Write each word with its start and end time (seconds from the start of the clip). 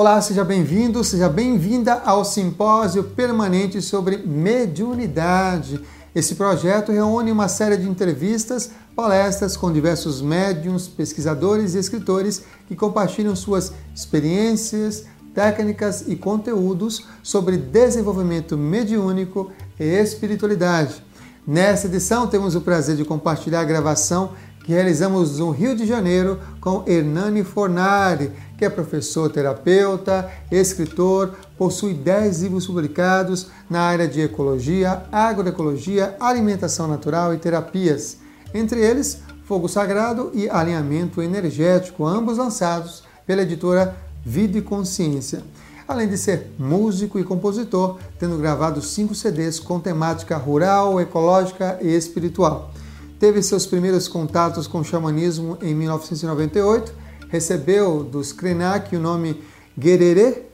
Olá, 0.00 0.22
seja 0.22 0.44
bem-vindo, 0.44 1.02
seja 1.02 1.28
bem-vinda 1.28 1.94
ao 2.04 2.24
simpósio 2.24 3.02
permanente 3.02 3.82
sobre 3.82 4.16
mediunidade. 4.18 5.80
Esse 6.14 6.36
projeto 6.36 6.92
reúne 6.92 7.32
uma 7.32 7.48
série 7.48 7.76
de 7.76 7.88
entrevistas, 7.88 8.70
palestras 8.94 9.56
com 9.56 9.72
diversos 9.72 10.22
médiums, 10.22 10.86
pesquisadores 10.86 11.74
e 11.74 11.78
escritores 11.78 12.44
que 12.68 12.76
compartilham 12.76 13.34
suas 13.34 13.72
experiências, 13.92 15.04
técnicas 15.34 16.04
e 16.06 16.14
conteúdos 16.14 17.04
sobre 17.20 17.56
desenvolvimento 17.56 18.56
mediúnico 18.56 19.50
e 19.80 19.82
espiritualidade. 19.82 21.02
Nesta 21.44 21.88
edição, 21.88 22.28
temos 22.28 22.54
o 22.54 22.60
prazer 22.60 22.94
de 22.94 23.04
compartilhar 23.04 23.62
a 23.62 23.64
gravação 23.64 24.30
realizamos 24.68 25.38
no 25.38 25.50
Rio 25.50 25.74
de 25.74 25.86
Janeiro 25.86 26.38
com 26.60 26.84
Hernani 26.86 27.42
Fornari, 27.42 28.30
que 28.58 28.66
é 28.66 28.68
professor 28.68 29.30
terapeuta, 29.30 30.30
escritor, 30.52 31.34
possui 31.56 31.94
10 31.94 32.42
livros 32.42 32.66
publicados 32.66 33.46
na 33.70 33.80
área 33.80 34.06
de 34.06 34.20
ecologia, 34.20 35.04
agroecologia, 35.10 36.14
alimentação 36.20 36.86
natural 36.86 37.32
e 37.32 37.38
terapias. 37.38 38.18
Entre 38.52 38.78
eles, 38.78 39.22
Fogo 39.46 39.70
Sagrado 39.70 40.30
e 40.34 40.50
Alinhamento 40.50 41.22
Energético, 41.22 42.06
ambos 42.06 42.36
lançados 42.36 43.04
pela 43.26 43.40
editora 43.40 43.96
Vida 44.22 44.58
e 44.58 44.62
Consciência. 44.62 45.42
Além 45.86 46.08
de 46.08 46.18
ser 46.18 46.52
músico 46.58 47.18
e 47.18 47.24
compositor, 47.24 47.98
tendo 48.18 48.36
gravado 48.36 48.82
cinco 48.82 49.14
CDs 49.14 49.58
com 49.58 49.80
temática 49.80 50.36
rural, 50.36 51.00
ecológica 51.00 51.78
e 51.80 51.88
espiritual 51.88 52.70
teve 53.18 53.42
seus 53.42 53.66
primeiros 53.66 54.08
contatos 54.08 54.66
com 54.66 54.80
o 54.80 54.84
xamanismo 54.84 55.58
em 55.60 55.74
1998, 55.74 56.92
recebeu 57.28 58.04
dos 58.04 58.32
Krenak 58.32 58.94
o 58.94 59.00
nome 59.00 59.42
Gerere, 59.76 60.46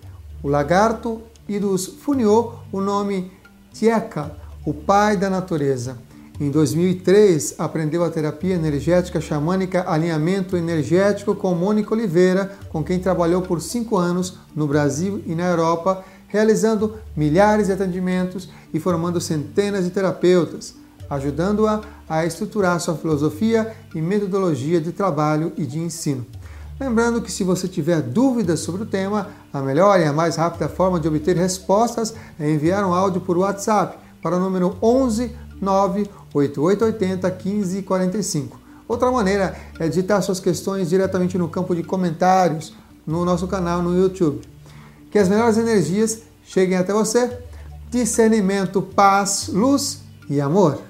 o 0.43 0.49
lagarto, 0.49 1.23
e 1.49 1.59
dos 1.59 1.87
Funiô 1.87 2.55
o 2.73 2.81
nome 2.81 3.31
Tieka, 3.73 4.35
o 4.65 4.73
pai 4.73 5.17
da 5.17 5.29
natureza. 5.29 5.99
Em 6.41 6.51
2003, 6.51 7.55
aprendeu 7.59 8.03
a 8.03 8.11
terapia 8.11 8.55
energética 8.55 9.21
xamânica 9.21 9.85
Alinhamento 9.89 10.57
Energético 10.57 11.35
com 11.35 11.55
Mônica 11.55 11.95
Oliveira, 11.95 12.57
com 12.71 12.83
quem 12.83 12.99
trabalhou 12.99 13.43
por 13.43 13.61
cinco 13.61 13.97
anos 13.97 14.39
no 14.55 14.67
Brasil 14.67 15.23
e 15.27 15.35
na 15.35 15.45
Europa, 15.45 16.05
realizando 16.27 16.95
milhares 17.17 17.69
de 17.69 17.73
atendimentos 17.73 18.49
e 18.73 18.81
formando 18.81 19.21
centenas 19.21 19.85
de 19.85 19.91
terapeutas 19.91 20.75
ajudando-a 21.09 21.81
a 22.09 22.25
estruturar 22.25 22.79
sua 22.81 22.95
filosofia 22.95 23.75
e 23.95 24.01
metodologia 24.01 24.81
de 24.81 24.93
trabalho 24.93 25.53
e 25.57 25.65
de 25.65 25.79
ensino. 25.79 26.27
Lembrando 26.79 27.23
que 27.23 27.31
se 27.31 27.45
você 27.45 27.69
tiver 27.69 28.03
dúvidas 28.03 28.61
sobre 28.61 28.83
o 28.83 28.87
tema, 28.87 29.29
a 29.53 29.61
melhor 29.61 30.01
e 30.01 30.05
a 30.05 30.13
mais 30.13 30.37
rápida 30.37 30.69
forma 30.69 30.99
de 30.99 31.07
obter 31.07 31.37
respostas 31.37 32.15
é 32.39 32.51
enviar 32.51 32.85
um 32.85 32.93
áudio 32.93 33.21
por 33.21 33.39
WhatsApp 33.39 33.97
para 34.21 34.37
o 34.37 34.41
número 34.41 34.77
11 34.83 35.31
98880 35.61 37.31
1545. 37.31 38.61
Outra 38.89 39.11
maneira 39.11 39.57
é 39.79 39.89
digitar 39.89 40.23
suas 40.23 40.41
questões 40.41 40.91
diretamente 40.91 41.39
no 41.39 41.49
campo 41.49 41.75
de 41.75 41.83
comentários 41.83 42.75
no 43.07 43.25
nosso 43.25 43.47
canal 43.47 43.81
no 43.81 43.97
YouTube. 43.97 44.43
Que 45.11 45.19
as 45.19 45.29
melhores 45.29 45.57
energias 45.57 46.23
cheguem 46.45 46.77
até 46.77 46.93
você. 46.93 47.39
Discernimento, 47.89 48.83
paz, 48.83 49.49
luz 49.53 50.01
e 50.29 50.41
amor. 50.41 50.81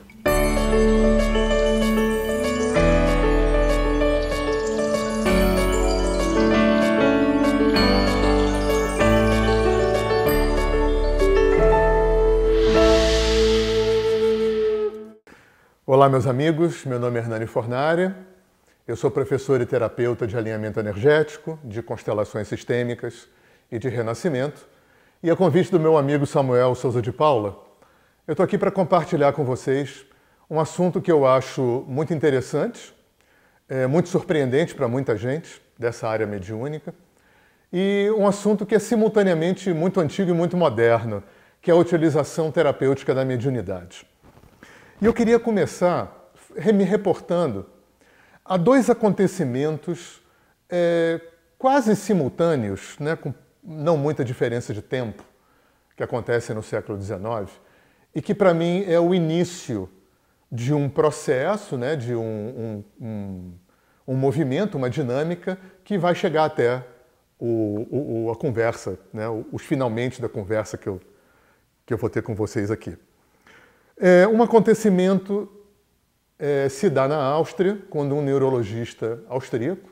Olá, 16.05 16.09
meus 16.09 16.27
amigos. 16.27 16.85
Meu 16.85 16.99
nome 16.99 17.19
é 17.19 17.23
Hernani 17.23 17.47
Fornari. 17.47 18.13
Eu 18.87 18.95
sou 18.95 19.11
professor 19.11 19.61
e 19.61 19.65
terapeuta 19.65 20.27
de 20.27 20.37
alinhamento 20.37 20.79
energético, 20.79 21.59
de 21.65 21.81
constelações 21.81 22.47
sistêmicas 22.47 23.27
e 23.73 23.79
de 23.79 23.89
renascimento. 23.89 24.67
E 25.23 25.31
a 25.31 25.37
convite 25.37 25.71
do 25.71 25.81
meu 25.81 25.97
amigo 25.97 26.27
Samuel 26.27 26.75
Souza 26.75 27.01
de 27.01 27.11
Paula, 27.11 27.59
eu 28.27 28.33
estou 28.33 28.45
aqui 28.45 28.59
para 28.59 28.71
compartilhar 28.71 29.33
com 29.33 29.45
vocês 29.45 30.05
um 30.49 30.61
assunto 30.61 31.01
que 31.01 31.11
eu 31.11 31.27
acho 31.27 31.85
muito 31.89 32.13
interessante, 32.13 32.95
é 33.69 33.87
muito 33.87 34.09
surpreendente 34.09 34.75
para 34.75 34.87
muita 34.87 35.17
gente 35.17 35.63
dessa 35.79 36.09
área 36.09 36.27
mediúnica, 36.27 36.95
e 37.73 38.09
um 38.17 38.27
assunto 38.27 38.65
que 38.65 38.75
é 38.75 38.79
simultaneamente 38.79 39.73
muito 39.73 40.01
antigo 40.01 40.31
e 40.31 40.35
muito 40.35 40.57
moderno, 40.57 41.23
que 41.61 41.71
é 41.71 41.75
a 41.75 41.77
utilização 41.77 42.51
terapêutica 42.51 43.15
da 43.15 43.25
mediunidade. 43.25 44.07
E 45.01 45.07
eu 45.07 45.13
queria 45.13 45.41
começar 45.41 46.31
me 46.73 46.85
reportando 46.85 47.67
a 48.45 48.57
dois 48.57 48.91
acontecimentos 48.91 50.23
é, 50.69 51.21
quase 51.59 51.97
simultâneos, 51.97 52.97
né, 53.01 53.17
com 53.17 53.35
não 53.63 53.97
muita 53.97 54.25
diferença 54.25 54.75
de 54.75 54.83
tempo, 54.83 55.25
que 55.97 56.03
acontecem 56.03 56.55
no 56.55 56.63
século 56.63 57.01
XIX, 57.01 57.51
e 58.15 58.21
que 58.21 58.35
para 58.35 58.53
mim 58.53 58.85
é 58.87 59.01
o 59.01 59.15
início 59.15 59.89
de 60.51 60.73
um 60.73 60.89
processo, 60.89 61.77
né, 61.77 61.97
de 61.97 62.15
um, 62.15 62.23
um, 62.23 62.85
um, 63.01 63.53
um 64.09 64.17
movimento, 64.17 64.77
uma 64.77 64.89
dinâmica 64.89 65.59
que 65.83 65.99
vai 65.99 66.15
chegar 66.15 66.45
até 66.45 66.85
o, 67.39 68.27
o, 68.27 68.31
a 68.31 68.37
conversa, 68.37 68.99
né, 69.13 69.25
os 69.53 69.63
finalmente 69.63 70.21
da 70.21 70.29
conversa 70.29 70.79
que 70.79 70.87
eu, 70.87 71.01
que 71.85 71.93
eu 71.93 71.99
vou 71.99 72.09
ter 72.09 72.23
com 72.23 72.35
vocês 72.35 72.71
aqui. 72.71 72.97
É, 73.97 74.27
um 74.27 74.43
acontecimento 74.43 75.51
é, 76.39 76.69
se 76.69 76.91
dá 76.91 77.07
na 77.07 77.23
Áustria, 77.23 77.81
quando 77.89 78.15
um 78.15 78.23
neurologista 78.23 79.23
austríaco 79.29 79.91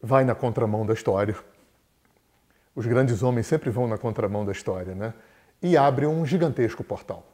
vai 0.00 0.24
na 0.24 0.34
contramão 0.34 0.84
da 0.84 0.92
história. 0.92 1.34
Os 2.74 2.86
grandes 2.86 3.22
homens 3.22 3.46
sempre 3.46 3.70
vão 3.70 3.86
na 3.86 3.96
contramão 3.96 4.44
da 4.44 4.52
história, 4.52 4.94
né? 4.94 5.14
E 5.62 5.76
abre 5.76 6.06
um 6.06 6.26
gigantesco 6.26 6.84
portal. 6.84 7.33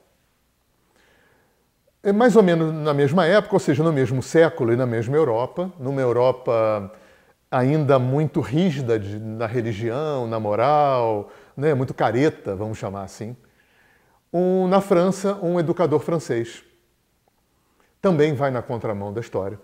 É 2.03 2.13
mais 2.13 2.35
ou 2.35 2.43
menos 2.43 2.73
na 2.73 2.95
mesma 2.95 3.27
época, 3.27 3.57
ou 3.57 3.61
seja, 3.61 3.83
no 3.83 3.93
mesmo 3.93 4.23
século 4.23 4.73
e 4.73 4.77
na 4.77 4.87
mesma 4.87 5.17
Europa, 5.17 5.71
numa 5.79 6.01
Europa 6.01 6.93
ainda 7.51 7.99
muito 7.99 8.41
rígida 8.41 8.99
de, 8.99 9.19
na 9.19 9.47
religião, 9.47 10.27
na 10.27 10.41
moral, 10.41 11.31
né, 11.57 11.75
muito 11.75 11.93
careta, 11.93 12.57
vamos 12.57 12.79
chamar 12.79 13.03
assim 13.03 13.37
um, 14.33 14.69
na 14.69 14.81
França, 14.81 15.35
um 15.43 15.59
educador 15.59 16.01
francês. 16.01 16.63
Também 18.01 18.35
vai 18.35 18.51
na 18.51 18.63
contramão 18.63 19.13
da 19.13 19.21
história. 19.21 19.61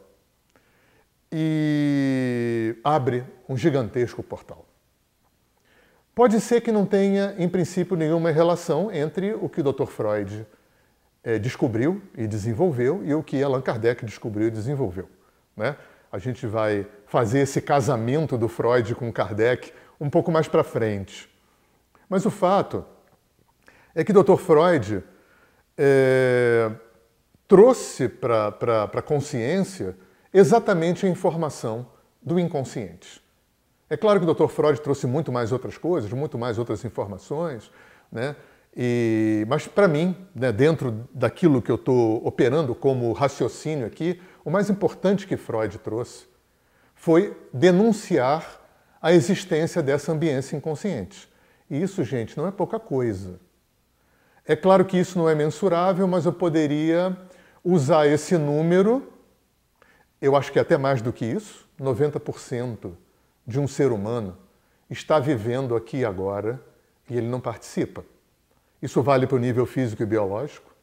E 1.32 2.76
abre 2.84 3.24
um 3.48 3.56
gigantesco 3.56 4.22
portal. 4.22 4.64
Pode 6.14 6.40
ser 6.40 6.60
que 6.60 6.72
não 6.72 6.86
tenha, 6.86 7.34
em 7.38 7.48
princípio, 7.48 7.96
nenhuma 7.96 8.30
relação 8.30 8.90
entre 8.92 9.34
o 9.34 9.48
que 9.48 9.60
o 9.60 9.72
Dr. 9.72 9.86
Freud 9.86 10.46
é, 11.26 11.40
descobriu 11.40 12.00
e 12.16 12.24
desenvolveu 12.28 13.04
e 13.04 13.12
o 13.12 13.20
que 13.20 13.42
Allan 13.42 13.60
Kardec 13.60 14.04
descobriu 14.04 14.46
e 14.46 14.50
desenvolveu. 14.50 15.10
Né? 15.56 15.76
A 16.12 16.18
gente 16.18 16.46
vai 16.46 16.86
fazer 17.04 17.40
esse 17.40 17.60
casamento 17.60 18.38
do 18.38 18.48
Freud 18.48 18.94
com 18.94 19.12
Kardec 19.12 19.72
um 20.00 20.08
pouco 20.08 20.30
mais 20.30 20.46
para 20.46 20.62
frente. 20.62 21.28
Mas 22.08 22.24
o 22.24 22.30
fato 22.30 22.84
é 23.92 24.04
que 24.04 24.12
Dr. 24.12 24.36
Freud 24.36 25.02
é, 25.76 26.70
trouxe 27.48 28.08
para 28.08 28.84
a 28.84 29.02
consciência 29.02 29.96
exatamente 30.32 31.06
a 31.06 31.08
informação 31.08 31.88
do 32.22 32.38
inconsciente. 32.38 33.20
É 33.90 33.96
claro 33.96 34.20
que 34.20 34.30
o 34.30 34.32
Dr. 34.32 34.46
Freud 34.46 34.80
trouxe 34.80 35.08
muito 35.08 35.32
mais 35.32 35.50
outras 35.50 35.76
coisas, 35.76 36.08
muito 36.12 36.38
mais 36.38 36.56
outras 36.56 36.84
informações, 36.84 37.68
né? 38.12 38.36
E, 38.76 39.46
mas 39.48 39.66
para 39.66 39.88
mim, 39.88 40.14
né, 40.34 40.52
dentro 40.52 41.08
daquilo 41.14 41.62
que 41.62 41.70
eu 41.70 41.76
estou 41.76 42.26
operando 42.26 42.74
como 42.74 43.10
raciocínio 43.12 43.86
aqui, 43.86 44.20
o 44.44 44.50
mais 44.50 44.68
importante 44.68 45.26
que 45.26 45.36
Freud 45.36 45.78
trouxe 45.78 46.26
foi 46.94 47.34
denunciar 47.52 48.44
a 49.00 49.12
existência 49.12 49.82
dessa 49.82 50.12
ambiência 50.12 50.56
inconsciente. 50.56 51.26
E 51.70 51.80
isso, 51.80 52.04
gente, 52.04 52.36
não 52.36 52.46
é 52.46 52.50
pouca 52.50 52.78
coisa. 52.78 53.40
É 54.44 54.54
claro 54.54 54.84
que 54.84 54.98
isso 54.98 55.18
não 55.18 55.28
é 55.28 55.34
mensurável, 55.34 56.06
mas 56.06 56.26
eu 56.26 56.32
poderia 56.32 57.16
usar 57.64 58.06
esse 58.06 58.36
número, 58.36 59.10
eu 60.20 60.36
acho 60.36 60.52
que 60.52 60.58
até 60.58 60.76
mais 60.76 61.00
do 61.00 61.12
que 61.12 61.24
isso, 61.24 61.66
90% 61.80 62.92
de 63.46 63.58
um 63.58 63.66
ser 63.66 63.90
humano 63.90 64.36
está 64.88 65.18
vivendo 65.18 65.74
aqui 65.74 66.04
agora 66.04 66.60
e 67.08 67.16
ele 67.16 67.26
não 67.26 67.40
participa. 67.40 68.04
Isso 68.80 69.02
vale 69.02 69.26
para 69.26 69.36
o 69.36 69.38
nível 69.38 69.66
físico 69.66 70.02
e 70.02 70.06
biológico. 70.06 70.74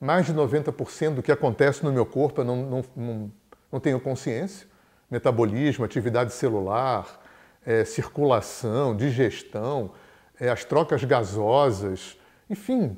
Mais 0.00 0.26
de 0.26 0.34
90% 0.34 1.14
do 1.14 1.22
que 1.22 1.32
acontece 1.32 1.84
no 1.84 1.92
meu 1.92 2.06
corpo 2.06 2.40
eu 2.40 2.44
não, 2.44 2.56
não, 2.56 2.84
não, 2.96 3.32
não 3.72 3.80
tenho 3.80 4.00
consciência. 4.00 4.66
Metabolismo, 5.10 5.84
atividade 5.84 6.32
celular, 6.32 7.20
é, 7.64 7.84
circulação, 7.84 8.96
digestão, 8.96 9.90
é, 10.38 10.48
as 10.48 10.64
trocas 10.64 11.02
gasosas, 11.04 12.16
enfim, 12.48 12.96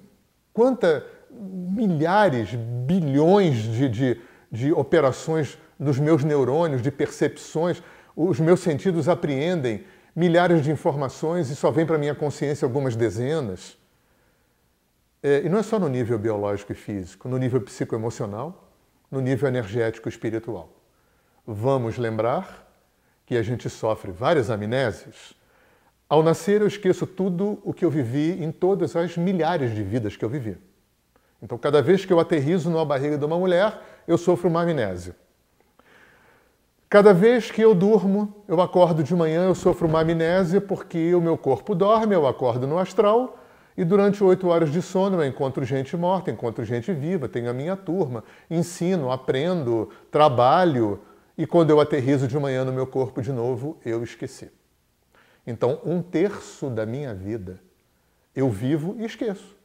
quanta 0.53 1.06
milhares, 1.31 2.55
bilhões 2.55 3.56
de, 3.56 3.88
de, 3.88 4.21
de 4.50 4.73
operações 4.73 5.59
nos 5.79 5.99
meus 5.99 6.23
neurônios, 6.23 6.83
de 6.83 6.91
percepções, 6.91 7.83
os 8.15 8.38
meus 8.38 8.61
sentidos 8.61 9.09
apreendem 9.09 9.85
milhares 10.15 10.62
de 10.62 10.71
informações 10.71 11.49
e 11.50 11.56
só 11.56 11.71
vem 11.71 11.87
para 11.87 11.97
minha 11.97 12.15
consciência 12.15 12.67
algumas 12.67 12.97
dezenas. 12.97 13.79
É, 15.23 15.43
e 15.43 15.49
não 15.49 15.59
é 15.59 15.63
só 15.63 15.79
no 15.79 15.89
nível 15.89 16.19
biológico 16.19 16.73
e 16.73 16.75
físico, 16.75 17.29
no 17.29 17.37
nível 17.37 17.61
psicoemocional, 17.61 18.71
no 19.11 19.21
nível 19.21 19.49
energético 19.49 20.09
e 20.09 20.11
espiritual. 20.11 20.73
Vamos 21.47 21.99
lembrar 21.99 22.67
que 23.27 23.37
a 23.37 23.43
gente 23.43 23.69
sofre 23.69 24.11
várias 24.11 24.49
amnésias. 24.49 25.35
Ao 26.09 26.23
nascer, 26.23 26.63
eu 26.63 26.67
esqueço 26.67 27.07
tudo 27.07 27.61
o 27.63 27.75
que 27.75 27.85
eu 27.85 27.91
vivi 27.91 28.43
em 28.43 28.51
todas 28.51 28.97
as 28.97 29.17
milhares 29.17 29.75
de 29.75 29.83
vidas 29.83 30.17
que 30.17 30.25
eu 30.25 30.29
vivi. 30.29 30.57
Então, 31.43 31.59
cada 31.59 31.83
vez 31.83 32.05
que 32.05 32.13
eu 32.13 32.19
aterrizo 32.19 32.71
numa 32.71 32.85
barriga 32.85 33.19
de 33.19 33.25
uma 33.25 33.39
mulher, 33.39 33.79
eu 34.09 34.17
sofro 34.17 34.49
uma 34.49 34.63
amnésia. 34.63 35.15
Cada 36.89 37.15
vez 37.15 37.51
que 37.51 37.63
eu 37.63 37.75
durmo, 37.75 38.43
eu 38.49 38.61
acordo 38.61 39.05
de 39.05 39.15
manhã, 39.15 39.45
eu 39.45 39.55
sofro 39.55 39.87
uma 39.87 40.01
amnésia 40.01 40.61
porque 40.61 41.15
o 41.15 41.21
meu 41.21 41.39
corpo 41.39 41.75
dorme, 41.75 42.15
eu 42.15 42.27
acordo 42.27 42.67
no 42.67 42.79
astral 42.79 43.40
e 43.77 43.85
durante 43.85 44.23
oito 44.23 44.49
horas 44.49 44.71
de 44.71 44.83
sono 44.83 45.23
eu 45.23 45.27
encontro 45.27 45.65
gente 45.65 45.97
morta, 45.97 46.31
encontro 46.31 46.65
gente 46.65 46.93
viva, 46.93 47.29
tenho 47.29 47.49
a 47.49 47.53
minha 47.53 47.77
turma, 47.77 48.25
ensino, 48.51 49.11
aprendo, 49.11 49.91
trabalho 50.11 51.01
e 51.37 51.47
quando 51.47 51.71
eu 51.71 51.81
aterrizo 51.81 52.29
de 52.29 52.39
manhã 52.39 52.65
no 52.65 52.73
meu 52.73 52.87
corpo 52.87 53.23
de 53.23 53.33
novo, 53.33 53.79
eu 53.85 54.03
esqueci. 54.03 54.51
Então, 55.47 55.81
um 55.85 56.03
terço 56.03 56.69
da 56.69 56.85
minha 56.85 57.15
vida 57.15 57.61
eu 58.35 58.51
vivo 58.51 58.97
e 58.99 59.05
esqueço. 59.05 59.57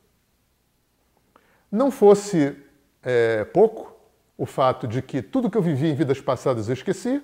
Não 1.71 1.91
fosse 1.91 2.55
é, 3.03 3.43
pouco, 3.43 3.93
o 4.37 4.45
fato 4.45 4.87
de 4.87 5.01
que 5.01 5.21
tudo 5.21 5.49
que 5.49 5.57
eu 5.57 5.61
vivi 5.61 5.87
em 5.87 5.95
vidas 5.95 6.19
passadas 6.19 6.67
eu 6.67 6.73
esqueci, 6.73 7.21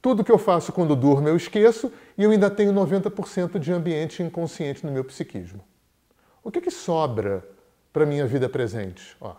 tudo 0.00 0.22
que 0.22 0.32
eu 0.32 0.38
faço 0.38 0.72
quando 0.72 0.94
durmo 0.94 1.28
eu 1.28 1.36
esqueço 1.36 1.90
e 2.16 2.22
eu 2.22 2.30
ainda 2.30 2.50
tenho 2.50 2.72
90% 2.72 3.58
de 3.58 3.72
ambiente 3.72 4.22
inconsciente 4.22 4.84
no 4.84 4.92
meu 4.92 5.04
psiquismo. 5.04 5.64
O 6.44 6.50
que, 6.50 6.60
que 6.60 6.70
sobra 6.70 7.42
para 7.90 8.04
a 8.04 8.06
minha 8.06 8.26
vida 8.26 8.50
presente? 8.50 9.16
Ó, 9.18 9.34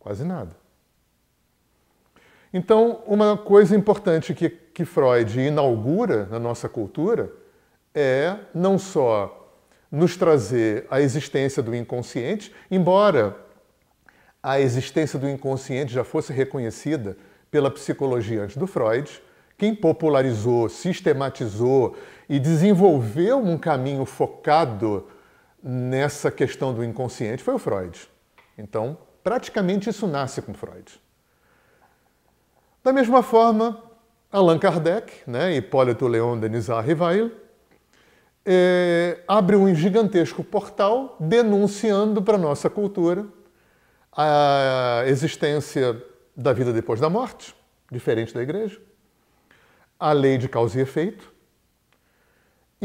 quase 0.00 0.24
nada. 0.24 0.56
Então, 2.52 3.02
uma 3.06 3.36
coisa 3.36 3.76
importante 3.76 4.34
que, 4.34 4.48
que 4.50 4.84
Freud 4.84 5.40
inaugura 5.40 6.26
na 6.26 6.40
nossa 6.40 6.68
cultura 6.68 7.32
é 7.94 8.36
não 8.52 8.78
só 8.78 9.52
nos 9.90 10.16
trazer 10.16 10.86
a 10.90 11.00
existência 11.00 11.62
do 11.62 11.74
inconsciente, 11.74 12.52
embora 12.68 13.36
a 14.42 14.58
existência 14.58 15.18
do 15.18 15.30
inconsciente 15.30 15.92
já 15.92 16.02
fosse 16.02 16.32
reconhecida 16.32 17.16
pela 17.48 17.70
psicologia 17.70 18.42
antes 18.42 18.56
do 18.56 18.66
Freud, 18.66 19.22
quem 19.56 19.72
popularizou, 19.72 20.68
sistematizou 20.68 21.96
e 22.28 22.40
desenvolveu 22.40 23.38
um 23.38 23.56
caminho 23.56 24.04
focado 24.04 25.06
nessa 25.64 26.30
questão 26.30 26.74
do 26.74 26.84
inconsciente 26.84 27.42
foi 27.42 27.54
o 27.54 27.58
Freud. 27.58 28.06
Então, 28.58 28.98
praticamente 29.22 29.88
isso 29.88 30.06
nasce 30.06 30.42
com 30.42 30.52
Freud. 30.52 31.00
Da 32.82 32.92
mesma 32.92 33.22
forma, 33.22 33.82
Allan 34.30 34.58
Kardec, 34.58 35.22
né, 35.26 35.56
Hipólito 35.56 36.06
Leon 36.06 36.38
Denis 36.38 36.68
Rivail, 36.68 37.32
é, 38.44 39.22
abre 39.26 39.56
um 39.56 39.74
gigantesco 39.74 40.44
portal 40.44 41.16
denunciando 41.18 42.20
para 42.20 42.34
a 42.34 42.38
nossa 42.38 42.68
cultura 42.68 43.26
a 44.12 45.02
existência 45.06 46.00
da 46.36 46.52
vida 46.52 46.74
depois 46.74 47.00
da 47.00 47.08
morte, 47.08 47.56
diferente 47.90 48.34
da 48.34 48.42
igreja, 48.42 48.78
a 49.98 50.12
lei 50.12 50.36
de 50.36 50.46
causa 50.46 50.78
e 50.78 50.82
efeito, 50.82 51.32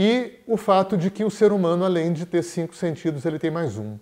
e 0.02 0.40
o 0.48 0.56
fato 0.56 0.96
de 0.96 1.12
que 1.12 1.26
o 1.26 1.30
ser 1.30 1.52
humano, 1.52 1.84
além 1.84 2.14
de 2.14 2.26
ter 2.26 2.42
cinco 2.42 2.74
sentidos, 2.74 3.26
ele 3.26 3.38
tem 3.38 3.52
mais 3.52 3.78
um, 3.78 4.00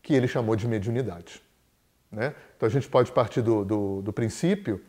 que 0.00 0.14
ele 0.14 0.26
chamou 0.26 0.56
de 0.56 0.66
mediunidade. 0.66 1.42
Né? 2.10 2.34
Então 2.56 2.66
a 2.66 2.70
gente 2.70 2.88
pode 2.88 3.12
partir 3.12 3.42
do, 3.42 3.66
do, 3.66 4.00
do 4.00 4.12
princípio 4.14 4.80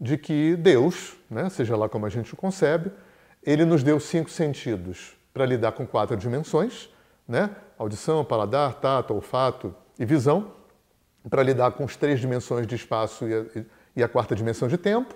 de 0.00 0.18
que 0.18 0.56
Deus, 0.56 1.16
né, 1.30 1.48
seja 1.48 1.76
lá 1.76 1.88
como 1.88 2.06
a 2.06 2.08
gente 2.08 2.34
o 2.34 2.36
concebe, 2.36 2.90
ele 3.40 3.64
nos 3.64 3.84
deu 3.84 4.00
cinco 4.00 4.28
sentidos 4.28 5.16
para 5.32 5.46
lidar 5.46 5.70
com 5.72 5.86
quatro 5.86 6.16
dimensões, 6.16 6.88
né? 7.28 7.54
audição, 7.78 8.24
paladar, 8.24 8.80
tato, 8.80 9.14
olfato 9.14 9.72
e 9.96 10.04
visão, 10.04 10.50
para 11.28 11.44
lidar 11.44 11.70
com 11.70 11.84
as 11.84 11.94
três 11.94 12.18
dimensões 12.18 12.66
de 12.66 12.74
espaço 12.74 13.28
e 13.28 13.32
a, 13.32 13.64
e 13.94 14.02
a 14.02 14.08
quarta 14.08 14.34
dimensão 14.34 14.66
de 14.66 14.76
tempo, 14.76 15.14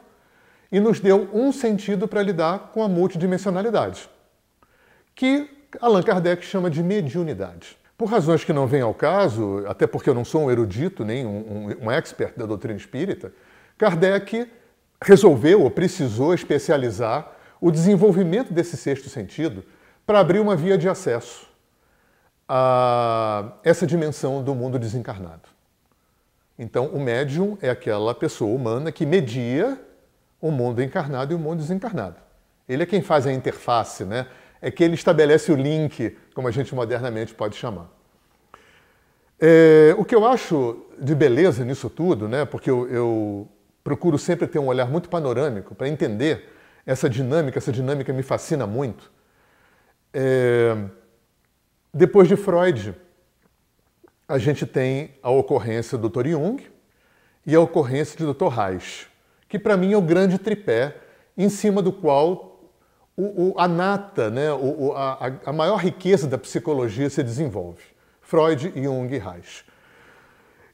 e 0.74 0.80
nos 0.80 0.98
deu 0.98 1.28
um 1.32 1.52
sentido 1.52 2.08
para 2.08 2.20
lidar 2.20 2.72
com 2.72 2.82
a 2.82 2.88
multidimensionalidade, 2.88 4.10
que 5.14 5.48
Allan 5.80 6.02
Kardec 6.02 6.44
chama 6.44 6.68
de 6.68 6.82
mediunidade. 6.82 7.78
Por 7.96 8.08
razões 8.08 8.42
que 8.42 8.52
não 8.52 8.66
vêm 8.66 8.80
ao 8.80 8.92
caso, 8.92 9.64
até 9.68 9.86
porque 9.86 10.10
eu 10.10 10.14
não 10.14 10.24
sou 10.24 10.42
um 10.42 10.50
erudito 10.50 11.04
nem 11.04 11.24
um, 11.24 11.30
um, 11.30 11.84
um 11.84 11.90
expert 11.92 12.36
da 12.36 12.44
doutrina 12.44 12.76
espírita, 12.76 13.32
Kardec 13.78 14.50
resolveu 15.00 15.62
ou 15.62 15.70
precisou 15.70 16.34
especializar 16.34 17.30
o 17.60 17.70
desenvolvimento 17.70 18.52
desse 18.52 18.76
sexto 18.76 19.08
sentido 19.08 19.62
para 20.04 20.18
abrir 20.18 20.40
uma 20.40 20.56
via 20.56 20.76
de 20.76 20.88
acesso 20.88 21.46
a 22.48 23.52
essa 23.62 23.86
dimensão 23.86 24.42
do 24.42 24.56
mundo 24.56 24.76
desencarnado. 24.76 25.48
Então, 26.58 26.86
o 26.86 26.98
médium 26.98 27.56
é 27.62 27.70
aquela 27.70 28.12
pessoa 28.12 28.52
humana 28.52 28.90
que 28.90 29.06
media 29.06 29.78
o 30.44 30.50
mundo 30.50 30.82
encarnado 30.82 31.32
e 31.32 31.34
o 31.34 31.38
mundo 31.38 31.60
desencarnado. 31.60 32.16
Ele 32.68 32.82
é 32.82 32.86
quem 32.86 33.00
faz 33.00 33.26
a 33.26 33.32
interface, 33.32 34.04
né? 34.04 34.26
É 34.60 34.70
que 34.70 34.84
ele 34.84 34.92
estabelece 34.92 35.50
o 35.50 35.56
link, 35.56 36.14
como 36.34 36.46
a 36.46 36.50
gente 36.50 36.74
modernamente 36.74 37.32
pode 37.32 37.56
chamar. 37.56 37.90
É, 39.40 39.94
o 39.96 40.04
que 40.04 40.14
eu 40.14 40.26
acho 40.26 40.84
de 40.98 41.14
beleza 41.14 41.64
nisso 41.64 41.88
tudo, 41.88 42.28
né? 42.28 42.44
Porque 42.44 42.70
eu, 42.70 42.86
eu 42.90 43.48
procuro 43.82 44.18
sempre 44.18 44.46
ter 44.46 44.58
um 44.58 44.66
olhar 44.66 44.86
muito 44.86 45.08
panorâmico 45.08 45.74
para 45.74 45.88
entender 45.88 46.52
essa 46.84 47.08
dinâmica, 47.08 47.56
essa 47.56 47.72
dinâmica 47.72 48.12
me 48.12 48.22
fascina 48.22 48.66
muito. 48.66 49.10
É, 50.12 50.76
depois 51.92 52.28
de 52.28 52.36
Freud, 52.36 52.94
a 54.28 54.36
gente 54.36 54.66
tem 54.66 55.14
a 55.22 55.30
ocorrência 55.30 55.96
do 55.96 56.10
Dr. 56.10 56.28
Jung 56.28 56.62
e 57.46 57.54
a 57.54 57.60
ocorrência 57.60 58.18
de 58.18 58.30
Dr. 58.30 58.48
Reich, 58.48 59.08
que 59.48 59.58
para 59.58 59.76
mim 59.76 59.92
é 59.92 59.96
o 59.96 60.02
grande 60.02 60.38
tripé 60.38 60.96
em 61.36 61.48
cima 61.48 61.82
do 61.82 61.92
qual 61.92 62.54
o, 63.16 63.50
o, 63.50 63.54
a 63.56 63.68
nata, 63.68 64.30
né, 64.30 64.52
o, 64.52 64.92
a, 64.92 65.32
a, 65.46 65.52
maior 65.52 65.76
riqueza 65.76 66.26
da 66.26 66.36
psicologia 66.36 67.08
se 67.08 67.22
desenvolve. 67.22 67.82
Freud, 68.20 68.72
Jung 68.74 69.14
e 69.14 69.18
Reich. 69.18 69.64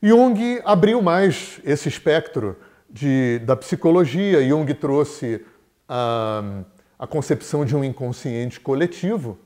Jung 0.03 0.61
abriu 0.65 1.03
mais 1.03 1.61
esse 1.65 1.89
espectro 1.89 2.57
de, 2.89 3.41
da 3.41 3.55
psicologia. 3.57 4.43
Jung 4.47 4.73
trouxe 4.73 5.45
a, 5.87 6.63
a 6.99 7.07
concepção 7.07 7.65
de 7.65 7.77
um 7.77 7.85
inconsciente 7.85 8.59
coletivo, 8.59 9.39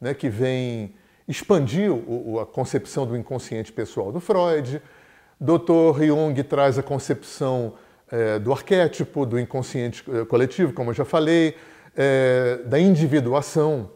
né, 0.00 0.12
que 0.12 0.28
vem 0.28 0.94
expandiu 1.26 2.38
a 2.40 2.44
concepção 2.44 3.06
do 3.06 3.16
inconsciente 3.16 3.72
pessoal 3.72 4.12
do 4.12 4.20
Freud. 4.20 4.82
Dr. 5.40 6.04
Jung 6.04 6.42
traz 6.42 6.78
a 6.78 6.82
concepção 6.82 7.74
é, 8.12 8.38
do 8.38 8.52
arquétipo, 8.52 9.24
do 9.24 9.40
inconsciente 9.40 10.04
é, 10.10 10.26
coletivo, 10.26 10.74
como 10.74 10.90
eu 10.90 10.94
já 10.94 11.04
falei, 11.04 11.56
é, 11.96 12.58
da 12.66 12.78
individuação. 12.78 13.90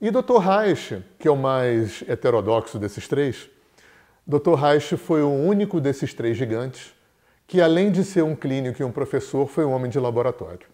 E 0.00 0.10
Dr. 0.10 0.38
Reich, 0.38 1.02
que 1.20 1.28
é 1.28 1.30
o 1.30 1.36
mais 1.36 2.02
heterodoxo 2.08 2.80
desses 2.80 3.06
três, 3.06 3.48
Dr. 4.26 4.54
Reich 4.54 4.96
foi 4.96 5.22
o 5.22 5.30
único 5.30 5.80
desses 5.80 6.12
três 6.12 6.36
gigantes 6.36 6.92
que, 7.46 7.60
além 7.60 7.92
de 7.92 8.02
ser 8.02 8.24
um 8.24 8.34
clínico 8.34 8.82
e 8.82 8.84
um 8.84 8.90
professor, 8.90 9.46
foi 9.46 9.64
um 9.64 9.70
homem 9.70 9.90
de 9.90 10.00
laboratório. 10.00 10.66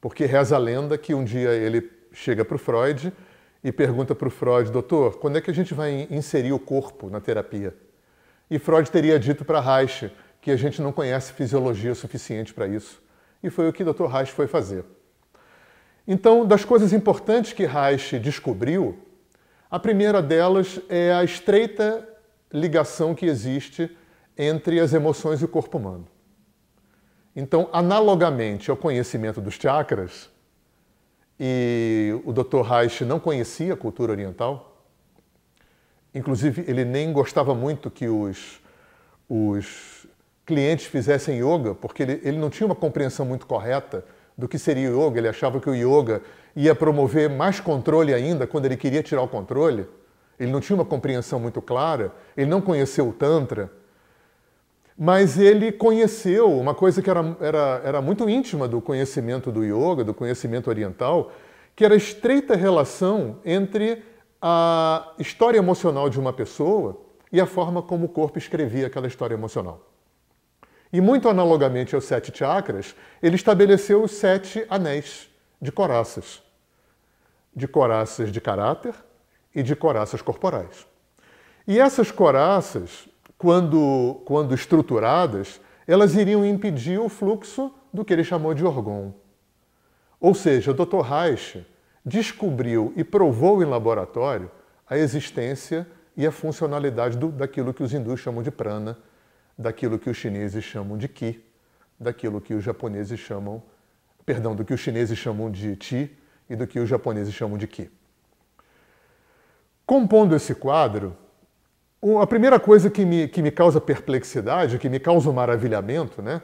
Porque 0.00 0.24
reza 0.24 0.56
a 0.56 0.58
lenda 0.58 0.98
que 0.98 1.14
um 1.14 1.22
dia 1.22 1.50
ele 1.50 1.88
chega 2.12 2.44
para 2.44 2.56
o 2.56 2.58
Freud 2.58 3.12
e 3.62 3.70
pergunta 3.70 4.14
para 4.14 4.26
o 4.26 4.30
Freud, 4.30 4.72
doutor, 4.72 5.18
quando 5.18 5.38
é 5.38 5.40
que 5.40 5.50
a 5.50 5.54
gente 5.54 5.72
vai 5.72 6.08
inserir 6.10 6.52
o 6.52 6.58
corpo 6.58 7.08
na 7.08 7.20
terapia? 7.20 7.74
E 8.50 8.58
Freud 8.58 8.90
teria 8.90 9.18
dito 9.18 9.44
para 9.44 9.60
Reich 9.60 10.10
que 10.40 10.50
a 10.50 10.56
gente 10.56 10.80
não 10.80 10.92
conhece 10.92 11.32
fisiologia 11.32 11.94
suficiente 11.94 12.54
para 12.54 12.68
isso. 12.68 13.02
E 13.42 13.50
foi 13.50 13.68
o 13.68 13.72
que 13.72 13.82
o 13.82 13.92
Dr. 13.92 14.06
Reich 14.06 14.32
foi 14.32 14.46
fazer. 14.46 14.84
Então, 16.06 16.46
das 16.46 16.64
coisas 16.64 16.92
importantes 16.92 17.52
que 17.52 17.66
Reich 17.66 18.18
descobriu, 18.18 18.96
a 19.68 19.78
primeira 19.78 20.22
delas 20.22 20.80
é 20.88 21.12
a 21.12 21.24
estreita 21.24 22.08
ligação 22.52 23.14
que 23.14 23.26
existe 23.26 23.90
entre 24.38 24.78
as 24.78 24.92
emoções 24.92 25.40
e 25.40 25.44
o 25.44 25.48
corpo 25.48 25.78
humano. 25.78 26.06
Então, 27.34 27.68
analogamente 27.72 28.70
ao 28.70 28.76
conhecimento 28.76 29.40
dos 29.40 29.54
chakras, 29.54 30.30
e 31.38 32.18
o 32.24 32.32
Dr. 32.32 32.62
Reich 32.62 33.04
não 33.04 33.18
conhecia 33.18 33.74
a 33.74 33.76
cultura 33.76 34.12
oriental, 34.12 34.75
inclusive 36.16 36.64
ele 36.66 36.84
nem 36.84 37.12
gostava 37.12 37.54
muito 37.54 37.90
que 37.90 38.08
os, 38.08 38.60
os 39.28 40.06
clientes 40.44 40.86
fizessem 40.86 41.38
yoga, 41.38 41.74
porque 41.74 42.02
ele, 42.02 42.20
ele 42.24 42.38
não 42.38 42.48
tinha 42.48 42.66
uma 42.66 42.74
compreensão 42.74 43.26
muito 43.26 43.46
correta 43.46 44.04
do 44.36 44.48
que 44.48 44.58
seria 44.58 44.88
yoga, 44.88 45.18
ele 45.18 45.28
achava 45.28 45.60
que 45.60 45.68
o 45.68 45.74
yoga 45.74 46.22
ia 46.54 46.74
promover 46.74 47.28
mais 47.28 47.60
controle 47.60 48.14
ainda 48.14 48.46
quando 48.46 48.66
ele 48.66 48.76
queria 48.76 49.02
tirar 49.02 49.22
o 49.22 49.28
controle. 49.28 49.86
Ele 50.38 50.50
não 50.50 50.60
tinha 50.60 50.76
uma 50.76 50.84
compreensão 50.84 51.40
muito 51.40 51.60
clara, 51.62 52.12
ele 52.36 52.48
não 52.48 52.60
conheceu 52.60 53.08
o 53.08 53.12
Tantra, 53.12 53.70
mas 54.98 55.38
ele 55.38 55.72
conheceu 55.72 56.50
uma 56.50 56.74
coisa 56.74 57.02
que 57.02 57.10
era, 57.10 57.36
era, 57.40 57.80
era 57.84 58.02
muito 58.02 58.28
íntima 58.28 58.66
do 58.66 58.80
conhecimento 58.80 59.52
do 59.52 59.64
yoga, 59.64 60.04
do 60.04 60.14
conhecimento 60.14 60.68
oriental, 60.68 61.32
que 61.74 61.84
era 61.84 61.94
a 61.94 61.98
estreita 61.98 62.56
relação 62.56 63.38
entre 63.44 64.02
a 64.48 65.12
história 65.18 65.58
emocional 65.58 66.08
de 66.08 66.20
uma 66.20 66.32
pessoa 66.32 67.00
e 67.32 67.40
a 67.40 67.46
forma 67.46 67.82
como 67.82 68.06
o 68.06 68.08
corpo 68.08 68.38
escrevia 68.38 68.86
aquela 68.86 69.08
história 69.08 69.34
emocional. 69.34 69.90
E 70.92 71.00
muito 71.00 71.28
analogamente 71.28 71.96
aos 71.96 72.04
sete 72.04 72.30
chakras, 72.32 72.94
ele 73.20 73.34
estabeleceu 73.34 74.04
os 74.04 74.12
sete 74.12 74.64
anéis 74.70 75.28
de 75.60 75.72
coraças, 75.72 76.40
de 77.56 77.66
coraças 77.66 78.30
de 78.30 78.40
caráter 78.40 78.94
e 79.52 79.64
de 79.64 79.74
coraças 79.74 80.22
corporais. 80.22 80.86
E 81.66 81.80
essas 81.80 82.12
coraças 82.12 83.08
quando, 83.36 84.22
quando 84.24 84.54
estruturadas, 84.54 85.60
elas 85.88 86.14
iriam 86.14 86.46
impedir 86.46 87.00
o 87.00 87.08
fluxo 87.08 87.74
do 87.92 88.04
que 88.04 88.12
ele 88.12 88.22
chamou 88.22 88.54
de 88.54 88.64
orgon. 88.64 89.12
Ou 90.20 90.36
seja, 90.36 90.70
o 90.70 90.74
Dr. 90.74 91.00
Reich 91.00 91.66
descobriu 92.06 92.92
e 92.94 93.02
provou 93.02 93.60
em 93.60 93.66
laboratório 93.66 94.48
a 94.88 94.96
existência 94.96 95.84
e 96.16 96.24
a 96.24 96.30
funcionalidade 96.30 97.18
do, 97.18 97.32
daquilo 97.32 97.74
que 97.74 97.82
os 97.82 97.92
hindus 97.92 98.20
chamam 98.20 98.44
de 98.44 98.52
prana, 98.52 98.96
daquilo 99.58 99.98
que 99.98 100.08
os 100.08 100.16
chineses 100.16 100.62
chamam 100.62 100.96
de 100.96 101.08
ki, 101.08 101.44
daquilo 101.98 102.40
que 102.40 102.54
os 102.54 102.62
japoneses 102.62 103.18
chamam, 103.18 103.60
perdão, 104.24 104.54
do 104.54 104.64
que 104.64 104.72
os 104.72 104.78
chineses 104.78 105.18
chamam 105.18 105.50
de 105.50 105.74
ti 105.74 106.16
e 106.48 106.54
do 106.54 106.64
que 106.64 106.78
os 106.78 106.88
japoneses 106.88 107.34
chamam 107.34 107.58
de 107.58 107.66
ki. 107.66 107.90
Compondo 109.84 110.36
esse 110.36 110.54
quadro, 110.54 111.16
a 112.20 112.26
primeira 112.26 112.60
coisa 112.60 112.88
que 112.88 113.04
me, 113.04 113.26
que 113.26 113.42
me 113.42 113.50
causa 113.50 113.80
perplexidade, 113.80 114.78
que 114.78 114.88
me 114.88 115.00
causa 115.00 115.28
um 115.28 115.32
maravilhamento, 115.32 116.22
né, 116.22 116.40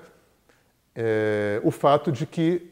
é 0.94 1.60
o 1.62 1.70
fato 1.70 2.10
de 2.10 2.26
que 2.26 2.70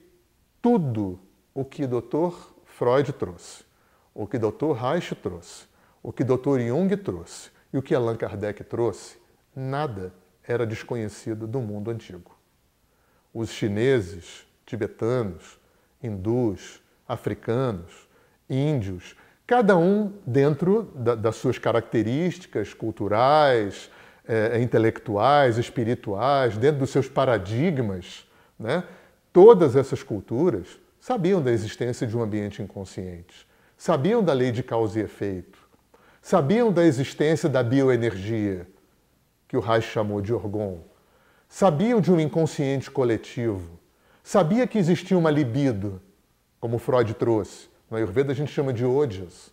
tudo 0.61 1.19
o 1.55 1.65
que 1.65 1.87
Dr. 1.87 2.50
Freud 2.81 3.13
trouxe, 3.13 3.63
o 4.15 4.27
que 4.27 4.39
Dr. 4.39 4.73
Reich 4.73 5.15
trouxe, 5.15 5.67
o 6.03 6.11
que 6.11 6.25
Dr. 6.25 6.61
Jung 6.67 6.97
trouxe 6.97 7.51
e 7.71 7.77
o 7.77 7.83
que 7.83 7.95
Allan 7.95 8.17
Kardec 8.17 8.65
trouxe, 8.65 9.19
nada 9.55 10.15
era 10.43 10.67
desconhecido 10.67 11.47
do 11.47 11.61
mundo 11.61 11.91
antigo. 11.91 12.35
Os 13.35 13.51
chineses, 13.51 14.47
tibetanos, 14.65 15.61
hindus, 16.03 16.81
africanos, 17.07 18.09
índios, 18.49 19.15
cada 19.47 19.77
um 19.77 20.15
dentro 20.27 20.85
da, 20.95 21.15
das 21.15 21.37
suas 21.37 21.59
características 21.59 22.73
culturais, 22.73 23.91
é, 24.27 24.59
intelectuais, 24.59 25.59
espirituais, 25.59 26.57
dentro 26.57 26.79
dos 26.79 26.89
seus 26.89 27.11
paradigmas, 27.11 28.27
né? 28.59 28.85
todas 29.35 29.77
essas 29.77 30.03
culturas 30.03 30.80
sabiam 31.01 31.41
da 31.41 31.51
existência 31.51 32.07
de 32.07 32.17
um 32.17 32.23
ambiente 32.23 32.63
inconsciente, 32.63 33.47
sabiam 33.77 34.23
da 34.23 34.33
lei 34.33 34.53
de 34.53 34.63
causa 34.63 35.01
e 35.01 35.03
efeito, 35.03 35.59
sabiam 36.21 36.71
da 36.71 36.85
existência 36.85 37.49
da 37.49 37.63
bioenergia, 37.63 38.69
que 39.49 39.57
o 39.57 39.61
Reich 39.61 39.89
chamou 39.89 40.21
de 40.21 40.33
orgon, 40.33 40.81
sabiam 41.49 42.01
de 42.01 42.13
um 42.13 42.21
inconsciente 42.21 42.91
coletivo, 42.91 43.81
sabia 44.23 44.67
que 44.67 44.79
existia 44.79 45.17
uma 45.17 45.31
libido, 45.31 46.01
como 46.61 46.79
Freud 46.79 47.15
trouxe, 47.15 47.69
no 47.91 47.97
Ayurveda 47.97 48.33
a 48.33 48.35
gente 48.35 48.53
chama 48.53 48.73
de 48.73 48.85
odias. 48.85 49.53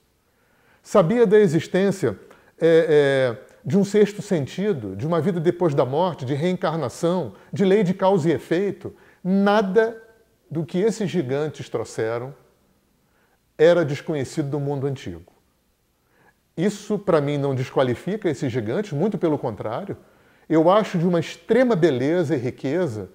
Sabia 0.84 1.26
da 1.26 1.40
existência 1.40 2.18
é, 2.60 3.36
é, 3.36 3.38
de 3.66 3.78
um 3.78 3.84
sexto 3.84 4.22
sentido, 4.22 4.96
de 4.96 5.08
uma 5.08 5.20
vida 5.20 5.40
depois 5.40 5.74
da 5.74 5.86
morte, 5.86 6.24
de 6.24 6.36
reencarnação, 6.36 7.34
de 7.52 7.66
lei 7.66 7.84
de 7.84 7.94
causa 7.94 8.30
e 8.30 8.32
efeito. 8.32 8.94
Nada 9.24 10.02
do 10.50 10.66
que 10.66 10.80
esses 10.80 11.10
gigantes 11.10 11.70
trouxeram 11.70 12.34
era 13.58 13.84
desconhecido 13.84 14.50
do 14.50 14.60
mundo 14.60 14.88
antigo. 14.88 15.34
Isso, 16.56 16.98
para 16.98 17.22
mim, 17.22 17.38
não 17.38 17.54
desqualifica 17.54 18.30
esses 18.30 18.52
gigantes, 18.52 18.92
muito 18.92 19.18
pelo 19.18 19.38
contrário. 19.38 19.98
Eu 20.50 20.70
acho 20.70 20.98
de 20.98 21.06
uma 21.06 21.20
extrema 21.20 21.76
beleza 21.76 22.36
e 22.36 22.40
riqueza 22.40 23.10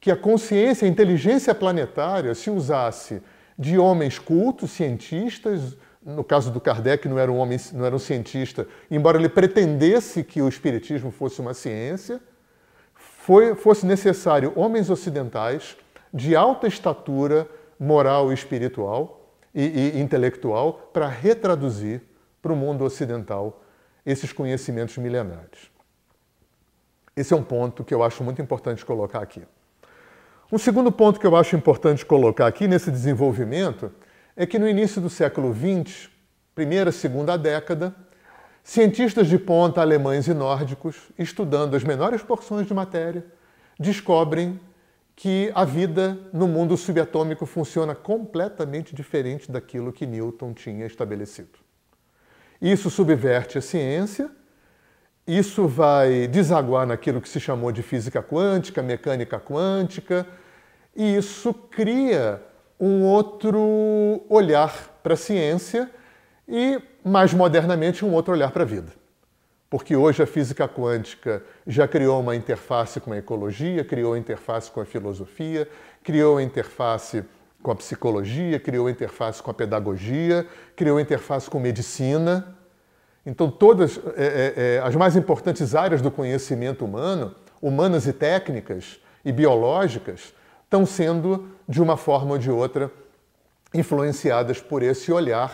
que 0.00 0.10
a 0.10 0.16
consciência, 0.16 0.86
a 0.86 0.90
inteligência 0.90 1.54
planetária 1.54 2.34
se 2.34 2.48
usasse 2.50 3.22
de 3.58 3.78
homens 3.78 4.18
cultos, 4.18 4.70
cientistas. 4.70 5.76
No 6.02 6.24
caso 6.24 6.50
do 6.50 6.60
Kardec, 6.60 7.06
não 7.06 7.18
era 7.18 7.30
um 7.30 7.36
homem, 7.36 7.58
não 7.74 7.84
era 7.84 7.94
um 7.94 7.98
cientista, 7.98 8.66
embora 8.90 9.18
ele 9.18 9.28
pretendesse 9.28 10.24
que 10.24 10.40
o 10.40 10.48
espiritismo 10.48 11.10
fosse 11.10 11.40
uma 11.40 11.52
ciência, 11.52 12.18
foi, 12.94 13.54
fosse 13.54 13.84
necessário 13.84 14.52
homens 14.56 14.88
ocidentais 14.88 15.76
de 16.12 16.34
alta 16.34 16.66
estatura 16.66 17.48
moral 17.78 18.30
e 18.30 18.34
espiritual 18.34 19.34
e, 19.54 19.94
e 19.96 20.00
intelectual 20.00 20.90
para 20.92 21.08
retraduzir 21.08 22.02
para 22.42 22.52
o 22.52 22.56
mundo 22.56 22.84
ocidental 22.84 23.62
esses 24.04 24.32
conhecimentos 24.32 24.96
milenares. 24.98 25.70
Esse 27.16 27.34
é 27.34 27.36
um 27.36 27.42
ponto 27.42 27.84
que 27.84 27.92
eu 27.92 28.02
acho 28.02 28.22
muito 28.24 28.40
importante 28.40 28.84
colocar 28.84 29.20
aqui. 29.20 29.42
Um 30.50 30.58
segundo 30.58 30.90
ponto 30.90 31.20
que 31.20 31.26
eu 31.26 31.36
acho 31.36 31.54
importante 31.54 32.04
colocar 32.04 32.46
aqui 32.46 32.66
nesse 32.66 32.90
desenvolvimento 32.90 33.92
é 34.36 34.46
que 34.46 34.58
no 34.58 34.68
início 34.68 35.00
do 35.00 35.10
século 35.10 35.54
XX, 35.54 36.08
primeira, 36.54 36.90
segunda 36.90 37.36
década, 37.36 37.94
cientistas 38.64 39.28
de 39.28 39.38
ponta 39.38 39.80
alemães 39.80 40.26
e 40.26 40.34
nórdicos, 40.34 40.96
estudando 41.18 41.76
as 41.76 41.84
menores 41.84 42.22
porções 42.22 42.66
de 42.66 42.74
matéria, 42.74 43.24
descobrem 43.78 44.58
que 45.20 45.52
a 45.54 45.66
vida 45.66 46.18
no 46.32 46.48
mundo 46.48 46.78
subatômico 46.78 47.44
funciona 47.44 47.94
completamente 47.94 48.94
diferente 48.94 49.52
daquilo 49.52 49.92
que 49.92 50.06
Newton 50.06 50.54
tinha 50.54 50.86
estabelecido. 50.86 51.58
Isso 52.58 52.88
subverte 52.88 53.58
a 53.58 53.60
ciência, 53.60 54.30
isso 55.26 55.68
vai 55.68 56.26
desaguar 56.26 56.86
naquilo 56.86 57.20
que 57.20 57.28
se 57.28 57.38
chamou 57.38 57.70
de 57.70 57.82
física 57.82 58.22
quântica, 58.22 58.82
mecânica 58.82 59.38
quântica, 59.38 60.26
e 60.96 61.16
isso 61.16 61.52
cria 61.52 62.42
um 62.80 63.02
outro 63.02 64.24
olhar 64.26 65.00
para 65.02 65.12
a 65.12 65.18
ciência 65.18 65.90
e, 66.48 66.80
mais 67.04 67.34
modernamente, 67.34 68.06
um 68.06 68.14
outro 68.14 68.32
olhar 68.32 68.52
para 68.52 68.62
a 68.62 68.66
vida. 68.66 68.99
Porque 69.70 69.94
hoje 69.94 70.20
a 70.20 70.26
física 70.26 70.68
quântica 70.68 71.44
já 71.64 71.86
criou 71.86 72.20
uma 72.20 72.34
interface 72.34 72.98
com 72.98 73.12
a 73.12 73.18
ecologia, 73.18 73.84
criou 73.84 74.16
interface 74.16 74.68
com 74.68 74.80
a 74.80 74.84
filosofia, 74.84 75.68
criou 76.02 76.40
interface 76.40 77.24
com 77.62 77.70
a 77.70 77.76
psicologia, 77.76 78.58
criou 78.58 78.90
interface 78.90 79.40
com 79.40 79.48
a 79.48 79.54
pedagogia, 79.54 80.44
criou 80.74 80.98
interface 80.98 81.48
com 81.48 81.60
medicina. 81.60 82.56
Então, 83.24 83.48
todas 83.48 84.00
é, 84.16 84.24
é, 84.56 84.74
é 84.76 84.78
as 84.80 84.96
mais 84.96 85.14
importantes 85.14 85.72
áreas 85.76 86.02
do 86.02 86.10
conhecimento 86.10 86.84
humano, 86.84 87.32
humanas 87.62 88.08
e 88.08 88.12
técnicas 88.12 88.98
e 89.24 89.30
biológicas, 89.30 90.34
estão 90.64 90.84
sendo, 90.84 91.48
de 91.68 91.80
uma 91.80 91.96
forma 91.96 92.32
ou 92.32 92.38
de 92.38 92.50
outra, 92.50 92.90
influenciadas 93.72 94.60
por 94.60 94.82
esse 94.82 95.12
olhar 95.12 95.52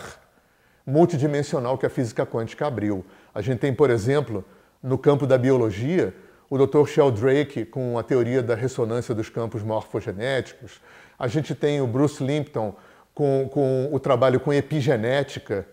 multidimensional 0.87 1.77
que 1.77 1.85
a 1.85 1.91
física 1.91 2.25
quântica 2.25 2.67
abriu. 2.67 3.05
A 3.37 3.43
gente 3.43 3.59
tem, 3.59 3.75
por 3.75 3.91
exemplo, 3.91 4.43
no 4.83 4.97
campo 4.97 5.27
da 5.27 5.37
biologia, 5.37 6.15
o 6.49 6.57
Dr. 6.57 6.87
Sheldrake 6.87 7.67
com 7.67 7.99
a 7.99 8.03
teoria 8.03 8.43
da 8.43 8.55
ressonância 8.55 9.15
dos 9.15 9.29
campos 9.29 9.63
morfogenéticos. 9.63 10.81
A 11.19 11.29
gente 11.29 11.55
tem 11.55 11.83
o 11.83 11.87
Bruce 11.87 12.25
Limpton 12.25 12.75
com, 13.13 13.47
com 13.53 13.91
o 13.93 14.01
trabalho 14.01 14.41
com 14.41 14.55
epigenética. 14.55 15.69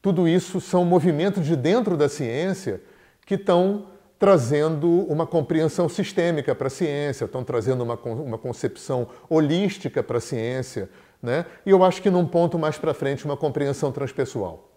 Tudo 0.00 0.26
isso 0.26 0.58
são 0.58 0.86
movimentos 0.86 1.44
de 1.44 1.54
dentro 1.54 1.98
da 1.98 2.08
ciência 2.08 2.80
que 3.26 3.34
estão 3.34 3.88
trazendo 4.18 4.88
uma 5.02 5.26
compreensão 5.26 5.90
sistêmica 5.90 6.54
para 6.54 6.68
a 6.68 6.70
ciência, 6.70 7.26
estão 7.26 7.44
trazendo 7.44 7.84
uma, 7.84 7.96
uma 7.96 8.38
concepção 8.38 9.06
holística 9.28 10.02
para 10.02 10.16
a 10.16 10.20
ciência, 10.22 10.88
né? 11.22 11.44
e 11.66 11.68
eu 11.68 11.84
acho 11.84 12.00
que 12.00 12.08
num 12.08 12.26
ponto 12.26 12.58
mais 12.58 12.78
para 12.78 12.94
frente, 12.94 13.26
uma 13.26 13.36
compreensão 13.36 13.92
transpessoal. 13.92 14.72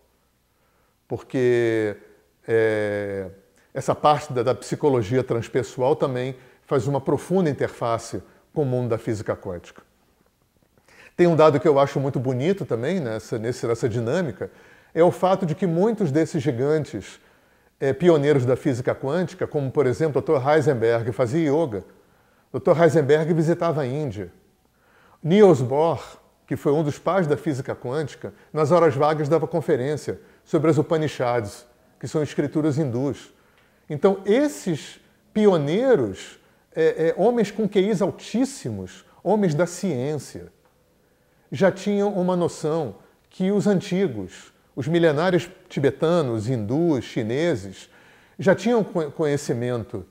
Porque 1.07 1.95
é, 2.51 3.27
essa 3.71 3.93
parte 3.93 4.33
da, 4.33 4.41
da, 4.41 4.55
psicologia 4.55 5.23
transpessoal 5.23 5.95
também 5.95 6.35
faz 6.65 6.87
uma 6.87 6.99
profunda 6.99 7.47
interface 7.47 8.23
com 8.51 8.63
o 8.63 8.65
mundo 8.65 8.89
da 8.89 8.97
física 8.97 9.35
quântica. 9.35 9.83
Tem 11.15 11.27
um 11.27 11.35
dado 11.35 11.59
que 11.59 11.67
eu 11.67 11.77
acho 11.77 11.99
muito 11.99 12.19
bonito 12.19 12.65
também 12.65 12.99
nessa, 12.99 13.37
nessa 13.37 13.87
dinâmica, 13.87 14.49
é 14.95 15.03
o 15.03 15.11
fato 15.11 15.45
de 15.45 15.53
que 15.53 15.67
muitos 15.67 16.11
desses 16.11 16.41
gigantes 16.41 17.19
é, 17.79 17.93
pioneiros 17.93 18.47
da 18.47 18.55
física 18.55 18.95
quântica, 18.95 19.45
como 19.45 19.69
por 19.69 19.85
exemplo 19.85 20.19
o 20.19 20.23
Dr. 20.23 20.49
Heisenberg, 20.49 21.11
fazia 21.11 21.51
yoga. 21.51 21.83
Dr. 22.51 22.81
Heisenberg 22.81 23.31
visitava 23.31 23.81
a 23.81 23.85
Índia. 23.85 24.31
Niels 25.21 25.61
Bohr, 25.61 26.01
que 26.47 26.55
foi 26.55 26.71
um 26.71 26.81
dos 26.81 26.97
pais 26.97 27.27
da 27.27 27.37
física 27.37 27.75
quântica, 27.75 28.33
nas 28.51 28.71
horas 28.71 28.95
vagas 28.95 29.29
dava 29.29 29.45
conferência 29.45 30.19
sobre 30.43 30.71
as 30.71 30.79
Upanishads, 30.79 31.68
que 31.99 32.07
são 32.07 32.23
escrituras 32.23 32.77
hindus. 32.77 33.33
Então, 33.89 34.21
esses 34.25 34.99
pioneiros, 35.33 36.39
é, 36.75 37.09
é, 37.09 37.15
homens 37.17 37.51
com 37.51 37.67
QIs 37.67 38.01
altíssimos, 38.01 39.05
homens 39.23 39.53
da 39.53 39.65
ciência, 39.65 40.51
já 41.51 41.71
tinham 41.71 42.13
uma 42.13 42.35
noção 42.35 42.95
que 43.29 43.51
os 43.51 43.67
antigos, 43.67 44.53
os 44.75 44.87
milenários 44.87 45.49
tibetanos, 45.67 46.47
hindus, 46.47 47.03
chineses, 47.03 47.89
já 48.37 48.55
tinham 48.55 48.83
conhecimento 48.83 50.05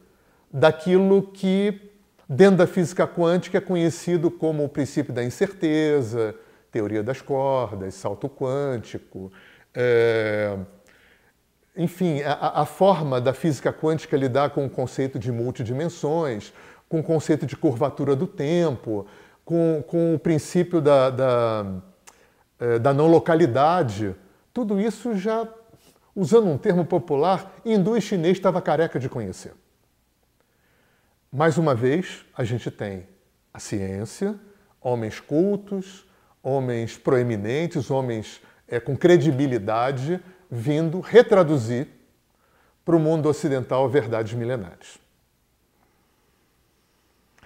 daquilo 0.52 1.22
que, 1.22 1.90
dentro 2.28 2.58
da 2.58 2.66
física 2.66 3.06
quântica, 3.06 3.58
é 3.58 3.60
conhecido 3.60 4.30
como 4.30 4.64
o 4.64 4.68
princípio 4.68 5.12
da 5.12 5.24
incerteza, 5.24 6.34
teoria 6.70 7.02
das 7.02 7.22
cordas, 7.22 7.94
salto 7.94 8.28
quântico. 8.28 9.32
É... 9.74 10.58
Enfim, 11.78 12.20
a, 12.22 12.62
a, 12.62 12.66
forma 12.66 13.20
da 13.20 13.32
física 13.32 13.72
quântica 13.72 14.16
lidar 14.16 14.50
com 14.50 14.66
o 14.66 14.70
conceito 14.70 15.16
de 15.16 15.30
multidimensões, 15.30 16.52
com 16.88 16.98
o 16.98 17.04
conceito 17.04 17.46
de 17.46 17.56
curvatura 17.56 18.16
do 18.16 18.26
tempo, 18.26 19.06
com, 19.44 19.84
com 19.86 20.12
o 20.12 20.18
princípio 20.18 20.80
da, 20.80 21.08
da, 21.08 21.66
é, 22.58 22.80
da 22.80 22.92
não 22.92 23.06
localidade. 23.06 24.12
Tudo 24.52 24.80
isso 24.80 25.14
já, 25.14 25.46
usando 26.16 26.48
um 26.48 26.58
termo 26.58 26.84
popular, 26.84 27.54
hindu 27.64 27.96
e 27.96 28.00
chinês 28.00 28.36
estava 28.36 28.60
careca 28.60 28.98
de 28.98 29.08
conhecer. 29.08 29.54
Mais 31.30 31.58
uma 31.58 31.76
vez, 31.76 32.24
a 32.36 32.42
gente 32.42 32.72
tem 32.72 33.06
a 33.54 33.60
ciência, 33.60 34.34
homens 34.80 35.20
cultos, 35.20 36.04
homens 36.42 36.98
proeminentes, 36.98 37.88
homens 37.88 38.40
é, 38.66 38.80
com 38.80 38.96
credibilidade, 38.96 40.20
vindo 40.50 41.00
retraduzir 41.00 41.88
para 42.84 42.96
o 42.96 43.00
mundo 43.00 43.28
ocidental 43.28 43.88
verdades 43.88 44.32
milenares. 44.32 44.98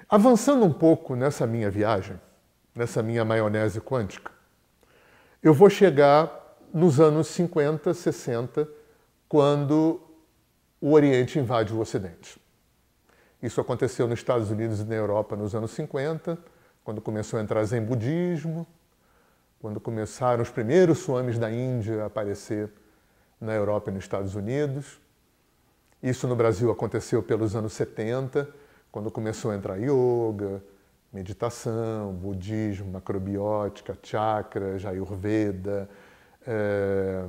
Avançando 0.08 0.64
um 0.64 0.72
pouco 0.72 1.16
nessa 1.16 1.46
minha 1.46 1.70
viagem, 1.70 2.20
nessa 2.74 3.02
minha 3.02 3.24
maionese 3.24 3.80
quântica, 3.80 4.30
eu 5.42 5.52
vou 5.52 5.68
chegar 5.68 6.30
nos 6.72 7.00
anos 7.00 7.26
50, 7.28 7.92
60, 7.92 8.68
quando 9.28 10.00
o 10.80 10.92
Oriente 10.92 11.38
invade 11.38 11.72
o 11.72 11.80
Ocidente. 11.80 12.40
Isso 13.42 13.60
aconteceu 13.60 14.06
nos 14.06 14.20
Estados 14.20 14.50
Unidos 14.50 14.80
e 14.80 14.84
na 14.84 14.94
Europa 14.94 15.34
nos 15.34 15.54
anos 15.54 15.72
50, 15.72 16.38
quando 16.84 17.00
começou 17.00 17.38
a 17.38 17.42
entrar 17.42 17.64
Zen 17.64 17.82
budismo, 17.82 18.66
quando 19.60 19.80
começaram 19.80 20.42
os 20.42 20.50
primeiros 20.50 20.98
swamis 20.98 21.38
da 21.38 21.50
Índia 21.50 22.02
a 22.02 22.06
aparecer 22.06 22.70
na 23.42 23.52
Europa 23.52 23.90
e 23.90 23.94
nos 23.94 24.04
Estados 24.04 24.34
Unidos. 24.36 25.00
Isso 26.00 26.26
no 26.28 26.36
Brasil 26.36 26.70
aconteceu 26.70 27.22
pelos 27.22 27.56
anos 27.56 27.72
70, 27.72 28.48
quando 28.90 29.10
começou 29.10 29.50
a 29.50 29.56
entrar 29.56 29.76
yoga, 29.76 30.62
meditação, 31.12 32.12
budismo, 32.12 32.92
macrobiótica, 32.92 33.98
chakras, 34.02 34.84
ayurveda, 34.86 35.88
é, 36.46 37.24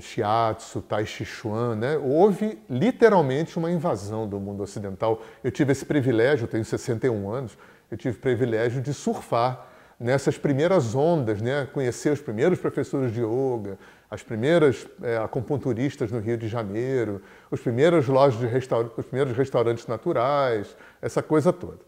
shiatsu, 0.00 0.82
tai 0.82 1.04
chi 1.04 1.24
chuan, 1.24 1.74
né? 1.74 1.96
houve 1.96 2.58
literalmente 2.68 3.58
uma 3.58 3.70
invasão 3.70 4.28
do 4.28 4.38
mundo 4.38 4.62
ocidental. 4.62 5.22
Eu 5.42 5.50
tive 5.50 5.72
esse 5.72 5.84
privilégio, 5.84 6.44
eu 6.44 6.48
tenho 6.48 6.64
61 6.64 7.30
anos, 7.30 7.58
eu 7.90 7.96
tive 7.96 8.16
o 8.16 8.20
privilégio 8.20 8.80
de 8.80 8.94
surfar 8.94 9.66
nessas 9.98 10.38
primeiras 10.38 10.94
ondas, 10.94 11.40
né? 11.42 11.66
conhecer 11.72 12.12
os 12.12 12.20
primeiros 12.20 12.58
professores 12.60 13.12
de 13.12 13.20
yoga, 13.20 13.78
as 14.10 14.22
primeiras 14.22 14.86
é, 15.02 15.18
acupunturistas 15.18 16.10
no 16.10 16.18
Rio 16.18 16.36
de 16.36 16.48
Janeiro, 16.48 17.22
os 17.50 17.60
primeiros 17.60 18.06
lojas 18.06 18.40
de 18.40 18.46
restaur... 18.46 18.90
os 18.96 19.04
primeiros 19.04 19.36
restaurantes 19.36 19.86
naturais, 19.86 20.74
essa 21.02 21.22
coisa 21.22 21.52
toda. 21.52 21.80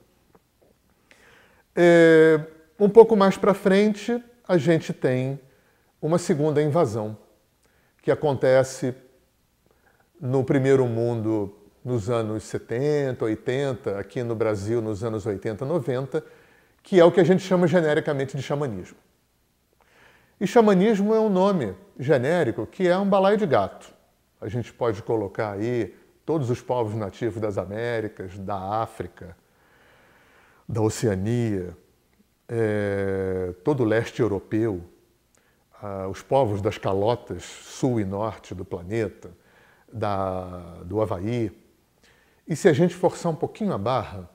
É, 1.75 2.41
um 2.79 2.89
pouco 2.89 3.17
mais 3.17 3.37
para 3.37 3.55
frente, 3.55 4.23
a 4.47 4.59
gente 4.59 4.93
tem 4.93 5.41
uma 6.01 6.19
segunda 6.19 6.63
invasão, 6.63 7.17
que 8.03 8.11
acontece 8.11 8.95
no 10.21 10.45
primeiro 10.45 10.87
mundo 10.87 11.55
nos 11.83 12.11
anos 12.11 12.43
70, 12.45 13.25
80, 13.25 13.99
aqui 13.99 14.23
no 14.23 14.35
Brasil 14.35 14.83
nos 14.83 15.03
anos 15.03 15.25
80, 15.25 15.65
90, 15.65 16.23
que 16.83 17.01
é 17.01 17.05
o 17.05 17.11
que 17.11 17.21
a 17.21 17.25
gente 17.25 17.43
chama 17.43 17.67
genericamente 17.67 18.37
de 18.37 18.43
xamanismo. 18.43 18.97
E 20.41 20.47
xamanismo 20.47 21.15
é 21.15 21.21
um 21.21 21.29
nome 21.29 21.77
genérico 21.99 22.67
que 22.67 22.89
é 22.89 22.97
um 22.97 23.07
balaio 23.07 23.37
de 23.37 23.47
gato. 23.47 23.93
A 24.41 24.49
gente 24.49 24.73
pode 24.73 25.03
colocar 25.03 25.53
aí 25.53 25.95
todos 26.25 26.49
os 26.49 26.63
povos 26.63 26.95
nativos 26.95 27.39
das 27.43 27.59
Américas, 27.59 28.39
da 28.39 28.57
África, 28.81 29.37
da 30.67 30.81
Oceania, 30.81 31.77
é, 32.49 33.53
todo 33.63 33.83
o 33.83 33.85
leste 33.85 34.23
europeu, 34.23 34.83
ah, 35.83 36.09
os 36.09 36.23
povos 36.23 36.63
das 36.63 36.79
calotas 36.79 37.45
sul 37.45 38.01
e 38.01 38.05
norte 38.07 38.55
do 38.55 38.65
planeta, 38.65 39.31
da, 39.93 40.79
do 40.87 41.03
Havaí. 41.03 41.53
E 42.49 42.57
se 42.57 42.67
a 42.67 42.73
gente 42.73 42.95
forçar 42.95 43.31
um 43.31 43.37
pouquinho 43.37 43.75
a 43.75 43.79
barra, 43.79 44.27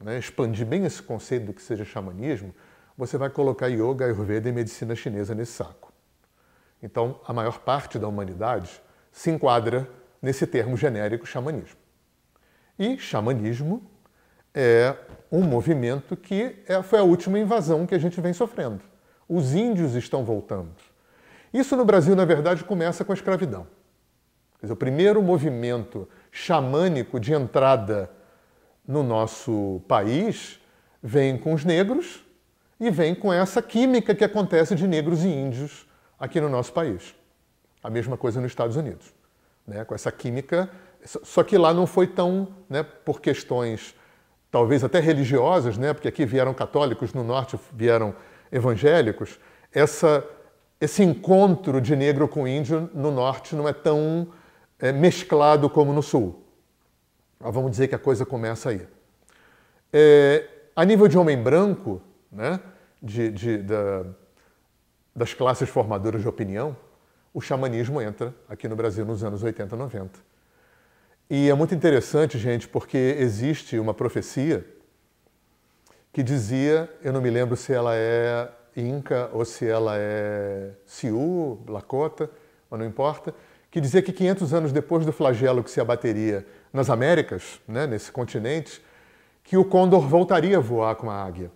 né, 0.00 0.18
expandir 0.18 0.64
bem 0.64 0.86
esse 0.86 1.02
conceito 1.02 1.44
do 1.44 1.52
que 1.52 1.60
seja 1.60 1.84
xamanismo, 1.84 2.54
você 2.96 3.16
vai 3.16 3.30
colocar 3.30 3.68
yoga, 3.68 4.04
ayurveda 4.04 4.48
e 4.48 4.52
medicina 4.52 4.94
chinesa 4.94 5.34
nesse 5.34 5.52
saco. 5.52 5.92
Então, 6.82 7.20
a 7.26 7.32
maior 7.32 7.60
parte 7.60 7.98
da 7.98 8.08
humanidade 8.08 8.82
se 9.10 9.30
enquadra 9.30 9.88
nesse 10.20 10.46
termo 10.46 10.76
genérico 10.76 11.26
xamanismo. 11.26 11.76
E 12.78 12.98
xamanismo 12.98 13.82
é 14.54 14.94
um 15.30 15.42
movimento 15.42 16.16
que 16.16 16.62
é, 16.66 16.82
foi 16.82 16.98
a 16.98 17.02
última 17.02 17.38
invasão 17.38 17.86
que 17.86 17.94
a 17.94 17.98
gente 17.98 18.20
vem 18.20 18.32
sofrendo. 18.32 18.80
Os 19.28 19.54
índios 19.54 19.94
estão 19.94 20.24
voltando. 20.24 20.72
Isso 21.52 21.76
no 21.76 21.84
Brasil, 21.84 22.16
na 22.16 22.24
verdade, 22.24 22.64
começa 22.64 23.04
com 23.04 23.12
a 23.12 23.14
escravidão. 23.14 23.66
Dizer, 24.60 24.72
o 24.72 24.76
primeiro 24.76 25.22
movimento 25.22 26.08
xamânico 26.30 27.18
de 27.18 27.32
entrada 27.32 28.10
no 28.86 29.02
nosso 29.02 29.82
país 29.88 30.60
vem 31.02 31.36
com 31.36 31.52
os 31.52 31.64
negros 31.64 32.21
e 32.82 32.90
vem 32.90 33.14
com 33.14 33.32
essa 33.32 33.62
química 33.62 34.12
que 34.12 34.24
acontece 34.24 34.74
de 34.74 34.88
negros 34.88 35.22
e 35.22 35.28
índios 35.28 35.86
aqui 36.18 36.40
no 36.40 36.48
nosso 36.48 36.72
país. 36.72 37.14
A 37.80 37.88
mesma 37.88 38.16
coisa 38.16 38.40
nos 38.40 38.50
Estados 38.50 38.74
Unidos. 38.74 39.14
Né? 39.64 39.84
Com 39.84 39.94
essa 39.94 40.10
química. 40.10 40.68
Só 41.04 41.44
que 41.44 41.56
lá 41.56 41.72
não 41.72 41.86
foi 41.86 42.08
tão, 42.08 42.48
né, 42.68 42.82
por 42.82 43.20
questões 43.20 43.94
talvez 44.50 44.82
até 44.82 44.98
religiosas, 44.98 45.78
né, 45.78 45.94
porque 45.94 46.08
aqui 46.08 46.26
vieram 46.26 46.52
católicos, 46.52 47.14
no 47.14 47.22
norte 47.22 47.58
vieram 47.72 48.14
evangélicos, 48.50 49.38
essa, 49.72 50.24
esse 50.80 51.02
encontro 51.02 51.80
de 51.80 51.94
negro 51.96 52.28
com 52.28 52.46
índio 52.46 52.90
no 52.92 53.10
norte 53.10 53.56
não 53.56 53.68
é 53.68 53.72
tão 53.72 54.28
é, 54.78 54.92
mesclado 54.92 55.70
como 55.70 55.92
no 55.92 56.02
sul. 56.02 56.44
Mas 57.38 57.54
vamos 57.54 57.70
dizer 57.70 57.88
que 57.88 57.94
a 57.94 57.98
coisa 57.98 58.26
começa 58.26 58.70
aí. 58.70 58.86
É, 59.92 60.48
a 60.74 60.84
nível 60.84 61.08
de 61.08 61.16
homem 61.16 61.40
branco, 61.40 62.02
né, 62.30 62.60
de, 63.02 63.30
de, 63.30 63.58
da, 63.58 64.04
das 65.14 65.34
classes 65.34 65.68
formadoras 65.68 66.22
de 66.22 66.28
opinião, 66.28 66.76
o 67.34 67.40
xamanismo 67.40 68.00
entra 68.00 68.34
aqui 68.48 68.68
no 68.68 68.76
Brasil 68.76 69.04
nos 69.04 69.24
anos 69.24 69.42
80, 69.42 69.74
90. 69.74 70.20
E 71.28 71.48
é 71.48 71.54
muito 71.54 71.74
interessante, 71.74 72.38
gente, 72.38 72.68
porque 72.68 73.16
existe 73.18 73.78
uma 73.78 73.94
profecia 73.94 74.66
que 76.12 76.22
dizia, 76.22 76.90
eu 77.02 77.12
não 77.12 77.22
me 77.22 77.30
lembro 77.30 77.56
se 77.56 77.72
ela 77.72 77.94
é 77.94 78.50
Inca 78.76 79.30
ou 79.32 79.44
se 79.44 79.66
ela 79.66 79.94
é 79.96 80.72
Sioux, 80.86 81.58
Lakota, 81.66 82.30
mas 82.70 82.80
não 82.80 82.86
importa, 82.86 83.34
que 83.70 83.80
dizia 83.80 84.02
que 84.02 84.12
500 84.12 84.52
anos 84.52 84.72
depois 84.72 85.06
do 85.06 85.12
flagelo 85.12 85.64
que 85.64 85.70
se 85.70 85.80
abateria 85.80 86.46
nas 86.70 86.90
Américas, 86.90 87.60
né, 87.66 87.86
nesse 87.86 88.12
continente, 88.12 88.82
que 89.42 89.56
o 89.56 89.64
côndor 89.64 90.06
voltaria 90.06 90.58
a 90.58 90.60
voar 90.60 90.94
com 90.96 91.10
a 91.10 91.24
águia. 91.24 91.50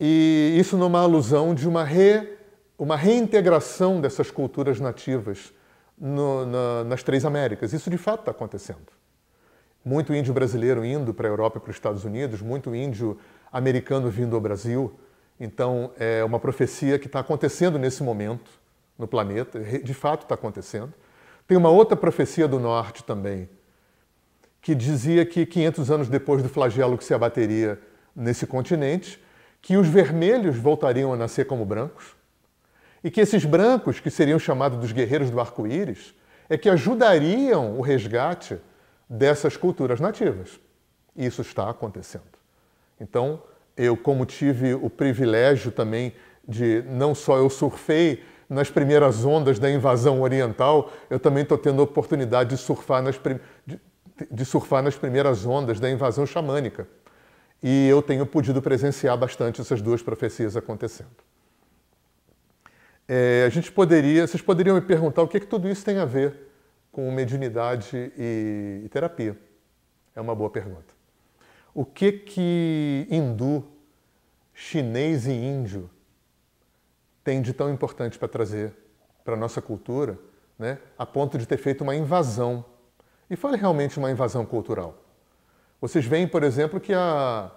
E 0.00 0.56
isso 0.58 0.78
numa 0.78 1.00
alusão 1.00 1.54
de 1.54 1.68
uma, 1.68 1.84
re, 1.84 2.38
uma 2.78 2.96
reintegração 2.96 4.00
dessas 4.00 4.30
culturas 4.30 4.80
nativas 4.80 5.52
no, 5.98 6.46
na, 6.46 6.84
nas 6.84 7.02
três 7.02 7.26
Américas. 7.26 7.74
Isso 7.74 7.90
de 7.90 7.98
fato 7.98 8.20
está 8.20 8.30
acontecendo. 8.30 8.78
muito 9.84 10.14
índio 10.14 10.32
brasileiro 10.32 10.82
indo 10.84 11.12
para 11.12 11.28
a 11.28 11.30
Europa 11.30 11.58
e 11.58 11.60
para 11.60 11.70
os 11.70 11.76
Estados 11.76 12.04
Unidos, 12.04 12.40
muito 12.40 12.74
índio 12.74 13.18
americano 13.52 14.08
vindo 14.08 14.34
ao 14.34 14.40
Brasil. 14.40 14.98
Então, 15.38 15.92
é 15.98 16.24
uma 16.24 16.40
profecia 16.40 16.98
que 16.98 17.06
está 17.06 17.20
acontecendo 17.20 17.78
nesse 17.78 18.02
momento 18.02 18.50
no 18.98 19.06
planeta, 19.06 19.60
de 19.60 19.94
fato 19.94 20.22
está 20.22 20.34
acontecendo. 20.34 20.92
Tem 21.46 21.56
uma 21.58 21.70
outra 21.70 21.96
profecia 21.96 22.46
do 22.48 22.58
norte 22.58 23.02
também, 23.04 23.48
que 24.62 24.74
dizia 24.74 25.26
que 25.26 25.44
500 25.44 25.90
anos 25.90 26.08
depois 26.08 26.42
do 26.42 26.48
flagelo 26.48 26.96
que 26.96 27.04
se 27.04 27.12
abateria 27.12 27.78
nesse 28.14 28.46
continente, 28.46 29.20
que 29.60 29.76
os 29.76 29.86
vermelhos 29.86 30.56
voltariam 30.56 31.12
a 31.12 31.16
nascer 31.16 31.46
como 31.46 31.64
brancos, 31.64 32.16
e 33.02 33.10
que 33.10 33.20
esses 33.20 33.44
brancos, 33.44 34.00
que 34.00 34.10
seriam 34.10 34.38
chamados 34.38 34.78
dos 34.78 34.92
guerreiros 34.92 35.30
do 35.30 35.40
arco-íris, 35.40 36.14
é 36.48 36.58
que 36.58 36.68
ajudariam 36.68 37.78
o 37.78 37.80
resgate 37.80 38.58
dessas 39.08 39.56
culturas 39.56 40.00
nativas. 40.00 40.60
E 41.16 41.24
isso 41.24 41.40
está 41.40 41.70
acontecendo. 41.70 42.24
Então, 43.00 43.42
eu, 43.76 43.96
como 43.96 44.26
tive 44.26 44.74
o 44.74 44.90
privilégio 44.90 45.70
também 45.70 46.12
de 46.46 46.82
não 46.88 47.14
só 47.14 47.38
eu 47.38 47.48
surfei 47.48 48.22
nas 48.48 48.68
primeiras 48.68 49.24
ondas 49.24 49.58
da 49.58 49.70
invasão 49.70 50.20
oriental, 50.20 50.92
eu 51.08 51.20
também 51.20 51.44
estou 51.44 51.56
tendo 51.56 51.80
a 51.80 51.84
oportunidade 51.84 52.50
de 52.50 52.56
surfar, 52.56 53.00
nas, 53.00 53.18
de, 53.64 53.80
de 54.30 54.44
surfar 54.44 54.82
nas 54.82 54.96
primeiras 54.96 55.46
ondas 55.46 55.78
da 55.78 55.88
invasão 55.88 56.26
xamânica. 56.26 56.86
E 57.62 57.88
eu 57.88 58.00
tenho 58.00 58.24
podido 58.26 58.62
presenciar 58.62 59.16
bastante 59.18 59.60
essas 59.60 59.82
duas 59.82 60.02
profecias 60.02 60.56
acontecendo. 60.56 61.10
É, 63.06 63.44
a 63.44 63.48
gente 63.48 63.72
poderia, 63.72 64.26
vocês 64.26 64.42
poderiam 64.42 64.76
me 64.76 64.80
perguntar 64.80 65.22
o 65.22 65.28
que, 65.28 65.36
é 65.36 65.40
que 65.40 65.46
tudo 65.46 65.68
isso 65.68 65.84
tem 65.84 65.98
a 65.98 66.04
ver 66.04 66.48
com 66.92 67.10
mediunidade 67.10 68.12
e, 68.16 68.82
e 68.84 68.88
terapia. 68.88 69.36
É 70.14 70.20
uma 70.20 70.34
boa 70.34 70.48
pergunta. 70.48 70.94
O 71.74 71.84
que 71.84 72.12
que 72.12 73.06
hindu, 73.10 73.64
chinês 74.54 75.26
e 75.26 75.32
índio 75.32 75.90
tem 77.22 77.42
de 77.42 77.52
tão 77.52 77.70
importante 77.70 78.18
para 78.18 78.28
trazer 78.28 78.74
para 79.24 79.34
a 79.34 79.36
nossa 79.36 79.60
cultura, 79.60 80.18
né, 80.58 80.78
a 80.98 81.04
ponto 81.04 81.36
de 81.36 81.46
ter 81.46 81.58
feito 81.58 81.82
uma 81.82 81.94
invasão? 81.94 82.64
E 83.28 83.36
fale 83.36 83.56
realmente 83.56 83.98
uma 83.98 84.10
invasão 84.10 84.44
cultural. 84.46 84.96
Vocês 85.80 86.04
veem, 86.04 86.26
por 86.26 86.42
exemplo, 86.42 86.78
que 86.78 86.92
há 86.92 87.50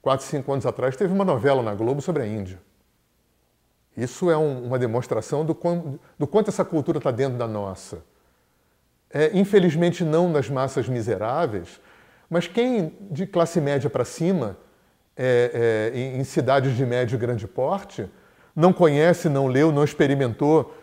4, 0.00 0.24
5 0.26 0.52
anos 0.52 0.66
atrás 0.66 0.96
teve 0.96 1.12
uma 1.12 1.24
novela 1.24 1.62
na 1.62 1.74
Globo 1.74 2.00
sobre 2.00 2.22
a 2.22 2.26
Índia. 2.26 2.58
Isso 3.96 4.30
é 4.30 4.36
um, 4.36 4.66
uma 4.66 4.78
demonstração 4.78 5.44
do, 5.44 5.56
do, 6.18 6.26
quanto 6.26 6.48
essa 6.48 6.64
cultura 6.64 6.98
está 6.98 7.10
dentro 7.10 7.38
da 7.38 7.48
nossa. 7.48 8.04
É, 9.10 9.30
infelizmente, 9.32 10.04
não 10.04 10.28
nas 10.28 10.50
massas 10.50 10.88
miseráveis, 10.88 11.80
mas 12.28 12.46
quem 12.46 12.94
de 13.10 13.26
classe 13.26 13.60
média 13.60 13.88
para 13.88 14.04
cima, 14.04 14.56
é, 15.16 15.90
é, 15.94 15.98
em, 15.98 16.20
em 16.20 16.24
cidades 16.24 16.76
de 16.76 16.84
médio 16.84 17.16
e 17.16 17.18
grande 17.18 17.46
porte, 17.46 18.08
não 18.54 18.72
conhece, 18.72 19.28
não 19.28 19.46
leu, 19.46 19.72
não 19.72 19.84
experimentou 19.84 20.74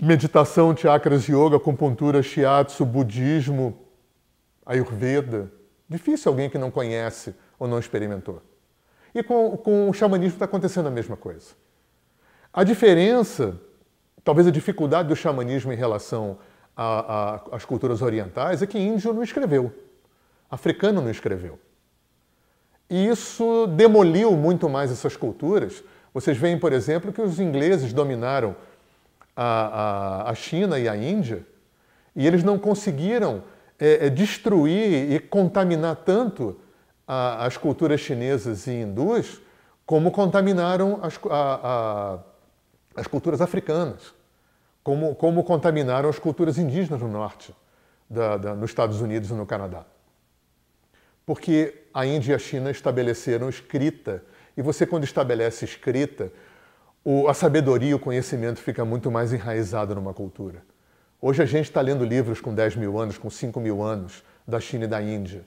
meditação, 0.00 0.76
chakras, 0.76 1.26
yoga, 1.26 1.56
acupuntura, 1.56 2.22
shiatsu, 2.22 2.84
budismo, 2.84 3.78
ayurveda. 4.64 5.50
Difícil 5.88 6.30
alguém 6.30 6.50
que 6.50 6.58
não 6.58 6.70
conhece 6.70 7.34
ou 7.58 7.68
não 7.68 7.78
experimentou. 7.78 8.42
E 9.14 9.22
com, 9.22 9.56
com 9.56 9.88
o 9.88 9.92
xamanismo 9.92 10.34
está 10.34 10.44
acontecendo 10.44 10.86
a 10.86 10.90
mesma 10.90 11.16
coisa. 11.16 11.54
A 12.52 12.64
diferença, 12.64 13.58
talvez 14.24 14.46
a 14.46 14.50
dificuldade 14.50 15.08
do 15.08 15.16
xamanismo 15.16 15.72
em 15.72 15.76
relação 15.76 16.38
às 17.52 17.64
culturas 17.64 18.02
orientais 18.02 18.62
é 18.62 18.66
que 18.66 18.78
índio 18.78 19.14
não 19.14 19.22
escreveu, 19.22 19.72
africano 20.50 21.00
não 21.00 21.10
escreveu. 21.10 21.58
E 22.88 23.08
isso 23.08 23.66
demoliu 23.68 24.32
muito 24.32 24.68
mais 24.68 24.90
essas 24.90 25.16
culturas. 25.16 25.82
Vocês 26.12 26.36
veem, 26.36 26.58
por 26.58 26.72
exemplo, 26.72 27.12
que 27.12 27.20
os 27.20 27.40
ingleses 27.40 27.92
dominaram 27.92 28.54
a, 29.34 30.24
a, 30.26 30.30
a 30.30 30.34
China 30.34 30.78
e 30.78 30.88
a 30.88 30.96
Índia 30.96 31.44
e 32.14 32.26
eles 32.26 32.42
não 32.42 32.58
conseguiram 32.58 33.42
é, 33.78 34.06
é 34.06 34.10
destruir 34.10 35.12
e 35.12 35.20
contaminar 35.20 35.96
tanto 35.96 36.58
a, 37.06 37.46
as 37.46 37.56
culturas 37.56 38.00
chinesas 38.00 38.66
e 38.66 38.72
hindus 38.72 39.40
como 39.84 40.10
contaminaram 40.10 40.98
as, 41.02 41.18
a, 41.30 42.18
as 42.96 43.06
culturas 43.06 43.40
africanas, 43.40 44.14
como, 44.82 45.14
como 45.14 45.44
contaminaram 45.44 46.08
as 46.08 46.18
culturas 46.18 46.58
indígenas 46.58 47.00
no 47.00 47.08
norte, 47.08 47.54
da, 48.08 48.36
da, 48.36 48.54
nos 48.54 48.70
Estados 48.70 49.00
Unidos 49.00 49.30
e 49.30 49.34
no 49.34 49.46
Canadá. 49.46 49.84
Porque 51.24 51.84
a 51.92 52.06
Índia 52.06 52.32
e 52.32 52.34
a 52.34 52.38
China 52.38 52.70
estabeleceram 52.70 53.48
escrita, 53.48 54.24
e 54.56 54.62
você, 54.62 54.86
quando 54.86 55.04
estabelece 55.04 55.64
escrita, 55.64 56.32
o, 57.04 57.28
a 57.28 57.34
sabedoria, 57.34 57.94
o 57.94 58.00
conhecimento 58.00 58.58
fica 58.58 58.84
muito 58.84 59.10
mais 59.10 59.32
enraizado 59.32 59.94
numa 59.94 60.14
cultura. 60.14 60.62
Hoje 61.20 61.42
a 61.42 61.46
gente 61.46 61.64
está 61.64 61.80
lendo 61.80 62.04
livros 62.04 62.42
com 62.42 62.54
10 62.54 62.76
mil 62.76 62.98
anos, 62.98 63.16
com 63.16 63.30
5 63.30 63.58
mil 63.58 63.82
anos, 63.82 64.22
da 64.46 64.60
China 64.60 64.84
e 64.84 64.88
da 64.88 65.00
Índia. 65.00 65.44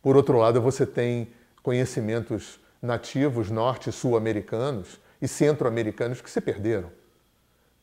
Por 0.00 0.16
outro 0.16 0.38
lado, 0.38 0.62
você 0.62 0.86
tem 0.86 1.28
conhecimentos 1.62 2.58
nativos 2.80 3.50
norte 3.50 3.90
e 3.90 3.92
sul-americanos 3.92 4.98
e 5.20 5.28
centro-americanos 5.28 6.22
que 6.22 6.30
se 6.30 6.40
perderam. 6.40 6.90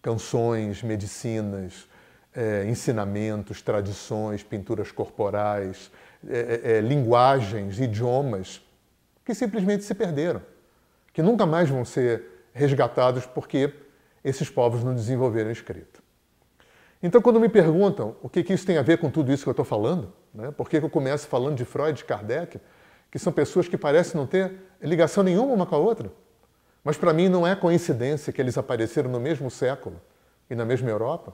Canções, 0.01 0.81
medicinas, 0.81 1.87
é, 2.33 2.65
ensinamentos, 2.67 3.61
tradições, 3.61 4.41
pinturas 4.41 4.91
corporais, 4.91 5.91
é, 6.27 6.39
é, 6.39 6.71
é, 6.77 6.81
linguagens, 6.81 7.79
idiomas 7.79 8.61
que 9.23 9.35
simplesmente 9.35 9.83
se 9.83 9.93
perderam, 9.93 10.41
que 11.13 11.21
nunca 11.21 11.45
mais 11.45 11.69
vão 11.69 11.85
ser 11.85 12.47
resgatados 12.51 13.27
porque 13.27 13.71
esses 14.23 14.49
povos 14.49 14.83
não 14.83 14.95
desenvolveram 14.95 15.51
escrita. 15.51 15.94
Então, 17.05 17.21
quando 17.21 17.39
me 17.39 17.47
perguntam 17.47 18.15
o 18.23 18.27
que, 18.27 18.43
que 18.43 18.51
isso 18.51 18.65
tem 18.65 18.79
a 18.79 18.81
ver 18.81 18.97
com 18.97 19.11
tudo 19.11 19.31
isso 19.31 19.43
que 19.43 19.49
eu 19.49 19.51
estou 19.51 19.63
falando, 19.63 20.11
né? 20.33 20.49
por 20.49 20.67
que, 20.67 20.79
que 20.79 20.85
eu 20.87 20.89
começo 20.89 21.27
falando 21.27 21.55
de 21.55 21.63
Freud 21.63 22.01
e 22.01 22.03
Kardec, 22.03 22.59
que 23.11 23.19
são 23.19 23.31
pessoas 23.31 23.67
que 23.67 23.77
parecem 23.77 24.19
não 24.19 24.25
ter 24.25 24.55
ligação 24.81 25.23
nenhuma 25.23 25.53
uma 25.53 25.67
com 25.67 25.75
a 25.75 25.77
outra, 25.77 26.11
mas 26.83 26.97
para 26.97 27.13
mim 27.13 27.29
não 27.29 27.45
é 27.45 27.55
coincidência 27.55 28.33
que 28.33 28.41
eles 28.41 28.57
apareceram 28.57 29.07
no 29.07 29.19
mesmo 29.19 29.51
século 29.51 30.01
e 30.49 30.55
na 30.55 30.65
mesma 30.65 30.89
Europa. 30.89 31.31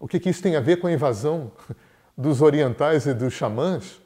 O 0.00 0.08
que, 0.08 0.18
que 0.18 0.30
isso 0.30 0.42
tem 0.42 0.56
a 0.56 0.60
ver 0.60 0.78
com 0.78 0.86
a 0.86 0.92
invasão 0.92 1.52
dos 2.16 2.40
orientais 2.40 3.04
e 3.04 3.12
dos 3.12 3.34
xamãs? 3.34 4.00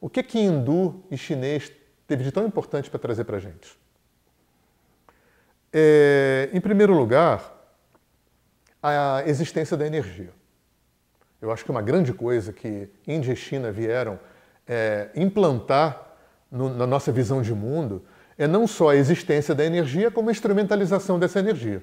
O 0.00 0.08
que 0.08 0.22
que 0.22 0.38
hindu 0.38 1.04
e 1.10 1.18
chinês 1.18 1.70
teve 2.06 2.24
de 2.24 2.32
tão 2.32 2.46
importante 2.46 2.88
para 2.88 2.98
trazer 2.98 3.24
para 3.24 3.36
a 3.36 3.40
gente? 3.40 3.78
É, 5.70 6.48
em 6.50 6.62
primeiro 6.62 6.94
lugar, 6.94 7.61
a 8.82 9.22
existência 9.26 9.76
da 9.76 9.86
energia. 9.86 10.30
Eu 11.40 11.50
acho 11.50 11.64
que 11.64 11.70
uma 11.70 11.82
grande 11.82 12.12
coisa 12.12 12.52
que 12.52 12.88
Índia 13.06 13.32
e 13.32 13.36
China 13.36 13.70
vieram 13.70 14.18
é, 14.66 15.10
implantar 15.14 16.16
no, 16.50 16.68
na 16.74 16.86
nossa 16.86 17.12
visão 17.12 17.42
de 17.42 17.54
mundo 17.54 18.04
é 18.36 18.46
não 18.46 18.66
só 18.66 18.90
a 18.90 18.96
existência 18.96 19.54
da 19.54 19.64
energia, 19.64 20.10
como 20.10 20.28
a 20.28 20.32
instrumentalização 20.32 21.18
dessa 21.18 21.38
energia. 21.38 21.82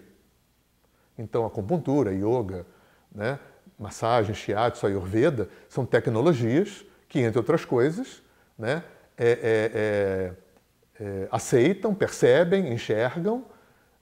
Então, 1.18 1.46
acupuntura, 1.46 2.14
yoga, 2.14 2.66
né, 3.14 3.40
massagem, 3.78 4.34
shiatsu, 4.34 4.86
ayurveda, 4.86 5.50
são 5.68 5.86
tecnologias 5.86 6.86
que, 7.08 7.20
entre 7.20 7.38
outras 7.38 7.66
coisas, 7.66 8.22
né, 8.58 8.84
é, 9.18 9.32
é, 9.32 9.72
é, 9.74 11.04
é 11.06 11.28
aceitam, 11.32 11.94
percebem, 11.94 12.74
enxergam, 12.74 13.46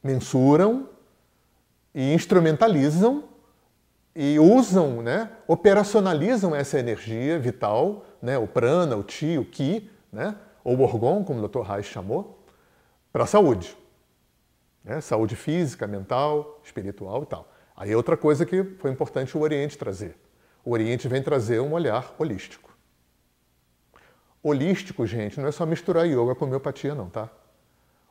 mensuram 0.03 0.89
e 1.93 2.13
instrumentalizam 2.13 3.23
e 4.15 4.39
usam, 4.39 5.01
né, 5.03 5.29
operacionalizam 5.47 6.55
essa 6.55 6.79
energia 6.79 7.37
vital, 7.37 8.03
né, 8.21 8.37
o 8.37 8.47
prana, 8.47 8.95
o 8.95 9.03
ti, 9.03 9.37
o 9.37 9.45
ki, 9.45 9.89
né, 10.11 10.35
ou 10.63 10.77
o 10.77 10.81
orgon, 10.81 11.23
como 11.23 11.43
o 11.43 11.47
Dr. 11.47 11.61
Reich 11.61 11.87
chamou, 11.87 12.43
para 13.11 13.23
a 13.23 13.27
saúde. 13.27 13.77
Né? 14.83 15.01
Saúde 15.01 15.35
física, 15.35 15.85
mental, 15.85 16.59
espiritual 16.63 17.23
e 17.23 17.25
tal. 17.25 17.47
Aí 17.75 17.91
é 17.91 17.95
outra 17.95 18.17
coisa 18.17 18.45
que 18.45 18.63
foi 18.63 18.89
importante 18.89 19.37
o 19.37 19.41
Oriente 19.41 19.77
trazer. 19.77 20.17
O 20.65 20.71
Oriente 20.71 21.07
vem 21.07 21.21
trazer 21.21 21.59
um 21.61 21.73
olhar 21.73 22.15
holístico. 22.17 22.75
Holístico, 24.41 25.05
gente, 25.05 25.39
não 25.39 25.47
é 25.47 25.51
só 25.51 25.65
misturar 25.65 26.07
yoga 26.07 26.33
com 26.33 26.45
homeopatia, 26.45 26.95
não, 26.95 27.09
tá? 27.09 27.29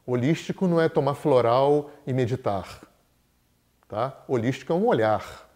Holístico 0.06 0.68
não 0.68 0.80
é 0.80 0.88
tomar 0.88 1.14
floral 1.14 1.90
e 2.06 2.12
meditar. 2.12 2.80
Tá? 3.88 4.24
Holístico 4.26 4.72
é 4.72 4.76
um 4.76 4.86
olhar. 4.86 5.48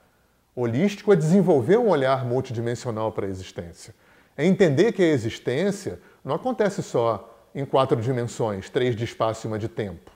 Holístico 0.55 1.13
é 1.13 1.17
desenvolver 1.17 1.79
um 1.79 1.89
olhar 1.89 2.25
multidimensional 2.25 3.13
para 3.13 3.27
a 3.27 3.29
existência. 3.29 3.95
É 4.37 4.45
entender 4.45 4.93
que 4.93 5.03
a 5.03 5.09
existência 5.09 6.01
não 6.25 6.35
acontece 6.35 6.83
só 6.83 7.49
em 7.55 7.65
quatro 7.65 8.01
dimensões, 8.01 8.71
três 8.71 8.95
de 8.95 9.05
espaço 9.05 9.47
e 9.47 9.49
uma 9.49 9.59
de 9.59 9.69
tempo. 9.69 10.11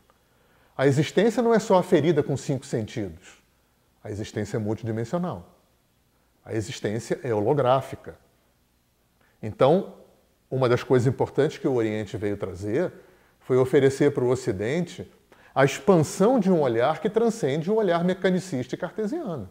A 0.77 0.87
existência 0.87 1.42
não 1.42 1.55
é 1.55 1.59
só 1.59 1.79
a 1.79 1.83
ferida 1.83 2.22
com 2.22 2.37
cinco 2.37 2.66
sentidos. 2.66 3.42
A 4.03 4.11
existência 4.11 4.57
é 4.57 4.61
multidimensional. 4.61 5.48
A 6.44 6.55
existência 6.55 7.18
é 7.22 7.33
holográfica. 7.33 8.16
Então, 9.42 9.94
uma 10.50 10.68
das 10.68 10.83
coisas 10.83 11.07
importantes 11.07 11.59
que 11.59 11.66
o 11.66 11.74
Oriente 11.74 12.16
veio 12.16 12.37
trazer 12.37 12.92
foi 13.40 13.57
oferecer 13.57 14.12
para 14.12 14.24
o 14.24 14.29
Ocidente 14.29 15.11
a 15.55 15.64
expansão 15.64 16.40
de 16.40 16.51
um 16.51 16.61
olhar 16.61 17.01
que 17.01 17.09
transcende 17.09 17.71
o 17.71 17.77
olhar 17.77 18.03
mecanicista 18.05 18.75
e 18.75 18.79
cartesiano. 18.79 19.49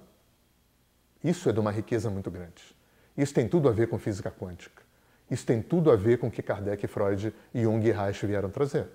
Isso 1.23 1.47
é 1.49 1.53
de 1.53 1.59
uma 1.59 1.71
riqueza 1.71 2.09
muito 2.09 2.29
grande. 2.29 2.75
Isso 3.17 3.33
tem 3.33 3.47
tudo 3.47 3.69
a 3.69 3.71
ver 3.71 3.87
com 3.87 3.97
física 3.97 4.29
quântica. 4.29 4.83
Isso 5.31 5.45
tem 5.45 5.61
tudo 5.61 5.89
a 5.89 5.95
ver 5.95 6.17
com 6.17 6.27
o 6.27 6.31
que 6.31 6.41
Kardec, 6.41 6.85
Freud, 6.87 7.33
Jung 7.55 7.87
e 7.87 7.91
Reich 7.91 8.25
vieram 8.25 8.49
trazer. 8.49 8.87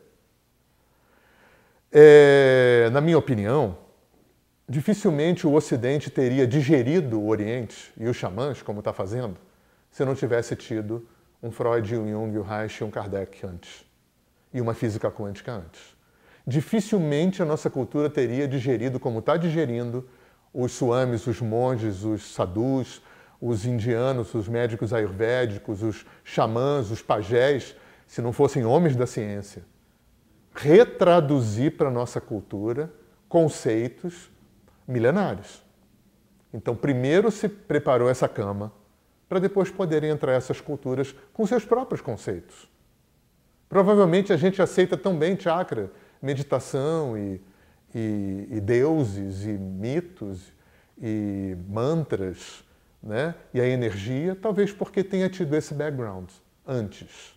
É, 1.90 2.90
na 2.92 3.00
minha 3.00 3.16
opinião, 3.16 3.78
dificilmente 4.68 5.46
o 5.46 5.54
Ocidente 5.54 6.10
teria 6.10 6.46
digerido 6.46 7.18
o 7.18 7.28
Oriente 7.28 7.90
e 7.96 8.06
os 8.06 8.16
xamãs, 8.16 8.60
como 8.60 8.80
está 8.80 8.92
fazendo, 8.92 9.38
se 9.90 10.04
não 10.04 10.14
tivesse 10.14 10.54
tido 10.54 11.08
um 11.42 11.50
Freud, 11.50 11.96
um 11.96 12.06
Jung, 12.06 12.38
um 12.38 12.42
Reich 12.42 12.82
e 12.82 12.84
um 12.84 12.90
Kardec 12.90 13.46
antes. 13.46 13.86
E 14.52 14.60
uma 14.60 14.74
física 14.74 15.10
quântica 15.10 15.52
antes. 15.52 15.97
Dificilmente 16.48 17.42
a 17.42 17.44
nossa 17.44 17.68
cultura 17.68 18.08
teria 18.08 18.48
digerido, 18.48 18.98
como 18.98 19.18
está 19.18 19.36
digerindo, 19.36 20.08
os 20.50 20.72
suamis, 20.72 21.26
os 21.26 21.42
monges, 21.42 22.04
os 22.04 22.32
sadhus, 22.32 23.02
os 23.38 23.66
indianos, 23.66 24.32
os 24.32 24.48
médicos 24.48 24.94
ayurvédicos, 24.94 25.82
os 25.82 26.06
xamãs, 26.24 26.90
os 26.90 27.02
pajés, 27.02 27.76
se 28.06 28.22
não 28.22 28.32
fossem 28.32 28.64
homens 28.64 28.96
da 28.96 29.06
ciência. 29.06 29.62
Retraduzir 30.54 31.76
para 31.76 31.88
a 31.88 31.92
nossa 31.92 32.18
cultura 32.18 32.90
conceitos 33.28 34.30
milenários. 34.86 35.62
Então, 36.50 36.74
primeiro 36.74 37.30
se 37.30 37.46
preparou 37.46 38.08
essa 38.08 38.26
cama 38.26 38.72
para 39.28 39.38
depois 39.38 39.70
poderem 39.70 40.08
entrar 40.08 40.32
essas 40.32 40.62
culturas 40.62 41.14
com 41.30 41.46
seus 41.46 41.66
próprios 41.66 42.00
conceitos. 42.00 42.70
Provavelmente 43.68 44.32
a 44.32 44.36
gente 44.38 44.62
aceita 44.62 44.96
tão 44.96 45.14
bem 45.14 45.38
chakra, 45.38 45.90
meditação 46.20 47.16
e, 47.16 47.40
e, 47.94 48.48
e 48.50 48.60
deuses 48.60 49.44
e 49.44 49.52
mitos 49.52 50.52
e 51.00 51.56
mantras, 51.68 52.64
né? 53.02 53.34
E 53.54 53.60
a 53.60 53.66
energia, 53.66 54.34
talvez 54.34 54.72
porque 54.72 55.04
tenha 55.04 55.28
tido 55.28 55.54
esse 55.54 55.72
background 55.72 56.28
antes. 56.66 57.34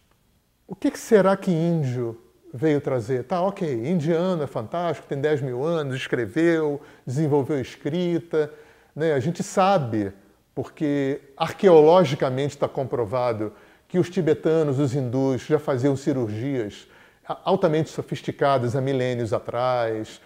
O 0.67 0.75
que 0.75 0.97
será 0.97 1.35
que 1.37 1.51
índio 1.51 2.19
veio 2.53 2.81
trazer? 2.81 3.23
Tá, 3.23 3.41
ok, 3.41 3.87
indiano 3.87 4.43
é 4.43 4.47
fantástico, 4.47 5.07
tem 5.07 5.19
10 5.19 5.41
mil 5.41 5.63
anos, 5.63 5.95
escreveu, 5.95 6.81
desenvolveu 7.05 7.59
escrita. 7.61 8.51
Né? 8.95 9.13
A 9.13 9.19
gente 9.19 9.43
sabe, 9.43 10.11
porque 10.55 11.21
arqueologicamente 11.37 12.55
está 12.55 12.67
comprovado 12.67 13.53
que 13.87 13.99
os 13.99 14.09
tibetanos, 14.09 14.79
os 14.79 14.95
hindus 14.95 15.41
já 15.41 15.59
faziam 15.59 15.95
cirurgias 15.95 16.87
altamente 17.25 17.89
sofisticadas 17.89 18.75
há 18.75 18.81
milênios 18.81 19.33
atrás, 19.33 20.21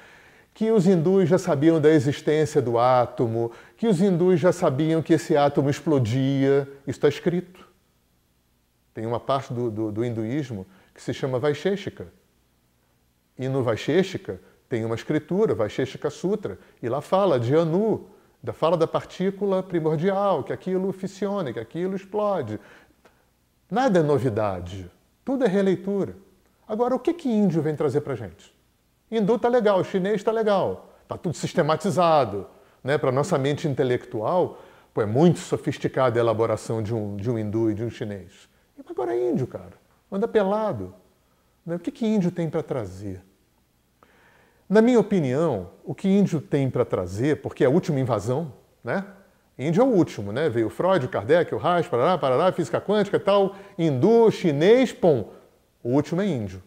que 0.53 0.71
os 0.71 0.87
hindus 0.87 1.27
já 1.27 1.37
sabiam 1.37 1.81
da 1.81 1.89
existência 1.89 2.61
do 2.61 2.79
átomo, 2.79 3.51
que 3.75 3.87
os 3.87 3.99
hindus 3.99 4.39
já 4.39 4.53
sabiam 4.53 5.01
que 5.01 5.13
esse 5.13 5.35
átomo 5.35 5.69
explodia. 5.69 6.67
Isso 6.87 6.97
está 6.97 7.09
escrito. 7.09 7.67
Tem 8.93 9.05
uma 9.05 9.19
parte 9.19 9.53
do, 9.53 9.69
do, 9.69 9.91
do 9.91 10.05
hinduísmo 10.05 10.65
que 10.93 11.01
se 11.01 11.13
chama 11.13 11.37
Vaisheshika. 11.37 12.07
E 13.37 13.49
no 13.49 13.61
Vaisheshika 13.61 14.39
tem 14.69 14.85
uma 14.85 14.95
escritura, 14.95 15.53
Vaisheshika 15.53 16.09
Sutra, 16.09 16.57
e 16.81 16.87
lá 16.87 17.01
fala 17.01 17.37
de 17.37 17.53
Anu, 17.53 18.07
da 18.41 18.53
fala 18.53 18.77
da 18.77 18.87
partícula 18.87 19.61
primordial, 19.61 20.43
que 20.43 20.53
aquilo 20.53 20.93
funciona, 20.93 21.51
que 21.51 21.59
aquilo 21.59 21.95
explode. 21.97 22.59
Nada 23.69 23.99
é 23.99 24.03
novidade, 24.03 24.89
tudo 25.25 25.43
é 25.43 25.47
releitura. 25.47 26.15
Agora, 26.67 26.95
o 26.95 26.99
que 26.99 27.13
que 27.13 27.29
índio 27.29 27.61
vem 27.61 27.75
trazer 27.75 28.01
para 28.01 28.13
a 28.13 28.15
gente? 28.15 28.53
Hindu 29.09 29.35
está 29.35 29.47
legal, 29.47 29.83
chinês 29.83 30.15
está 30.15 30.31
legal, 30.31 30.95
está 31.03 31.17
tudo 31.17 31.35
sistematizado. 31.35 32.47
Né? 32.83 32.97
Para 32.97 33.11
nossa 33.11 33.37
mente 33.37 33.67
intelectual, 33.67 34.59
pô, 34.93 35.01
é 35.01 35.05
muito 35.05 35.39
sofisticada 35.39 36.19
a 36.19 36.21
elaboração 36.21 36.81
de 36.81 36.93
um, 36.93 37.15
de 37.15 37.29
um 37.29 37.37
hindu 37.37 37.71
e 37.71 37.73
de 37.73 37.83
um 37.83 37.89
chinês. 37.89 38.49
Agora 38.89 39.15
é 39.15 39.29
índio, 39.29 39.47
cara. 39.47 39.73
Anda 40.11 40.27
pelado. 40.27 40.93
Né? 41.65 41.75
O 41.75 41.79
que, 41.79 41.91
que 41.91 42.05
índio 42.05 42.31
tem 42.31 42.49
para 42.49 42.61
trazer? 42.61 43.21
Na 44.67 44.81
minha 44.81 44.99
opinião, 44.99 45.69
o 45.83 45.93
que 45.93 46.07
índio 46.07 46.41
tem 46.41 46.69
para 46.69 46.83
trazer, 46.83 47.41
porque 47.41 47.63
é 47.63 47.67
a 47.67 47.69
última 47.69 47.99
invasão, 47.99 48.51
né? 48.83 49.05
Índio 49.57 49.81
é 49.81 49.85
o 49.85 49.89
último, 49.89 50.33
né? 50.33 50.49
Veio 50.49 50.69
Freud, 50.69 51.05
o 51.05 51.09
Kardec, 51.09 51.53
o 51.53 51.57
Reich, 51.57 51.87
parará, 51.87 52.17
parará, 52.17 52.51
física 52.51 52.81
quântica 52.81 53.17
e 53.17 53.19
tal, 53.19 53.55
hindu, 53.77 54.29
chinês, 54.31 54.91
pom. 54.91 55.31
O 55.85 55.89
último 55.89 56.19
é 56.19 56.25
índio 56.25 56.63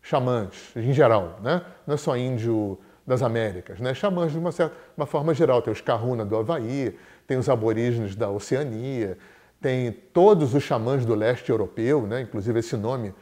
xamãs, 0.00 0.70
em 0.76 0.92
geral, 0.92 1.40
né? 1.42 1.62
não 1.84 1.96
é 1.96 1.98
só 1.98 2.16
índio 2.16 2.78
das 3.04 3.20
Américas, 3.20 3.80
né? 3.80 3.92
xamãs 3.92 4.30
de 4.30 4.38
uma, 4.38 4.52
certa, 4.52 4.72
uma 4.96 5.04
forma 5.04 5.34
geral. 5.34 5.60
Tem 5.60 5.72
os 5.72 5.80
Kahuna 5.80 6.24
do 6.24 6.36
Havaí, 6.36 6.96
tem 7.26 7.36
os 7.36 7.48
aborígenes 7.48 8.14
da 8.14 8.30
Oceania, 8.30 9.18
tem 9.60 9.90
todos 9.90 10.54
os 10.54 10.62
xamãs 10.62 11.04
do 11.04 11.12
leste 11.12 11.50
europeu, 11.50 12.06
né? 12.06 12.20
inclusive 12.20 12.60
esse 12.60 12.76
nome, 12.76 13.12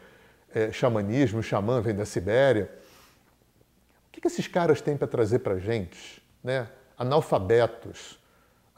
é, 0.54 0.70
xamanismo, 0.70 1.42
xamã, 1.42 1.80
vem 1.80 1.94
da 1.94 2.04
Sibéria. 2.04 2.70
O 4.08 4.20
que, 4.20 4.28
esses 4.28 4.46
caras 4.46 4.82
têm 4.82 4.94
para 4.94 5.08
trazer 5.08 5.38
para 5.38 5.54
a 5.54 5.58
gente? 5.58 6.22
Né? 6.42 6.68
Analfabetos, 6.98 8.20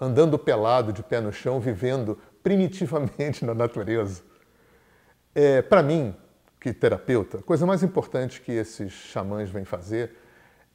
andando 0.00 0.38
pelado, 0.38 0.92
de 0.92 1.02
pé 1.02 1.20
no 1.20 1.32
chão, 1.32 1.58
vivendo 1.58 2.16
primitivamente 2.40 3.42
na 3.44 3.52
natureza. 3.52 4.22
É, 5.34 5.60
para 5.60 5.82
mim, 5.82 6.14
que 6.66 6.72
terapeuta, 6.72 7.38
a 7.38 7.42
coisa 7.42 7.64
mais 7.64 7.84
importante 7.84 8.40
que 8.40 8.50
esses 8.50 8.92
xamãs 8.92 9.48
vêm 9.48 9.64
fazer 9.64 10.16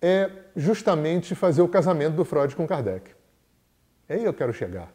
é 0.02 0.32
justamente 0.56 1.36
fazer 1.36 1.62
o 1.62 1.68
casamento 1.68 2.16
do 2.16 2.24
Freud 2.24 2.56
com 2.56 2.66
Kardec. 2.66 3.12
É 4.08 4.14
aí 4.14 4.24
eu 4.24 4.34
quero 4.34 4.54
chegar. 4.54 4.90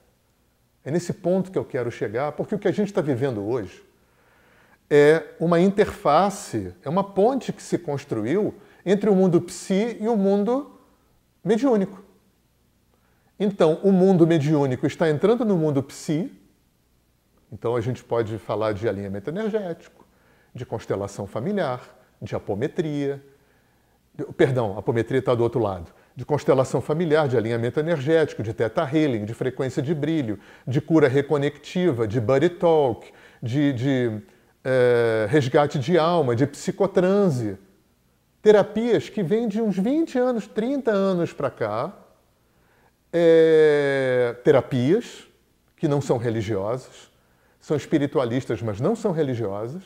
É 0.82 0.90
nesse 0.90 1.12
ponto 1.12 1.50
que 1.50 1.58
eu 1.58 1.66
quero 1.66 1.90
chegar, 1.90 2.32
porque 2.32 2.54
o 2.54 2.58
que 2.58 2.66
a 2.66 2.72
gente 2.72 2.86
está 2.86 3.02
vivendo 3.02 3.46
hoje 3.46 3.84
é 4.88 5.22
uma 5.38 5.60
interface, 5.60 6.74
é 6.82 6.88
uma 6.88 7.04
ponte 7.04 7.52
que 7.52 7.62
se 7.62 7.76
construiu 7.76 8.54
entre 8.82 9.10
o 9.10 9.14
mundo 9.14 9.38
psi 9.42 9.98
e 10.00 10.08
o 10.08 10.16
mundo 10.16 10.80
mediúnico. 11.44 12.02
Então, 13.38 13.80
o 13.82 13.92
mundo 13.92 14.26
mediúnico 14.26 14.86
está 14.86 15.10
entrando 15.10 15.44
no 15.44 15.58
mundo 15.58 15.82
psi, 15.82 16.32
então 17.52 17.76
a 17.76 17.82
gente 17.82 18.02
pode 18.02 18.38
falar 18.38 18.72
de 18.72 18.88
alinhamento 18.88 19.28
energético, 19.28 19.95
de 20.56 20.64
constelação 20.64 21.26
familiar, 21.26 21.82
de 22.20 22.34
apometria. 22.34 23.22
Perdão, 24.38 24.78
apometria 24.78 25.18
está 25.18 25.34
do 25.34 25.42
outro 25.42 25.60
lado. 25.60 25.92
De 26.16 26.24
constelação 26.24 26.80
familiar, 26.80 27.28
de 27.28 27.36
alinhamento 27.36 27.78
energético, 27.78 28.42
de 28.42 28.54
teta 28.54 28.82
healing, 28.90 29.26
de 29.26 29.34
frequência 29.34 29.82
de 29.82 29.94
brilho, 29.94 30.40
de 30.66 30.80
cura 30.80 31.08
reconectiva, 31.08 32.08
de 32.08 32.18
buddy 32.18 32.48
talk, 32.48 33.12
de, 33.42 33.74
de 33.74 34.22
é, 34.64 35.26
resgate 35.28 35.78
de 35.78 35.98
alma, 35.98 36.34
de 36.34 36.46
psicotranse. 36.46 37.58
Terapias 38.40 39.10
que 39.10 39.22
vêm 39.22 39.46
de 39.46 39.60
uns 39.60 39.76
20 39.76 40.18
anos, 40.18 40.46
30 40.46 40.90
anos 40.90 41.34
para 41.34 41.50
cá. 41.50 41.92
É, 43.12 44.34
terapias 44.42 45.28
que 45.76 45.86
não 45.86 46.00
são 46.00 46.16
religiosas, 46.16 47.10
são 47.60 47.76
espiritualistas, 47.76 48.62
mas 48.62 48.80
não 48.80 48.96
são 48.96 49.12
religiosas 49.12 49.82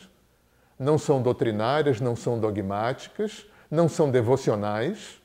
não 0.81 0.97
são 0.97 1.21
doutrinárias, 1.21 2.01
não 2.01 2.17
são 2.17 2.41
dogmáticas, 2.41 3.47
não 3.71 3.87
são 3.87 4.11
devocionais. 4.11 5.21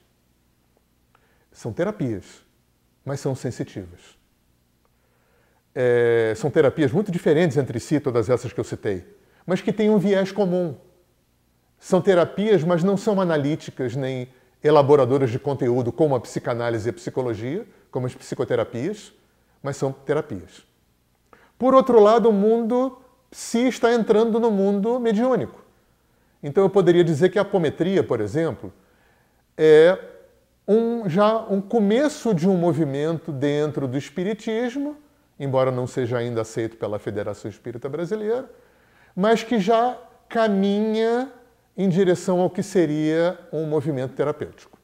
São 1.50 1.72
terapias, 1.72 2.44
mas 3.06 3.22
são 3.22 3.34
sensitivas. 3.34 4.02
É, 5.74 6.34
são 6.36 6.52
terapias 6.52 6.92
muito 6.92 7.10
diferentes 7.10 7.56
entre 7.56 7.80
si, 7.80 8.02
todas 8.02 8.30
essas 8.30 8.52
que 8.52 8.60
eu 8.60 8.66
citei, 8.66 9.06
mas 9.46 9.62
que 9.62 9.72
têm 9.72 9.90
um 9.90 9.98
viés 9.98 10.30
comum. 10.30 10.76
São 11.80 12.02
terapias, 12.02 12.62
mas 12.62 12.84
não 12.84 12.98
são 12.98 13.22
analíticas 13.22 13.96
nem 13.96 14.28
elaboradoras 14.62 15.32
de 15.32 15.40
conteúdo, 15.40 15.90
como 15.90 16.16
a 16.16 16.20
psicanálise 16.20 16.90
e 16.90 16.92
a 16.92 16.94
psicologia, 16.94 17.66
como 17.90 18.06
as 18.08 18.14
psicoterapias, 18.14 19.14
mas 19.64 19.78
são 19.78 19.94
terapias. 19.94 20.66
Por 21.58 21.74
outro 21.74 22.02
lado, 22.02 22.28
o 22.28 22.34
mundo 22.34 22.98
se 23.36 23.68
está 23.68 23.94
entrando 23.94 24.40
no 24.40 24.50
mundo 24.50 24.98
mediúnico. 24.98 25.62
Então 26.42 26.64
eu 26.64 26.70
poderia 26.70 27.04
dizer 27.04 27.28
que 27.28 27.38
a 27.38 27.42
apometria, 27.42 28.02
por 28.02 28.22
exemplo, 28.22 28.72
é 29.58 30.00
um, 30.66 31.10
já 31.10 31.40
um 31.40 31.60
começo 31.60 32.34
de 32.34 32.48
um 32.48 32.56
movimento 32.56 33.34
dentro 33.34 33.90
do 33.90 33.98
espiritismo, 33.98 34.96
embora 35.38 35.70
não 35.70 35.86
seja 35.86 36.18
ainda 36.18 36.44
aceito 36.44 36.78
pela 36.78 36.98
Federação 36.98 37.52
Espírita 37.52 37.90
Brasileira, 37.90 38.50
mas 39.14 39.44
que 39.44 39.60
já 39.60 40.00
caminha 40.30 41.30
em 41.76 41.90
direção 41.90 42.40
ao 42.40 42.50
que 42.50 42.64
seria 42.64 43.38
um 43.52 43.66
movimento 43.66 44.16
terapêutico. 44.16 44.80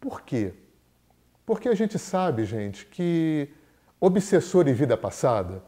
Por 0.00 0.22
quê? 0.22 0.52
Porque 1.46 1.68
a 1.68 1.74
gente 1.76 2.00
sabe, 2.00 2.44
gente, 2.44 2.84
que 2.84 3.48
obsessor 4.00 4.66
e 4.66 4.72
vida 4.72 4.96
passada 4.96 5.62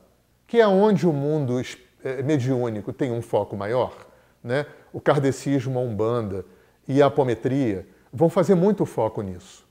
que 0.51 0.61
é 0.61 0.67
onde 0.67 1.07
o 1.07 1.13
mundo 1.13 1.63
é, 2.03 2.25
mediúnico 2.25 2.93
tem 2.93 3.13
um 3.13 3.23
foco 3.23 3.57
maior, 3.57 3.95
né? 4.43 4.67
o 4.93 5.01
kardecismo, 5.01 5.79
a 5.79 5.83
umbanda 5.83 6.45
e 6.89 7.01
a 7.01 7.07
apometria 7.07 7.87
vão 8.13 8.29
fazer 8.29 8.57
muito 8.57 8.85
foco 8.85 9.23
nisso. 9.23 9.65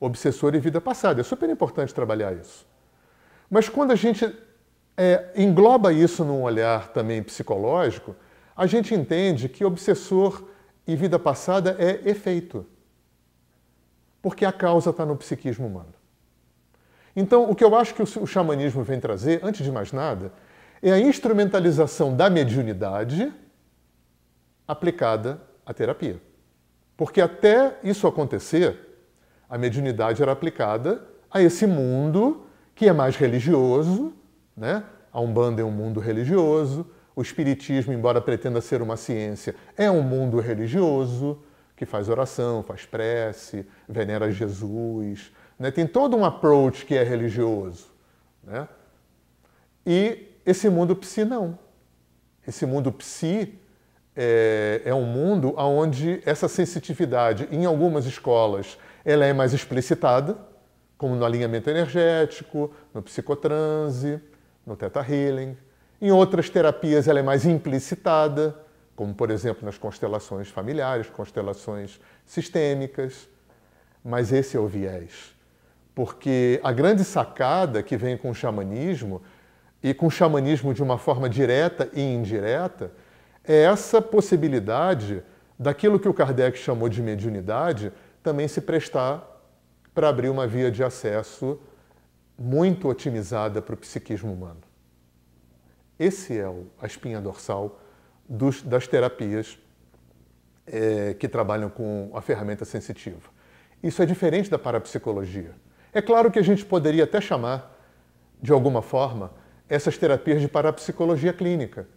Obsessor 0.00 0.56
e 0.56 0.58
vida 0.58 0.80
passada. 0.80 1.20
É 1.20 1.22
super 1.22 1.48
importante 1.48 1.94
trabalhar 1.94 2.32
isso. 2.32 2.66
Mas 3.48 3.68
quando 3.68 3.92
a 3.92 3.94
gente 3.94 4.36
é, 4.96 5.30
engloba 5.36 5.92
isso 5.92 6.24
num 6.24 6.42
olhar 6.42 6.88
também 6.88 7.22
psicológico, 7.22 8.16
a 8.56 8.66
gente 8.66 8.96
entende 8.96 9.48
que 9.48 9.64
obsessor 9.64 10.42
e 10.88 10.96
vida 10.96 11.20
passada 11.20 11.76
é 11.78 12.00
efeito. 12.10 12.66
Porque 14.20 14.44
a 14.44 14.50
causa 14.50 14.90
está 14.90 15.06
no 15.06 15.14
psiquismo 15.14 15.68
humano. 15.68 15.94
Então, 17.16 17.50
o 17.50 17.54
que 17.54 17.64
eu 17.64 17.74
acho 17.74 17.94
que 17.94 18.02
o 18.02 18.26
xamanismo 18.26 18.84
vem 18.84 19.00
trazer, 19.00 19.40
antes 19.42 19.64
de 19.64 19.72
mais 19.72 19.90
nada, 19.90 20.30
é 20.82 20.92
a 20.92 21.00
instrumentalização 21.00 22.14
da 22.14 22.28
mediunidade 22.28 23.32
aplicada 24.68 25.40
à 25.64 25.72
terapia. 25.72 26.20
Porque 26.94 27.22
até 27.22 27.78
isso 27.82 28.06
acontecer, 28.06 28.78
a 29.48 29.56
mediunidade 29.56 30.22
era 30.22 30.32
aplicada 30.32 31.02
a 31.30 31.40
esse 31.40 31.66
mundo 31.66 32.46
que 32.74 32.86
é 32.86 32.92
mais 32.92 33.16
religioso, 33.16 34.12
né? 34.54 34.84
A 35.10 35.20
Umbanda 35.20 35.62
é 35.62 35.64
um 35.64 35.70
mundo 35.70 35.98
religioso, 35.98 36.86
o 37.14 37.22
Espiritismo, 37.22 37.94
embora 37.94 38.20
pretenda 38.20 38.60
ser 38.60 38.82
uma 38.82 38.98
ciência, 38.98 39.54
é 39.74 39.90
um 39.90 40.02
mundo 40.02 40.38
religioso, 40.38 41.38
que 41.74 41.86
faz 41.86 42.08
oração, 42.10 42.62
faz 42.62 42.84
prece, 42.84 43.66
venera 43.88 44.30
Jesus, 44.30 45.32
né? 45.58 45.70
tem 45.70 45.86
todo 45.86 46.16
um 46.16 46.24
approach 46.24 46.84
que 46.84 46.94
é 46.94 47.02
religioso. 47.02 47.86
Né? 48.42 48.68
E 49.86 50.28
esse 50.44 50.68
mundo 50.68 50.94
psi 50.96 51.24
não. 51.24 51.58
Esse 52.46 52.64
mundo 52.64 52.92
psi 52.92 53.58
é, 54.14 54.82
é 54.84 54.94
um 54.94 55.04
mundo 55.04 55.54
onde 55.56 56.22
essa 56.24 56.48
sensitividade, 56.48 57.48
em 57.50 57.64
algumas 57.64 58.06
escolas, 58.06 58.78
ela 59.04 59.24
é 59.24 59.32
mais 59.32 59.52
explicitada, 59.52 60.36
como 60.96 61.14
no 61.14 61.24
alinhamento 61.24 61.68
energético, 61.68 62.72
no 62.94 63.02
psicotranse, 63.02 64.20
no 64.66 64.74
Theta 64.76 65.00
Healing. 65.00 65.56
Em 66.00 66.10
outras 66.10 66.48
terapias 66.48 67.06
ela 67.06 67.20
é 67.20 67.22
mais 67.22 67.44
implicitada, 67.44 68.56
como 68.94 69.14
por 69.14 69.30
exemplo 69.30 69.64
nas 69.64 69.76
constelações 69.76 70.48
familiares, 70.48 71.08
constelações 71.10 72.00
sistêmicas. 72.24 73.28
Mas 74.02 74.32
esse 74.32 74.56
é 74.56 74.60
o 74.60 74.66
viés. 74.66 75.35
Porque 75.96 76.60
a 76.62 76.72
grande 76.72 77.02
sacada 77.04 77.82
que 77.82 77.96
vem 77.96 78.18
com 78.18 78.28
o 78.28 78.34
xamanismo, 78.34 79.22
e 79.82 79.94
com 79.94 80.08
o 80.08 80.10
xamanismo 80.10 80.74
de 80.74 80.82
uma 80.82 80.98
forma 80.98 81.26
direta 81.26 81.88
e 81.94 82.02
indireta, 82.02 82.92
é 83.42 83.62
essa 83.62 84.02
possibilidade 84.02 85.22
daquilo 85.58 85.98
que 85.98 86.06
o 86.06 86.12
Kardec 86.12 86.58
chamou 86.58 86.90
de 86.90 87.00
mediunidade 87.00 87.90
também 88.22 88.46
se 88.46 88.60
prestar 88.60 89.26
para 89.94 90.10
abrir 90.10 90.28
uma 90.28 90.46
via 90.46 90.70
de 90.70 90.84
acesso 90.84 91.58
muito 92.38 92.88
otimizada 92.88 93.62
para 93.62 93.74
o 93.74 93.78
psiquismo 93.78 94.30
humano. 94.30 94.60
Esse 95.98 96.38
é 96.38 96.44
a 96.78 96.86
espinha 96.86 97.22
dorsal 97.22 97.80
dos, 98.28 98.60
das 98.60 98.86
terapias 98.86 99.58
é, 100.66 101.14
que 101.14 101.26
trabalham 101.26 101.70
com 101.70 102.10
a 102.12 102.20
ferramenta 102.20 102.66
sensitiva. 102.66 103.30
Isso 103.82 104.02
é 104.02 104.04
diferente 104.04 104.50
da 104.50 104.58
parapsicologia. 104.58 105.54
É 105.96 106.02
claro 106.02 106.30
que 106.30 106.38
a 106.38 106.42
gente 106.42 106.62
poderia 106.62 107.04
até 107.04 107.22
chamar, 107.22 107.74
de 108.42 108.52
alguma 108.52 108.82
forma, 108.82 109.32
essas 109.66 109.96
terapias 109.96 110.42
de 110.42 110.46
parapsicologia 110.46 111.32
clínica. 111.32 111.88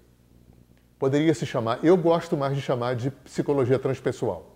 Poderia 0.98 1.34
se 1.34 1.46
chamar, 1.46 1.84
eu 1.84 1.98
gosto 1.98 2.38
mais 2.38 2.56
de 2.56 2.62
chamar 2.62 2.96
de 2.96 3.12
psicologia 3.12 3.78
transpessoal. 3.78 4.56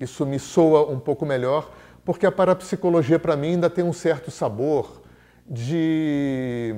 Isso 0.00 0.26
me 0.26 0.40
soa 0.40 0.90
um 0.90 0.98
pouco 0.98 1.24
melhor, 1.24 1.70
porque 2.04 2.26
a 2.26 2.32
parapsicologia, 2.32 3.20
para 3.20 3.36
mim, 3.36 3.50
ainda 3.50 3.70
tem 3.70 3.84
um 3.84 3.92
certo 3.92 4.32
sabor 4.32 5.00
de 5.48 6.74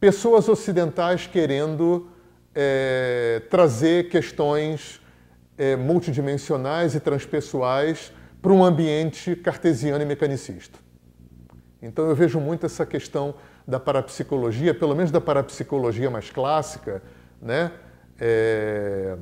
pessoas 0.00 0.48
ocidentais 0.48 1.26
querendo 1.26 2.08
é, 2.54 3.42
trazer 3.50 4.08
questões 4.08 4.98
é, 5.58 5.76
multidimensionais 5.76 6.94
e 6.94 7.00
transpessoais 7.00 8.10
para 8.40 8.52
um 8.52 8.64
ambiente 8.64 9.36
cartesiano 9.36 10.02
e 10.02 10.06
mecanicista. 10.06 10.78
Então 11.82 12.08
eu 12.08 12.14
vejo 12.14 12.40
muito 12.40 12.66
essa 12.66 12.84
questão 12.84 13.34
da 13.66 13.78
parapsicologia, 13.78 14.74
pelo 14.74 14.94
menos 14.94 15.10
da 15.10 15.20
parapsicologia 15.20 16.10
mais 16.10 16.30
clássica, 16.30 17.02
né? 17.40 17.72
É, 18.18 19.16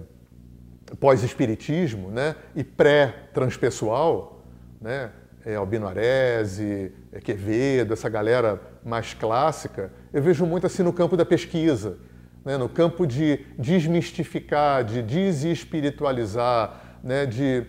pós-espiritismo 0.99 2.11
né? 2.11 2.35
e 2.55 2.65
pré-transpessoal, 2.65 4.43
né? 4.81 5.11
É, 5.45 5.55
Albino 5.55 5.87
Arese, 5.87 6.93
é, 7.13 7.21
Quevedo, 7.21 7.93
essa 7.93 8.09
galera 8.09 8.61
mais 8.85 9.15
clássica, 9.15 9.93
eu 10.13 10.21
vejo 10.21 10.45
muito 10.45 10.67
assim 10.67 10.83
no 10.83 10.93
campo 10.93 11.17
da 11.17 11.25
pesquisa, 11.25 11.97
né? 12.45 12.57
no 12.57 12.69
campo 12.69 13.07
de 13.07 13.47
desmistificar, 13.59 14.85
de 14.85 15.01
desespiritualizar, 15.01 16.99
né? 17.03 17.25
de, 17.25 17.65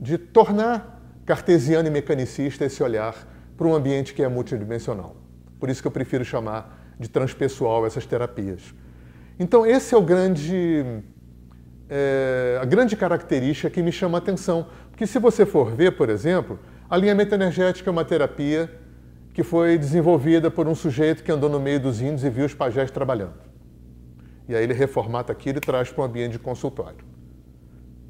de 0.00 0.16
tornar 0.16 1.00
cartesiano 1.26 1.86
e 1.86 1.90
mecanicista 1.90 2.64
esse 2.64 2.82
olhar 2.82 3.14
para 3.56 3.66
um 3.66 3.74
ambiente 3.74 4.14
que 4.14 4.22
é 4.22 4.28
multidimensional. 4.28 5.14
Por 5.58 5.68
isso 5.68 5.82
que 5.82 5.86
eu 5.86 5.92
prefiro 5.92 6.24
chamar 6.24 6.94
de 6.98 7.08
transpessoal 7.08 7.86
essas 7.86 8.06
terapias. 8.06 8.74
Então, 9.38 9.66
esse 9.66 9.94
é 9.94 9.98
o 9.98 10.02
grande, 10.02 11.02
é, 11.88 12.58
a 12.60 12.64
grande 12.64 12.96
característica 12.96 13.68
que 13.68 13.82
me 13.82 13.92
chama 13.92 14.16
a 14.16 14.20
atenção. 14.20 14.66
Porque 14.90 15.06
se 15.06 15.18
você 15.18 15.44
for 15.44 15.70
ver, 15.70 15.92
por 15.92 16.08
exemplo, 16.08 16.58
alinhamento 16.88 17.34
energético 17.34 17.88
é 17.88 17.92
uma 17.92 18.04
terapia 18.04 18.70
que 19.32 19.42
foi 19.42 19.78
desenvolvida 19.78 20.50
por 20.50 20.66
um 20.66 20.74
sujeito 20.74 21.22
que 21.22 21.30
andou 21.30 21.48
no 21.48 21.60
meio 21.60 21.80
dos 21.80 22.00
índios 22.00 22.24
e 22.24 22.30
viu 22.30 22.46
os 22.46 22.54
pajés 22.54 22.90
trabalhando. 22.90 23.50
E 24.48 24.54
aí 24.54 24.64
ele 24.64 24.74
reformata 24.74 25.32
aquilo 25.32 25.58
e 25.58 25.60
traz 25.60 25.90
para 25.90 26.02
um 26.02 26.06
ambiente 26.06 26.32
de 26.32 26.38
consultório. 26.38 27.04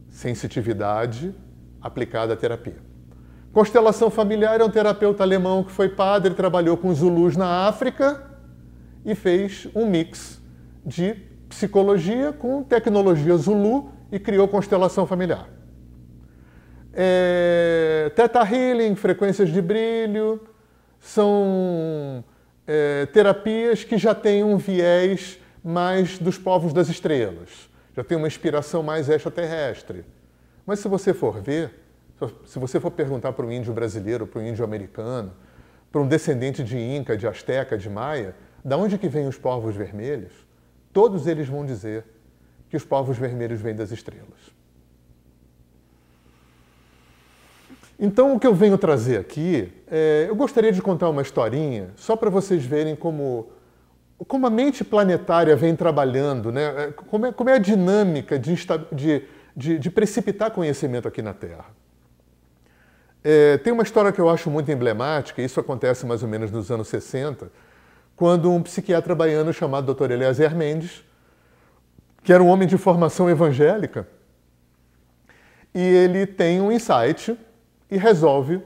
Sensitividade 0.09 1.35
aplicada 1.83 2.35
à 2.35 2.37
terapia. 2.37 2.77
Constelação 3.53 4.11
familiar 4.11 4.61
é 4.61 4.65
um 4.65 4.71
terapeuta 4.71 5.23
alemão 5.25 5.65
que 5.65 5.73
foi 5.73 5.89
padre, 5.89 6.35
trabalhou 6.35 6.77
com 6.77 6.95
Zulus 6.95 7.37
na 7.37 7.67
África 7.67 8.23
e 9.05 9.15
fez 9.15 9.67
um 9.75 9.87
mix 9.87 10.41
de 10.87 11.15
psicologia 11.49 12.33
com 12.33 12.63
tecnologia 12.63 13.37
Zulu 13.37 13.91
e 14.13 14.19
criou 14.19 14.47
constelação 14.47 15.07
familiar. 15.07 15.49
É, 16.93 18.13
Theta 18.15 18.41
Healing, 18.41 18.95
frequências 18.95 19.49
de 19.49 19.61
brilho, 19.61 20.41
são 21.01 22.25
é, 22.67 23.07
terapias 23.07 23.83
que 23.83 23.99
já 23.99 24.15
têm 24.15 24.45
um 24.45 24.57
viés 24.57 25.39
mais 25.63 26.19
dos 26.19 26.39
povos 26.39 26.73
das 26.73 26.89
estrelas, 26.89 27.69
já 27.97 28.05
tem 28.05 28.17
uma 28.17 28.27
inspiração 28.27 28.83
mais 28.83 29.09
extraterrestre. 29.09 30.05
Mas 30.71 30.79
se 30.79 30.87
você 30.87 31.13
for 31.13 31.41
ver, 31.41 31.69
se 32.47 32.57
você 32.57 32.79
for 32.79 32.93
perguntar 32.93 33.33
para 33.33 33.45
um 33.45 33.51
índio 33.51 33.73
brasileiro, 33.73 34.25
para 34.25 34.41
um 34.41 34.47
índio 34.47 34.65
americano, 34.65 35.33
para 35.91 36.01
um 36.01 36.07
descendente 36.07 36.63
de 36.63 36.79
Inca, 36.79 37.17
de 37.17 37.27
Azteca, 37.27 37.77
de 37.77 37.91
Maia, 37.91 38.37
da 38.65 38.77
onde 38.77 38.97
que 38.97 39.09
vêm 39.09 39.27
os 39.27 39.37
povos 39.37 39.75
vermelhos? 39.75 40.31
todos 40.93 41.27
eles 41.27 41.49
vão 41.49 41.67
dizer 41.67 42.05
que 42.69 42.77
os 42.77 42.85
povos 42.85 43.19
vermelhos 43.19 43.61
vêm 43.61 43.75
das 43.75 43.91
estrelas. 43.91 44.55
Então, 47.99 48.37
o 48.37 48.39
que 48.39 48.47
eu 48.47 48.55
venho 48.55 48.79
trazer 48.79 49.19
aqui, 49.19 49.73
é, 49.91 50.27
eu 50.29 50.37
gostaria 50.37 50.71
de 50.71 50.81
contar 50.81 51.09
uma 51.09 51.23
historinha, 51.23 51.89
só 51.97 52.15
para 52.15 52.31
vocês 52.31 52.65
verem 52.65 52.95
como, 52.95 53.51
como 54.29 54.47
a 54.47 54.51
mente 54.51 54.85
planetária 54.85 55.57
vem 55.57 55.75
trabalhando, 55.75 56.53
né? 56.53 56.85
É, 56.85 56.93
como, 56.93 57.27
é, 57.27 57.33
como 57.33 57.51
é 57.51 57.55
a 57.55 57.59
dinâmica 57.59 58.39
de, 58.39 58.55
de, 58.93 59.25
de, 59.61 59.79
de 59.79 59.91
precipitar 59.91 60.51
conhecimento 60.51 61.07
aqui 61.07 61.21
na 61.21 61.35
Terra. 61.35 61.67
É, 63.23 63.59
tem 63.59 63.73
uma 63.73 63.83
história 63.83 64.11
que 64.11 64.19
eu 64.19 64.31
acho 64.31 64.51
muito 64.51 64.73
emblemática, 64.73 65.43
isso 65.43 65.61
acontece 65.61 66.07
mais 66.07 66.23
ou 66.23 66.29
menos 66.29 66.51
nos 66.51 66.71
anos 66.71 66.89
60, 66.89 67.53
quando 68.17 68.51
um 68.51 68.63
psiquiatra 68.63 69.15
baiano 69.15 69.53
chamado 69.53 69.95
Dr. 69.95 70.13
Eliezer 70.13 70.57
Mendes, 70.57 71.05
que 72.23 72.33
era 72.33 72.43
um 72.43 72.49
homem 72.49 72.67
de 72.67 72.79
formação 72.79 73.29
evangélica, 73.29 74.09
e 75.75 75.81
ele 75.81 76.27
tem 76.27 76.61
um 76.61 76.73
insight 76.73 77.39
e 77.91 77.99
resolve 77.99 78.63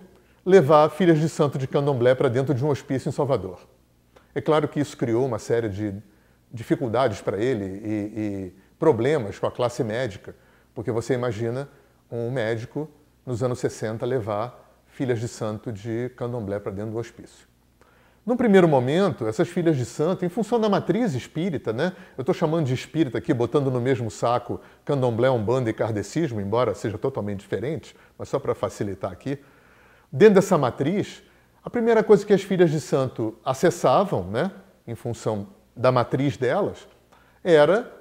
levar 0.47 0.89
filhas 0.91 1.19
de 1.19 1.29
santo 1.29 1.59
de 1.59 1.67
candomblé 1.67 2.15
para 2.15 2.29
dentro 2.29 2.55
de 2.55 2.65
um 2.65 2.69
hospício 2.69 3.09
em 3.09 3.13
Salvador. 3.13 3.59
É 4.33 4.41
claro 4.41 4.69
que 4.69 4.79
isso 4.79 4.97
criou 4.97 5.27
uma 5.27 5.41
série 5.41 5.69
de 5.69 5.95
dificuldades 6.53 7.21
para 7.21 7.37
ele 7.37 7.65
e, 7.65 7.91
e 7.91 8.53
problemas 8.79 9.39
com 9.39 9.47
a 9.47 9.51
classe 9.51 9.83
médica, 9.83 10.35
porque 10.75 10.91
você 10.91 11.15
imagina 11.15 11.69
um 12.11 12.31
médico 12.31 12.91
nos 13.25 13.43
anos 13.43 13.59
60 13.59 14.05
levar 14.05 14.83
filhas 14.87 15.21
de 15.21 15.29
santo 15.29 15.73
de 15.73 16.11
candomblé 16.17 16.59
para 16.59 16.73
dentro 16.73 16.93
do 16.93 16.99
hospício. 16.99 17.47
Num 18.25 18.37
primeiro 18.37 18.67
momento, 18.67 19.27
essas 19.27 19.49
filhas 19.49 19.77
de 19.77 19.85
santo, 19.85 20.25
em 20.25 20.31
função 20.31 20.59
da 20.59 20.67
matriz 20.67 21.13
espírita, 21.13 21.75
né? 21.75 21.93
eu 22.17 22.23
estou 22.23 22.35
chamando 22.35 22.65
de 22.65 22.73
espírita 22.73 23.19
aqui, 23.19 23.35
botando 23.35 23.71
no 23.71 23.81
mesmo 23.81 24.11
saco 24.11 24.61
candomblé, 24.83 25.29
umbanda 25.29 25.69
e 25.69 25.75
kardecismo, 25.75 26.41
embora 26.41 26.75
seja 26.75 26.97
totalmente 26.97 27.41
diferente, 27.41 27.95
mas 28.17 28.31
só 28.31 28.39
para 28.39 28.55
facilitar 28.55 29.13
aqui. 29.13 29.39
Dentro 30.11 30.37
dessa 30.37 30.57
matriz, 30.57 31.23
a 31.63 31.69
primeira 31.69 32.03
coisa 32.03 32.25
que 32.25 32.33
as 32.33 32.43
filhas 32.43 32.71
de 32.71 32.81
santo 32.81 33.39
acessavam, 33.45 34.25
né, 34.25 34.51
em 34.87 34.95
função 34.95 35.49
da 35.77 35.93
matriz 35.93 36.39
delas, 36.39 36.87
era 37.43 37.93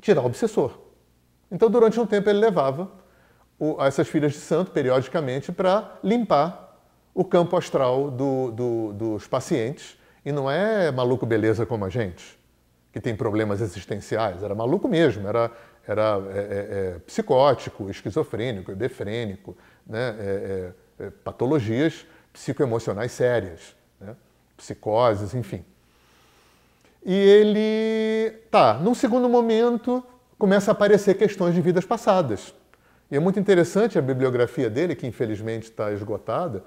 tirar 0.00 0.20
o 0.22 0.26
obsessor. 0.26 0.79
Então, 1.50 1.68
durante 1.68 1.98
um 1.98 2.06
tempo, 2.06 2.28
ele 2.28 2.38
levava 2.38 2.90
essas 3.80 4.08
filhas 4.08 4.32
de 4.32 4.38
santo, 4.38 4.70
periodicamente, 4.70 5.52
para 5.52 5.98
limpar 6.02 6.78
o 7.14 7.24
campo 7.24 7.56
astral 7.56 8.10
do, 8.10 8.50
do, 8.52 8.92
dos 8.92 9.26
pacientes. 9.26 9.98
E 10.24 10.32
não 10.32 10.50
é 10.50 10.90
maluco 10.90 11.26
beleza 11.26 11.64
como 11.64 11.84
a 11.84 11.88
gente, 11.88 12.38
que 12.92 13.00
tem 13.00 13.16
problemas 13.16 13.60
existenciais. 13.60 14.42
Era 14.42 14.54
maluco 14.54 14.86
mesmo, 14.86 15.26
era, 15.26 15.50
era 15.86 16.20
é, 16.30 16.38
é, 16.38 16.94
é 16.96 16.98
psicótico, 17.00 17.90
esquizofrênico, 17.90 18.70
hebefrênico, 18.70 19.56
né? 19.86 20.16
É, 20.18 20.72
é, 21.00 21.06
é, 21.06 21.10
patologias 21.24 22.06
psicoemocionais 22.32 23.12
sérias, 23.12 23.74
né? 23.98 24.14
psicoses, 24.56 25.34
enfim. 25.34 25.64
E 27.04 27.14
ele, 27.14 28.30
tá, 28.50 28.74
num 28.74 28.94
segundo 28.94 29.28
momento, 29.28 30.04
começa 30.40 30.70
a 30.70 30.72
aparecer 30.72 31.14
questões 31.18 31.54
de 31.54 31.60
vidas 31.60 31.84
passadas. 31.84 32.54
E 33.10 33.16
é 33.16 33.20
muito 33.20 33.38
interessante 33.38 33.98
a 33.98 34.02
bibliografia 34.02 34.70
dele, 34.70 34.96
que 34.96 35.06
infelizmente 35.06 35.64
está 35.64 35.92
esgotada, 35.92 36.64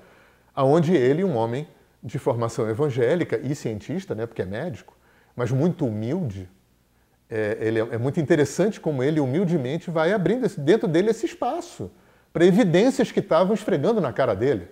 aonde 0.54 0.96
ele, 0.96 1.24
um 1.24 1.36
homem 1.36 1.68
de 2.02 2.20
formação 2.20 2.70
evangélica 2.70 3.40
e 3.42 3.56
cientista, 3.56 4.14
né, 4.14 4.28
porque 4.28 4.44
é 4.44 4.46
médico, 4.46 4.96
mas 5.36 5.52
muito 5.52 5.88
humilde, 5.88 6.48
é, 7.28 7.58
ele 7.60 7.80
é, 7.80 7.88
é 7.94 7.98
muito 7.98 8.20
interessante 8.20 8.80
como 8.80 9.02
ele 9.02 9.20
humildemente 9.20 9.90
vai 9.90 10.14
abrindo 10.14 10.46
esse, 10.46 10.60
dentro 10.60 10.88
dele 10.88 11.10
esse 11.10 11.26
espaço 11.26 11.90
para 12.32 12.46
evidências 12.46 13.12
que 13.12 13.22
estavam 13.22 13.56
esfregando 13.56 14.00
na 14.00 14.14
cara 14.14 14.36
dele. 14.36 14.68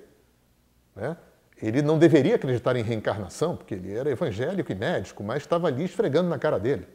Né? 0.96 1.18
Ele 1.60 1.82
não 1.82 1.98
deveria 1.98 2.36
acreditar 2.36 2.76
em 2.76 2.84
reencarnação, 2.84 3.56
porque 3.56 3.74
ele 3.74 3.96
era 3.96 4.12
evangélico 4.12 4.72
e 4.72 4.76
médico, 4.76 5.24
mas 5.24 5.42
estava 5.42 5.68
ali 5.68 5.86
esfregando 5.86 6.30
na 6.30 6.38
cara 6.38 6.60
dele. 6.60 6.86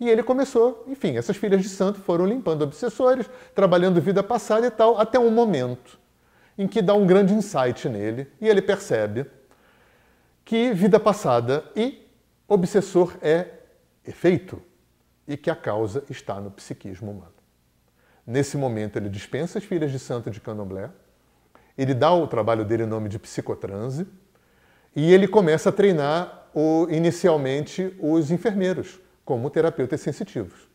E 0.00 0.08
ele 0.08 0.22
começou, 0.22 0.84
enfim, 0.86 1.16
essas 1.16 1.36
filhas 1.36 1.60
de 1.60 1.68
santo 1.68 2.00
foram 2.00 2.24
limpando 2.24 2.62
obsessores, 2.62 3.28
trabalhando 3.54 4.00
vida 4.00 4.22
passada 4.22 4.66
e 4.66 4.70
tal, 4.70 4.98
até 4.98 5.18
um 5.18 5.30
momento 5.30 5.98
em 6.56 6.68
que 6.68 6.80
dá 6.80 6.94
um 6.94 7.06
grande 7.06 7.34
insight 7.34 7.88
nele 7.88 8.28
e 8.40 8.48
ele 8.48 8.62
percebe 8.62 9.26
que 10.44 10.72
vida 10.72 10.98
passada 10.98 11.64
e 11.74 12.06
obsessor 12.46 13.16
é 13.20 13.46
efeito 14.04 14.62
e 15.26 15.36
que 15.36 15.50
a 15.50 15.56
causa 15.56 16.04
está 16.08 16.40
no 16.40 16.50
psiquismo 16.50 17.10
humano. 17.10 17.34
Nesse 18.26 18.56
momento, 18.56 18.96
ele 18.96 19.08
dispensa 19.08 19.58
as 19.58 19.64
filhas 19.64 19.90
de 19.90 19.98
santo 19.98 20.30
de 20.30 20.40
candomblé, 20.40 20.90
ele 21.76 21.94
dá 21.94 22.12
o 22.12 22.26
trabalho 22.26 22.64
dele 22.64 22.84
em 22.84 22.86
nome 22.86 23.08
de 23.08 23.18
psicotranse 23.18 24.06
e 24.94 25.12
ele 25.12 25.28
começa 25.28 25.68
a 25.68 25.72
treinar 25.72 26.48
o, 26.54 26.86
inicialmente 26.90 27.94
os 28.00 28.30
enfermeiros 28.30 28.98
como 29.28 29.50
terapeutas 29.50 30.00
sensitivos. 30.00 30.70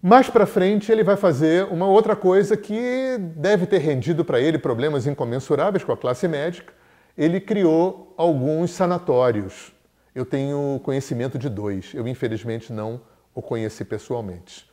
Mais 0.00 0.30
para 0.30 0.46
frente, 0.46 0.90
ele 0.90 1.04
vai 1.04 1.18
fazer 1.18 1.66
uma 1.66 1.86
outra 1.86 2.16
coisa 2.16 2.56
que 2.56 3.18
deve 3.36 3.66
ter 3.66 3.76
rendido 3.76 4.24
para 4.24 4.40
ele 4.40 4.56
problemas 4.56 5.06
incomensuráveis 5.06 5.84
com 5.84 5.92
a 5.92 5.96
classe 5.98 6.26
médica. 6.26 6.72
Ele 7.16 7.38
criou 7.42 8.14
alguns 8.16 8.70
sanatórios. 8.70 9.70
Eu 10.14 10.24
tenho 10.24 10.80
conhecimento 10.82 11.38
de 11.38 11.50
dois. 11.50 11.92
Eu, 11.92 12.08
infelizmente, 12.08 12.72
não 12.72 13.02
o 13.34 13.42
conheci 13.42 13.84
pessoalmente. 13.84 14.66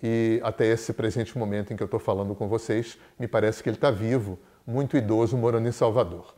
E 0.00 0.40
até 0.44 0.66
esse 0.66 0.92
presente 0.92 1.36
momento 1.36 1.72
em 1.72 1.76
que 1.76 1.82
eu 1.82 1.86
estou 1.86 1.98
falando 1.98 2.32
com 2.32 2.46
vocês, 2.46 2.96
me 3.18 3.26
parece 3.26 3.60
que 3.60 3.68
ele 3.68 3.76
está 3.76 3.90
vivo, 3.90 4.38
muito 4.64 4.96
idoso, 4.96 5.36
morando 5.36 5.66
em 5.66 5.72
Salvador. 5.72 6.32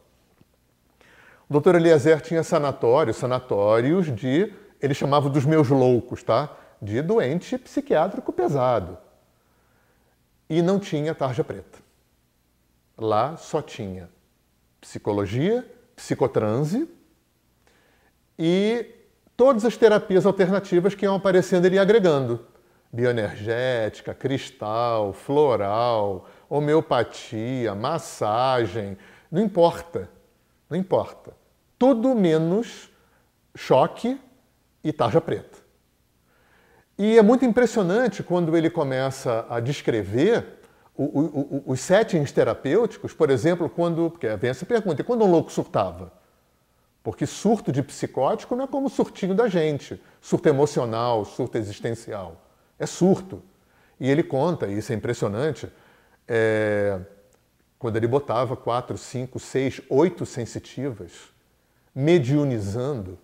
O 1.51 1.53
doutor 1.53 1.75
Eliezer 1.75 2.23
tinha 2.23 2.43
sanatórios, 2.43 3.19
sanatórios 3.19 4.07
de. 4.07 4.51
Ele 4.83 4.93
chamava 4.93 5.31
dos 5.31 5.45
meus 5.45 5.69
loucos, 5.69 6.23
tá? 6.23 6.57
de 6.83 7.01
doente 7.01 7.57
psiquiátrico 7.57 8.33
pesado. 8.33 8.99
E 10.51 10.61
não 10.61 10.81
tinha 10.81 11.15
tarja 11.15 11.45
preta. 11.45 11.79
Lá 12.99 13.37
só 13.37 13.63
tinha 13.63 14.11
psicologia, 14.81 15.65
psicotranse 15.95 16.89
e 18.37 18.85
todas 19.37 19.65
as 19.65 19.77
terapias 19.77 20.27
alternativas 20.27 20.95
que 20.95 21.05
iam 21.05 21.15
aparecendo 21.15 21.67
ele 21.67 21.79
agregando. 21.79 22.45
Bioenergética, 22.93 24.13
cristal, 24.13 25.13
floral, 25.13 26.29
homeopatia, 26.49 27.75
massagem, 27.75 28.99
não 29.31 29.41
importa, 29.41 30.11
não 30.69 30.77
importa. 30.77 31.35
Tudo 31.79 32.15
menos 32.15 32.91
choque 33.55 34.21
e 34.83 34.93
tarja 34.93 35.21
preta. 35.21 35.59
E 36.99 37.19
é 37.19 37.23
muito 37.23 37.45
impressionante 37.45 38.23
quando 38.23 38.57
ele 38.57 38.71
começa 38.71 39.47
a 39.49 39.61
descrever 39.61 40.45
o, 40.95 41.05
o, 41.05 41.21
o, 41.21 41.63
os 41.73 41.81
settings 41.81 42.33
terapêuticos, 42.33 43.13
por 43.13 43.31
exemplo, 43.31 43.69
quando. 43.69 44.11
Porque 44.11 44.29
vem 44.37 44.51
essa 44.51 44.67
pergunta: 44.67 45.01
e 45.01 45.05
quando 45.05 45.25
um 45.25 45.31
louco 45.31 45.51
surtava? 45.51 46.13
Porque 47.03 47.27
surto 47.27 47.73
de 47.73 47.83
psicótico 47.83 48.55
não 48.55 48.65
é 48.65 48.67
como 48.69 48.89
surtinho 48.89 49.35
da 49.35 49.49
gente, 49.49 50.01
surto 50.21 50.49
emocional, 50.49 51.25
surto 51.25 51.59
existencial. 51.59 52.41
É 52.79 52.87
surto. 52.87 53.43
E 53.99 54.09
ele 54.09 54.23
conta, 54.23 54.67
e 54.69 54.79
isso 54.79 54.93
é 54.93 54.97
impressionante, 54.97 55.69
é, 56.29 57.01
quando 57.79 57.97
ele 57.97 58.07
botava 58.07 58.57
quatro, 58.57 58.97
cinco, 58.97 59.39
seis, 59.41 59.81
oito 59.89 60.25
sensitivas, 60.25 61.13
mediunizando 61.95 63.19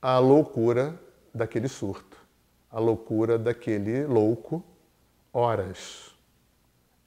a 0.00 0.18
loucura 0.18 0.98
daquele 1.34 1.68
surto 1.68 2.18
a 2.70 2.78
loucura 2.78 3.38
daquele 3.38 4.04
louco 4.04 4.62
horas. 5.32 6.14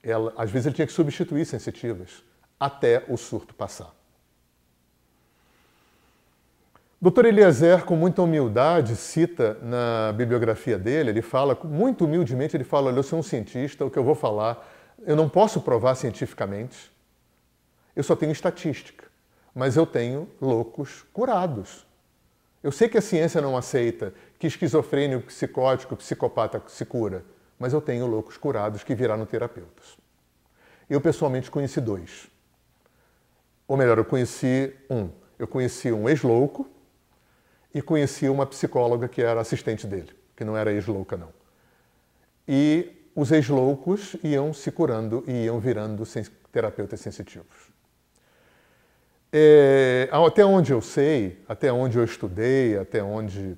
Ela, 0.04 0.34
às 0.36 0.50
vezes 0.50 0.68
ele 0.68 0.76
tinha 0.76 0.88
que 0.88 0.94
substituir 0.94 1.46
sensitivas 1.46 2.24
até 2.60 3.06
o 3.08 3.18
surto 3.18 3.54
passar. 3.54 3.94
Dr. 7.00 7.26
Eliezer, 7.26 7.84
com 7.84 7.96
muita 7.96 8.22
humildade, 8.22 8.96
cita 8.96 9.56
na 9.62 10.14
bibliografia 10.14 10.78
dele, 10.78 11.10
ele 11.10 11.22
fala, 11.22 11.58
muito 11.64 12.06
humildemente, 12.06 12.56
ele 12.56 12.64
fala, 12.64 12.88
olha, 12.88 12.98
eu 12.98 13.04
sou 13.04 13.18
um 13.18 13.24
cientista, 13.24 13.84
o 13.84 13.90
que 13.90 13.98
eu 13.98 14.04
vou 14.04 14.14
falar, 14.14 14.68
eu 15.04 15.16
não 15.16 15.28
posso 15.28 15.62
provar 15.62 15.96
cientificamente, 15.96 16.92
eu 17.96 18.04
só 18.04 18.16
tenho 18.16 18.32
estatística, 18.32 19.08
mas 19.54 19.78
eu 19.78 19.86
tenho 19.86 20.30
loucos 20.40 21.04
curados. 21.12 21.88
Eu 22.64 22.72
sei 22.72 22.88
que 22.88 22.98
a 22.98 23.02
ciência 23.02 23.42
não 23.42 23.58
aceita 23.58 24.14
que 24.38 24.46
esquizofrênico, 24.46 25.28
psicótico, 25.28 25.96
psicopata 25.96 26.62
se 26.68 26.86
cura, 26.86 27.26
mas 27.58 27.74
eu 27.74 27.82
tenho 27.82 28.06
loucos 28.06 28.38
curados 28.38 28.84
que 28.84 28.94
viraram 28.94 29.26
terapeutas. 29.26 29.98
Eu 30.90 31.02
pessoalmente 31.02 31.50
conheci 31.50 31.82
dois. 31.82 32.30
Ou 33.68 33.78
melhor, 33.78 33.98
eu 33.98 34.06
conheci 34.06 34.76
um. 34.90 35.10
Eu 35.40 35.48
conheci 35.48 35.92
um 35.92 36.08
ex-louco 36.08 36.70
e 37.74 37.82
conheci 37.82 38.30
uma 38.30 38.46
psicóloga 38.46 39.08
que 39.08 39.22
era 39.22 39.42
assistente 39.42 39.88
dele, 39.88 40.12
que 40.36 40.44
não 40.44 40.56
era 40.56 40.72
ex-louca, 40.72 41.18
não. 41.18 41.30
E 42.48 43.10
os 43.16 43.32
ex-loucos 43.32 44.16
iam 44.24 44.54
se 44.54 44.72
curando 44.72 45.24
e 45.26 45.46
iam 45.46 45.60
virando 45.60 46.04
terapeutas 46.52 47.00
sensitivos. 47.00 47.71
É, 49.34 50.10
até 50.12 50.46
onde 50.46 50.74
eu 50.74 50.82
sei, 50.82 51.42
até 51.48 51.72
onde 51.72 51.98
eu 51.98 52.04
estudei, 52.04 52.78
até 52.78 53.02
onde 53.02 53.58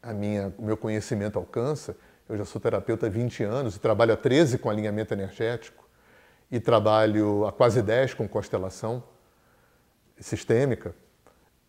a 0.00 0.12
minha, 0.12 0.54
o 0.56 0.62
meu 0.62 0.76
conhecimento 0.76 1.38
alcança, 1.38 1.96
eu 2.28 2.36
já 2.36 2.44
sou 2.44 2.60
terapeuta 2.60 3.06
há 3.06 3.10
20 3.10 3.42
anos 3.42 3.74
e 3.74 3.80
trabalho 3.80 4.12
há 4.12 4.16
13 4.16 4.58
com 4.58 4.70
alinhamento 4.70 5.12
energético 5.12 5.88
e 6.50 6.60
trabalho 6.60 7.44
há 7.46 7.52
quase 7.52 7.82
10 7.82 8.14
com 8.14 8.28
constelação 8.28 9.02
sistêmica. 10.20 10.94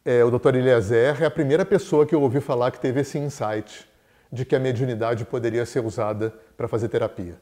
É, 0.06 0.24
o 0.24 0.30
Dr. 0.30 0.56
Eliezer 0.56 1.24
é 1.24 1.26
a 1.26 1.32
primeira 1.32 1.66
pessoa 1.66 2.06
que 2.06 2.14
eu 2.14 2.22
ouvi 2.22 2.39
falar 2.39 2.70
que 2.70 2.80
teve 2.80 3.02
esse 3.02 3.18
insight 3.18 3.89
de 4.32 4.45
que 4.45 4.56
a 4.56 4.60
mediunidade 4.60 5.26
poderia 5.26 5.66
ser 5.66 5.84
usada 5.84 6.34
para 6.56 6.68
fazer 6.68 6.89
terapia. 6.89 7.36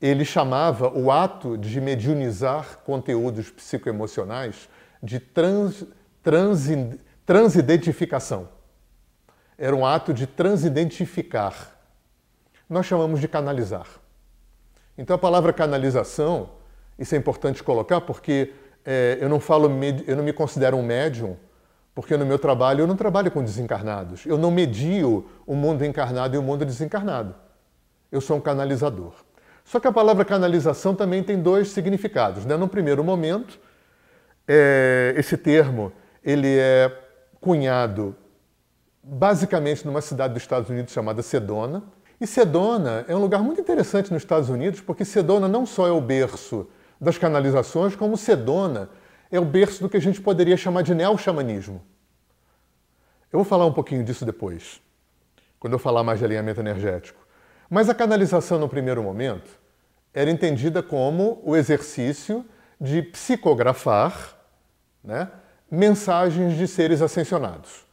Ele 0.00 0.24
chamava 0.24 0.88
o 0.88 1.10
ato 1.10 1.56
de 1.56 1.80
mediunizar 1.80 2.78
conteúdos 2.84 3.50
psicoemocionais 3.50 4.68
de 5.04 5.20
trans, 5.20 5.84
trans, 6.22 6.66
transidentificação. 7.26 8.48
Era 9.58 9.76
um 9.76 9.84
ato 9.84 10.14
de 10.14 10.26
transidentificar. 10.26 11.72
Nós 12.68 12.86
chamamos 12.86 13.20
de 13.20 13.28
canalizar. 13.28 13.86
Então 14.96 15.14
a 15.14 15.18
palavra 15.18 15.52
canalização, 15.52 16.50
isso 16.98 17.14
é 17.14 17.18
importante 17.18 17.62
colocar 17.62 18.00
porque 18.00 18.52
é, 18.84 19.18
eu 19.20 19.28
não 19.28 19.38
falo, 19.38 19.70
eu 20.06 20.16
não 20.16 20.24
me 20.24 20.32
considero 20.32 20.76
um 20.76 20.82
médium, 20.82 21.36
porque 21.94 22.16
no 22.16 22.24
meu 22.24 22.38
trabalho 22.38 22.80
eu 22.80 22.86
não 22.86 22.96
trabalho 22.96 23.30
com 23.30 23.44
desencarnados. 23.44 24.24
Eu 24.24 24.38
não 24.38 24.50
medio 24.50 25.26
o 25.46 25.54
mundo 25.54 25.84
encarnado 25.84 26.34
e 26.34 26.38
o 26.38 26.42
mundo 26.42 26.64
desencarnado. 26.64 27.34
Eu 28.10 28.20
sou 28.20 28.38
um 28.38 28.40
canalizador. 28.40 29.12
Só 29.64 29.78
que 29.78 29.86
a 29.86 29.92
palavra 29.92 30.24
canalização 30.24 30.94
também 30.94 31.22
tem 31.22 31.40
dois 31.40 31.68
significados. 31.68 32.44
Né? 32.44 32.56
No 32.56 32.68
primeiro 32.68 33.04
momento, 33.04 33.58
é, 34.46 35.14
esse 35.16 35.36
termo 35.36 35.92
ele 36.22 36.58
é 36.58 36.90
cunhado 37.40 38.16
basicamente 39.02 39.84
numa 39.86 40.00
cidade 40.00 40.32
dos 40.32 40.42
Estados 40.42 40.70
Unidos 40.70 40.92
chamada 40.92 41.22
Sedona. 41.22 41.82
E 42.20 42.26
Sedona 42.26 43.04
é 43.06 43.14
um 43.14 43.20
lugar 43.20 43.42
muito 43.42 43.60
interessante 43.60 44.12
nos 44.12 44.22
Estados 44.22 44.48
Unidos, 44.48 44.80
porque 44.80 45.04
Sedona 45.04 45.46
não 45.46 45.66
só 45.66 45.86
é 45.86 45.90
o 45.90 46.00
berço 46.00 46.66
das 47.00 47.18
canalizações, 47.18 47.94
como 47.94 48.16
Sedona 48.16 48.88
é 49.30 49.38
o 49.38 49.44
berço 49.44 49.82
do 49.82 49.88
que 49.88 49.96
a 49.96 50.00
gente 50.00 50.20
poderia 50.20 50.56
chamar 50.56 50.82
de 50.82 50.94
neo-xamanismo. 50.94 51.82
Eu 53.32 53.38
vou 53.38 53.44
falar 53.44 53.66
um 53.66 53.72
pouquinho 53.72 54.04
disso 54.04 54.24
depois, 54.24 54.80
quando 55.58 55.72
eu 55.72 55.78
falar 55.78 56.02
mais 56.02 56.20
de 56.20 56.24
alinhamento 56.24 56.60
energético. 56.60 57.20
Mas 57.68 57.88
a 57.88 57.94
canalização, 57.94 58.58
no 58.58 58.68
primeiro 58.68 59.02
momento, 59.02 59.50
era 60.14 60.30
entendida 60.30 60.82
como 60.82 61.42
o 61.44 61.56
exercício 61.56 62.44
de 62.80 63.02
psicografar 63.02 64.33
né, 65.04 65.28
mensagens 65.70 66.56
de 66.56 66.66
seres 66.66 67.02
ascensionados. 67.02 67.84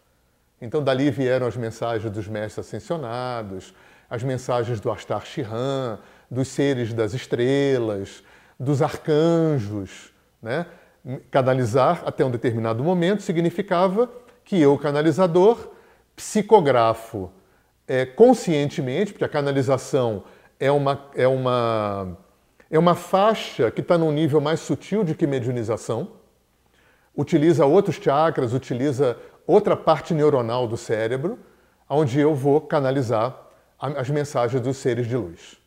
Então, 0.62 0.84
dali 0.84 1.09
vieram 1.09 1.47
as 1.47 1.57
mensagens 1.57 2.12
dos 2.12 2.28
mestres 2.28 2.66
ascensionados, 2.66 3.74
as 4.09 4.24
mensagens 4.24 4.80
do 4.80 4.91
Astar 4.91 5.26
Shihan, 5.26 5.99
dos 6.30 6.47
seres 6.47 6.93
das 6.93 7.14
estrelas, 7.14 8.24
dos 8.59 8.82
arcanjos. 8.82 10.14
Né? 10.41 10.66
Canalizar 11.32 12.03
até 12.05 12.24
um 12.24 12.32
determinado 12.32 12.84
momento 12.84 13.24
significava 13.24 14.09
que 14.43 14.59
eu, 14.62 14.78
canalizador, 14.78 15.72
psicografo 16.16 17.32
é, 17.88 18.05
conscientemente, 18.05 19.12
porque 19.12 19.26
a 19.26 19.30
canalização 19.30 20.24
é 20.59 20.72
uma, 20.72 21.09
é 21.16 21.28
uma, 21.28 22.18
é 22.70 22.78
uma 22.78 22.93
faixa 22.93 23.72
que 23.72 23.82
está 23.82 23.97
num 23.97 24.12
nível 24.12 24.39
mais 24.39 24.59
sutil 24.59 25.03
de 25.03 25.16
que 25.16 25.26
mediunização, 25.26 26.12
utiliza 27.16 27.66
outros 27.66 27.95
chakras, 27.97 28.53
utiliza 28.53 29.18
outra 29.45 29.76
parte 29.76 30.14
neuronal 30.14 30.68
do 30.68 30.78
cérebro, 30.78 31.39
onde 31.89 32.20
eu 32.20 32.34
vou 32.34 32.62
canalizar 32.62 33.36
as 33.80 34.09
mensagens 34.09 34.62
dos 34.62 34.78
seres 34.78 35.07
de 35.07 35.18
luz. 35.18 35.57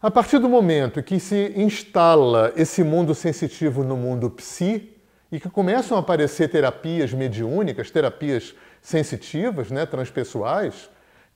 A 0.00 0.10
partir 0.10 0.38
do 0.38 0.48
momento 0.48 1.02
que 1.02 1.18
se 1.18 1.52
instala 1.56 2.52
esse 2.56 2.84
mundo 2.84 3.14
sensitivo 3.14 3.82
no 3.82 3.96
mundo 3.96 4.30
psi 4.30 4.94
e 5.30 5.40
que 5.40 5.50
começam 5.50 5.96
a 5.96 6.00
aparecer 6.00 6.48
terapias 6.48 7.12
mediúnicas, 7.12 7.90
terapias 7.90 8.54
sensitivas, 8.80 9.70
né, 9.70 9.84
transpessoais, 9.84 10.88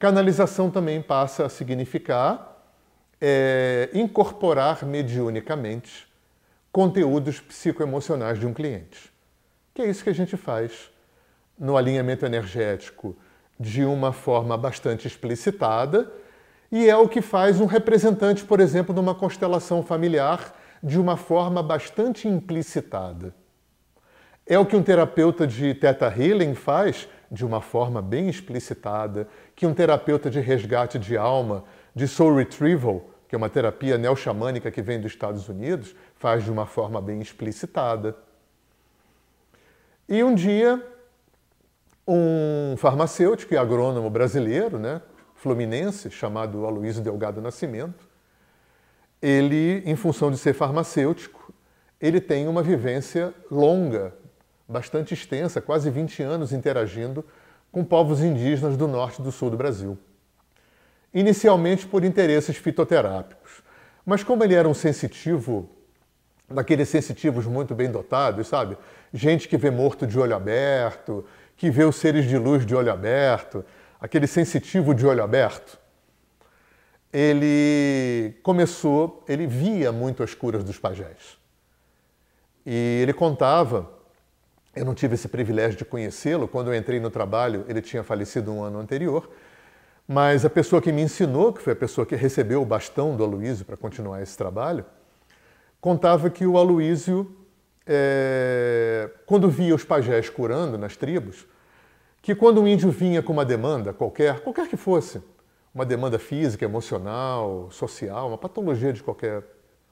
Canalização 0.02 0.68
também 0.68 1.00
passa 1.00 1.46
a 1.46 1.48
significar 1.48 2.60
é, 3.20 3.88
incorporar 3.94 4.84
mediunicamente 4.84 6.08
conteúdos 6.72 7.38
psicoemocionais 7.38 8.40
de 8.40 8.46
um 8.46 8.54
cliente. 8.54 9.12
Que 9.74 9.82
é 9.82 9.90
isso 9.90 10.02
que 10.02 10.10
a 10.10 10.14
gente 10.14 10.36
faz 10.36 10.90
no 11.58 11.76
alinhamento 11.76 12.24
energético 12.24 13.14
de 13.60 13.84
uma 13.84 14.12
forma 14.12 14.56
bastante 14.56 15.06
explicitada 15.06 16.10
e 16.70 16.88
é 16.88 16.96
o 16.96 17.06
que 17.06 17.20
faz 17.20 17.60
um 17.60 17.66
representante, 17.66 18.44
por 18.44 18.58
exemplo, 18.58 18.94
numa 18.94 19.14
constelação 19.14 19.82
familiar 19.82 20.58
de 20.82 20.98
uma 20.98 21.18
forma 21.18 21.62
bastante 21.62 22.26
implicitada. 22.26 23.34
É 24.46 24.58
o 24.58 24.64
que 24.64 24.74
um 24.74 24.82
terapeuta 24.82 25.46
de 25.46 25.74
Theta 25.74 26.06
Healing 26.06 26.54
faz 26.54 27.06
de 27.30 27.44
uma 27.44 27.60
forma 27.60 28.02
bem 28.02 28.28
explicitada, 28.28 29.28
que 29.54 29.66
um 29.66 29.74
terapeuta 29.74 30.30
de 30.30 30.40
resgate 30.40 30.98
de 30.98 31.16
alma, 31.16 31.64
de 31.94 32.08
soul 32.08 32.36
retrieval, 32.36 33.04
que 33.28 33.34
é 33.34 33.38
uma 33.38 33.48
terapia 33.48 33.96
neo-xamânica 33.96 34.70
que 34.70 34.82
vem 34.82 35.00
dos 35.00 35.12
Estados 35.12 35.48
Unidos, 35.48 35.94
faz 36.22 36.44
de 36.44 36.52
uma 36.52 36.66
forma 36.66 37.00
bem 37.00 37.20
explicitada. 37.20 38.16
E 40.08 40.22
um 40.22 40.32
dia, 40.32 40.80
um 42.06 42.76
farmacêutico 42.76 43.52
e 43.54 43.56
agrônomo 43.56 44.08
brasileiro, 44.08 44.78
né, 44.78 45.02
fluminense, 45.34 46.12
chamado 46.12 46.64
Aloysio 46.64 47.02
Delgado 47.02 47.42
Nascimento, 47.42 48.06
ele, 49.20 49.82
em 49.84 49.96
função 49.96 50.30
de 50.30 50.38
ser 50.38 50.52
farmacêutico, 50.54 51.52
ele 52.00 52.20
tem 52.20 52.46
uma 52.46 52.62
vivência 52.62 53.34
longa 53.50 54.14
bastante 54.68 55.14
extensa, 55.14 55.60
quase 55.60 55.90
20 55.90 56.22
anos 56.22 56.52
interagindo 56.52 57.24
com 57.72 57.84
povos 57.84 58.20
indígenas 58.20 58.76
do 58.76 58.86
norte 58.86 59.20
e 59.20 59.24
do 59.24 59.32
sul 59.32 59.50
do 59.50 59.56
Brasil. 59.56 59.98
Inicialmente 61.12 61.84
por 61.84 62.04
interesses 62.04 62.56
fitoterápicos, 62.56 63.60
mas 64.06 64.22
como 64.22 64.44
ele 64.44 64.54
era 64.54 64.68
um 64.68 64.74
sensitivo, 64.74 65.81
daqueles 66.52 66.88
sensitivos 66.88 67.46
muito 67.46 67.74
bem 67.74 67.90
dotados, 67.90 68.48
sabe? 68.48 68.76
Gente 69.12 69.48
que 69.48 69.56
vê 69.56 69.70
morto 69.70 70.06
de 70.06 70.18
olho 70.18 70.34
aberto, 70.34 71.24
que 71.56 71.70
vê 71.70 71.84
os 71.84 71.96
seres 71.96 72.26
de 72.26 72.38
luz 72.38 72.64
de 72.64 72.74
olho 72.74 72.92
aberto, 72.92 73.64
aquele 74.00 74.26
sensitivo 74.26 74.94
de 74.94 75.06
olho 75.06 75.22
aberto. 75.22 75.78
Ele 77.12 78.34
começou, 78.42 79.24
ele 79.28 79.46
via 79.46 79.92
muito 79.92 80.22
as 80.22 80.34
curas 80.34 80.64
dos 80.64 80.78
pajés. 80.78 81.38
E 82.64 83.00
ele 83.02 83.12
contava 83.12 84.02
eu 84.74 84.86
não 84.86 84.94
tive 84.94 85.14
esse 85.14 85.28
privilégio 85.28 85.76
de 85.76 85.84
conhecê-lo. 85.84 86.48
Quando 86.48 86.72
eu 86.72 86.74
entrei 86.74 86.98
no 86.98 87.10
trabalho, 87.10 87.64
ele 87.68 87.82
tinha 87.82 88.02
falecido 88.02 88.50
um 88.50 88.62
ano 88.62 88.78
anterior. 88.78 89.28
Mas 90.08 90.44
a 90.44 90.50
pessoa 90.50 90.80
que 90.80 90.90
me 90.90 91.02
ensinou, 91.02 91.52
que 91.52 91.60
foi 91.60 91.74
a 91.74 91.76
pessoa 91.76 92.06
que 92.06 92.16
recebeu 92.16 92.62
o 92.62 92.64
bastão 92.64 93.14
do 93.14 93.22
Aloísio 93.22 93.66
para 93.66 93.76
continuar 93.76 94.22
esse 94.22 94.36
trabalho, 94.36 94.84
contava 95.82 96.30
que 96.30 96.46
o 96.46 96.56
Aloísio, 96.56 97.36
é, 97.84 99.10
quando 99.26 99.50
via 99.50 99.74
os 99.74 99.82
pajés 99.82 100.30
curando 100.30 100.78
nas 100.78 100.96
tribos, 100.96 101.44
que 102.22 102.36
quando 102.36 102.62
um 102.62 102.68
índio 102.68 102.88
vinha 102.88 103.20
com 103.20 103.32
uma 103.32 103.44
demanda 103.44 103.92
qualquer, 103.92 104.38
qualquer 104.40 104.68
que 104.68 104.76
fosse, 104.76 105.20
uma 105.74 105.84
demanda 105.84 106.20
física, 106.20 106.64
emocional, 106.64 107.68
social, 107.72 108.28
uma 108.28 108.38
patologia 108.38 108.92
de 108.92 109.02
qualquer 109.02 109.42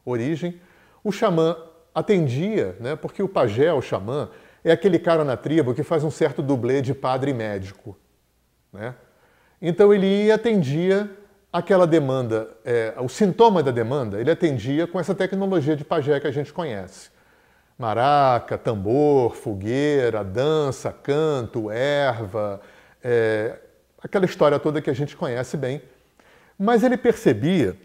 origem, 0.04 0.60
o 1.02 1.10
xamã 1.10 1.56
atendia, 1.92 2.76
né, 2.78 2.94
porque 2.94 3.20
o 3.20 3.28
pajé, 3.28 3.72
o 3.72 3.82
xamã, 3.82 4.30
é 4.62 4.70
aquele 4.70 4.98
cara 4.98 5.24
na 5.24 5.36
tribo 5.36 5.74
que 5.74 5.82
faz 5.82 6.04
um 6.04 6.10
certo 6.10 6.40
dublê 6.40 6.80
de 6.80 6.94
padre 6.94 7.34
médico. 7.34 7.98
Né? 8.72 8.94
Então 9.60 9.92
ele 9.92 10.06
ia 10.26 10.36
atendia 10.36 11.10
aquela 11.52 11.86
demanda, 11.86 12.48
é, 12.64 12.94
o 12.98 13.08
sintoma 13.08 13.62
da 13.62 13.70
demanda, 13.70 14.20
ele 14.20 14.30
atendia 14.30 14.86
com 14.86 15.00
essa 15.00 15.14
tecnologia 15.14 15.76
de 15.76 15.84
pajé 15.84 16.20
que 16.20 16.26
a 16.26 16.30
gente 16.30 16.52
conhece. 16.52 17.10
Maraca, 17.78 18.58
tambor, 18.58 19.34
fogueira, 19.34 20.22
dança, 20.22 20.92
canto, 20.92 21.70
erva, 21.70 22.60
é, 23.02 23.58
aquela 24.02 24.26
história 24.26 24.58
toda 24.58 24.82
que 24.82 24.90
a 24.90 24.94
gente 24.94 25.16
conhece 25.16 25.56
bem. 25.56 25.82
Mas 26.58 26.82
ele 26.82 26.96
percebia 26.96 27.76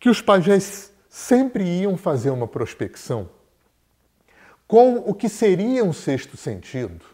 que 0.00 0.08
os 0.08 0.20
pajés 0.20 0.92
sempre 1.08 1.64
iam 1.64 1.96
fazer 1.96 2.30
uma 2.30 2.48
prospecção 2.48 3.28
com 4.66 4.96
o 4.96 5.14
que 5.14 5.28
seria 5.28 5.82
um 5.82 5.94
sexto 5.94 6.36
sentido, 6.36 7.04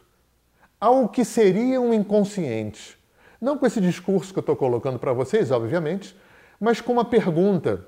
ao 0.80 1.08
que 1.08 1.24
seria 1.24 1.80
um 1.80 1.94
inconsciente. 1.94 2.98
Não 3.44 3.58
com 3.58 3.66
esse 3.66 3.78
discurso 3.78 4.32
que 4.32 4.38
eu 4.38 4.40
estou 4.40 4.56
colocando 4.56 4.98
para 4.98 5.12
vocês, 5.12 5.50
obviamente, 5.50 6.18
mas 6.58 6.80
com 6.80 6.94
uma 6.94 7.04
pergunta: 7.04 7.86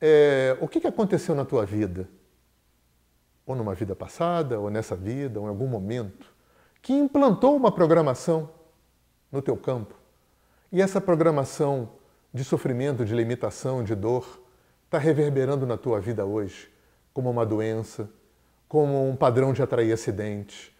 é, 0.00 0.56
o 0.60 0.68
que 0.68 0.86
aconteceu 0.86 1.34
na 1.34 1.44
tua 1.44 1.66
vida? 1.66 2.08
Ou 3.44 3.56
numa 3.56 3.74
vida 3.74 3.96
passada, 3.96 4.60
ou 4.60 4.70
nessa 4.70 4.94
vida, 4.94 5.40
ou 5.40 5.46
em 5.46 5.48
algum 5.48 5.66
momento, 5.66 6.32
que 6.80 6.92
implantou 6.92 7.56
uma 7.56 7.72
programação 7.72 8.48
no 9.32 9.42
teu 9.42 9.56
campo. 9.56 9.96
E 10.70 10.80
essa 10.80 11.00
programação 11.00 11.90
de 12.32 12.44
sofrimento, 12.44 13.04
de 13.04 13.16
limitação, 13.16 13.82
de 13.82 13.96
dor, 13.96 14.40
está 14.84 14.96
reverberando 14.96 15.66
na 15.66 15.76
tua 15.76 16.00
vida 16.00 16.24
hoje, 16.24 16.72
como 17.12 17.28
uma 17.28 17.44
doença, 17.44 18.08
como 18.68 19.08
um 19.08 19.16
padrão 19.16 19.52
de 19.52 19.60
atrair 19.60 19.92
acidentes, 19.92 20.70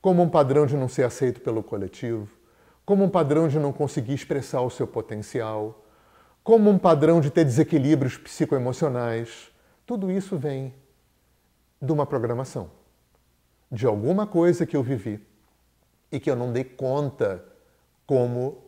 como 0.00 0.24
um 0.24 0.28
padrão 0.28 0.66
de 0.66 0.76
não 0.76 0.88
ser 0.88 1.04
aceito 1.04 1.40
pelo 1.40 1.62
coletivo, 1.62 2.41
como 2.92 3.04
um 3.04 3.08
padrão 3.08 3.48
de 3.48 3.58
não 3.58 3.72
conseguir 3.72 4.12
expressar 4.12 4.60
o 4.60 4.68
seu 4.68 4.86
potencial, 4.86 5.82
como 6.44 6.68
um 6.68 6.76
padrão 6.76 7.22
de 7.22 7.30
ter 7.30 7.42
desequilíbrios 7.42 8.18
psicoemocionais. 8.18 9.50
Tudo 9.86 10.10
isso 10.10 10.36
vem 10.36 10.74
de 11.80 11.90
uma 11.90 12.04
programação, 12.04 12.70
de 13.70 13.86
alguma 13.86 14.26
coisa 14.26 14.66
que 14.66 14.76
eu 14.76 14.82
vivi 14.82 15.26
e 16.12 16.20
que 16.20 16.30
eu 16.30 16.36
não 16.36 16.52
dei 16.52 16.64
conta 16.64 17.42
como 18.06 18.62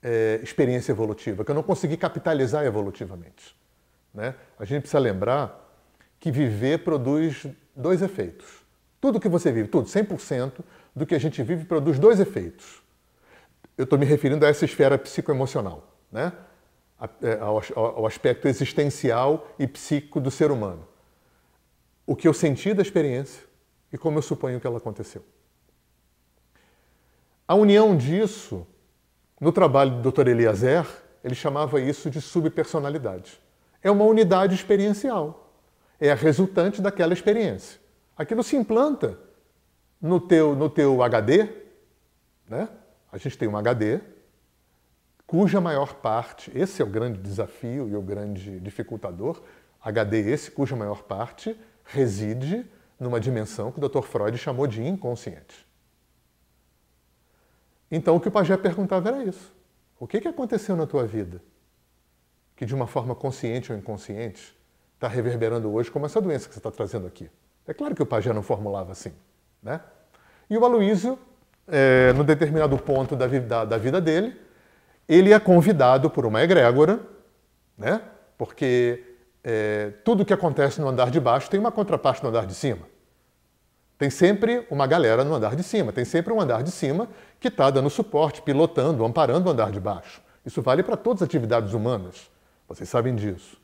é, 0.00 0.38
experiência 0.44 0.92
evolutiva, 0.92 1.44
que 1.44 1.50
eu 1.50 1.54
não 1.56 1.64
consegui 1.64 1.96
capitalizar 1.96 2.64
evolutivamente. 2.64 3.56
Né? 4.14 4.36
A 4.60 4.64
gente 4.64 4.82
precisa 4.82 5.00
lembrar 5.00 5.76
que 6.20 6.30
viver 6.30 6.84
produz 6.84 7.48
dois 7.74 8.00
efeitos. 8.00 8.64
Tudo 9.00 9.18
que 9.18 9.28
você 9.28 9.50
vive, 9.50 9.66
tudo, 9.66 9.88
100% 9.88 10.52
do 10.94 11.04
que 11.04 11.16
a 11.16 11.18
gente 11.18 11.42
vive 11.42 11.64
produz 11.64 11.98
dois 11.98 12.20
efeitos. 12.20 12.85
Eu 13.76 13.84
estou 13.84 13.98
me 13.98 14.06
referindo 14.06 14.44
a 14.44 14.48
essa 14.48 14.64
esfera 14.64 14.96
psicoemocional, 14.96 15.96
né? 16.10 16.32
É, 17.20 17.38
ao, 17.40 18.06
aspecto 18.06 18.48
existencial 18.48 19.46
e 19.58 19.66
psíquico 19.66 20.18
do 20.18 20.30
ser 20.30 20.50
humano. 20.50 20.88
O 22.06 22.16
que 22.16 22.26
eu 22.26 22.32
senti 22.32 22.72
da 22.72 22.80
experiência 22.80 23.42
e 23.92 23.98
como 23.98 24.16
eu 24.16 24.22
suponho 24.22 24.58
que 24.58 24.66
ela 24.66 24.78
aconteceu. 24.78 25.22
A 27.46 27.54
união 27.54 27.94
disso, 27.94 28.66
no 29.38 29.52
trabalho 29.52 30.00
do 30.00 30.10
Dr. 30.10 30.28
Eliezer, 30.28 30.86
ele 31.22 31.34
chamava 31.34 31.78
isso 31.80 32.08
de 32.10 32.20
subpersonalidade. 32.20 33.38
É 33.82 33.90
uma 33.90 34.04
unidade 34.04 34.54
experiencial. 34.54 35.52
É 36.00 36.10
a 36.10 36.14
resultante 36.14 36.80
daquela 36.80 37.12
experiência. 37.12 37.78
Aquilo 38.16 38.42
se 38.42 38.56
implanta 38.56 39.18
no 40.00 40.18
teu, 40.18 40.56
no 40.56 40.70
teu 40.70 41.02
HD, 41.02 41.46
né? 42.48 42.68
A 43.12 43.18
gente 43.18 43.38
tem 43.38 43.48
um 43.48 43.56
HD 43.56 44.00
cuja 45.26 45.60
maior 45.60 45.94
parte, 45.94 46.52
esse 46.54 46.80
é 46.80 46.84
o 46.84 46.88
grande 46.88 47.18
desafio 47.18 47.88
e 47.88 47.96
o 47.96 48.02
grande 48.02 48.60
dificultador, 48.60 49.42
HD 49.82 50.30
esse 50.30 50.50
cuja 50.50 50.76
maior 50.76 51.02
parte 51.02 51.58
reside 51.84 52.64
numa 52.98 53.20
dimensão 53.20 53.72
que 53.72 53.78
o 53.78 53.88
Dr. 53.88 54.02
Freud 54.02 54.38
chamou 54.38 54.66
de 54.66 54.82
inconsciente. 54.82 55.66
Então 57.90 58.16
o 58.16 58.20
que 58.20 58.28
o 58.28 58.32
Pajé 58.32 58.56
perguntava 58.56 59.08
era 59.08 59.24
isso. 59.24 59.54
O 59.98 60.06
que, 60.06 60.20
que 60.20 60.28
aconteceu 60.28 60.76
na 60.76 60.86
tua 60.86 61.06
vida 61.06 61.42
que 62.54 62.64
de 62.64 62.74
uma 62.74 62.86
forma 62.86 63.14
consciente 63.14 63.70
ou 63.70 63.78
inconsciente 63.78 64.56
está 64.94 65.08
reverberando 65.08 65.70
hoje 65.72 65.90
como 65.90 66.06
essa 66.06 66.20
doença 66.20 66.48
que 66.48 66.54
você 66.54 66.58
está 66.58 66.70
trazendo 66.70 67.06
aqui? 67.06 67.30
É 67.66 67.74
claro 67.74 67.94
que 67.94 68.02
o 68.02 68.06
Pajé 68.06 68.32
não 68.32 68.42
formulava 68.42 68.92
assim, 68.92 69.12
né? 69.62 69.80
E 70.48 70.56
o 70.56 70.64
Aloísio, 70.64 71.18
é, 71.68 72.12
no 72.12 72.24
determinado 72.24 72.76
ponto 72.78 73.16
da, 73.16 73.26
da, 73.26 73.64
da 73.64 73.78
vida 73.78 74.00
dele, 74.00 74.36
ele 75.08 75.32
é 75.32 75.38
convidado 75.38 76.10
por 76.10 76.26
uma 76.26 76.42
egrégora, 76.42 77.00
né? 77.76 78.00
porque 78.36 79.04
é, 79.42 79.92
tudo 80.04 80.24
que 80.24 80.32
acontece 80.32 80.80
no 80.80 80.88
andar 80.88 81.10
de 81.10 81.20
baixo 81.20 81.48
tem 81.48 81.58
uma 81.58 81.72
contraparte 81.72 82.22
no 82.22 82.28
andar 82.28 82.46
de 82.46 82.54
cima. 82.54 82.86
Tem 83.98 84.10
sempre 84.10 84.66
uma 84.70 84.86
galera 84.86 85.24
no 85.24 85.34
andar 85.34 85.56
de 85.56 85.62
cima, 85.62 85.92
tem 85.92 86.04
sempre 86.04 86.32
um 86.32 86.40
andar 86.40 86.62
de 86.62 86.70
cima 86.70 87.08
que 87.40 87.48
está 87.48 87.70
dando 87.70 87.88
suporte, 87.88 88.42
pilotando, 88.42 89.04
amparando 89.04 89.48
o 89.48 89.52
andar 89.52 89.70
de 89.70 89.80
baixo. 89.80 90.20
Isso 90.44 90.60
vale 90.60 90.82
para 90.82 90.96
todas 90.96 91.22
as 91.22 91.26
atividades 91.26 91.72
humanas. 91.72 92.30
Vocês 92.68 92.88
sabem 92.88 93.14
disso. 93.14 93.56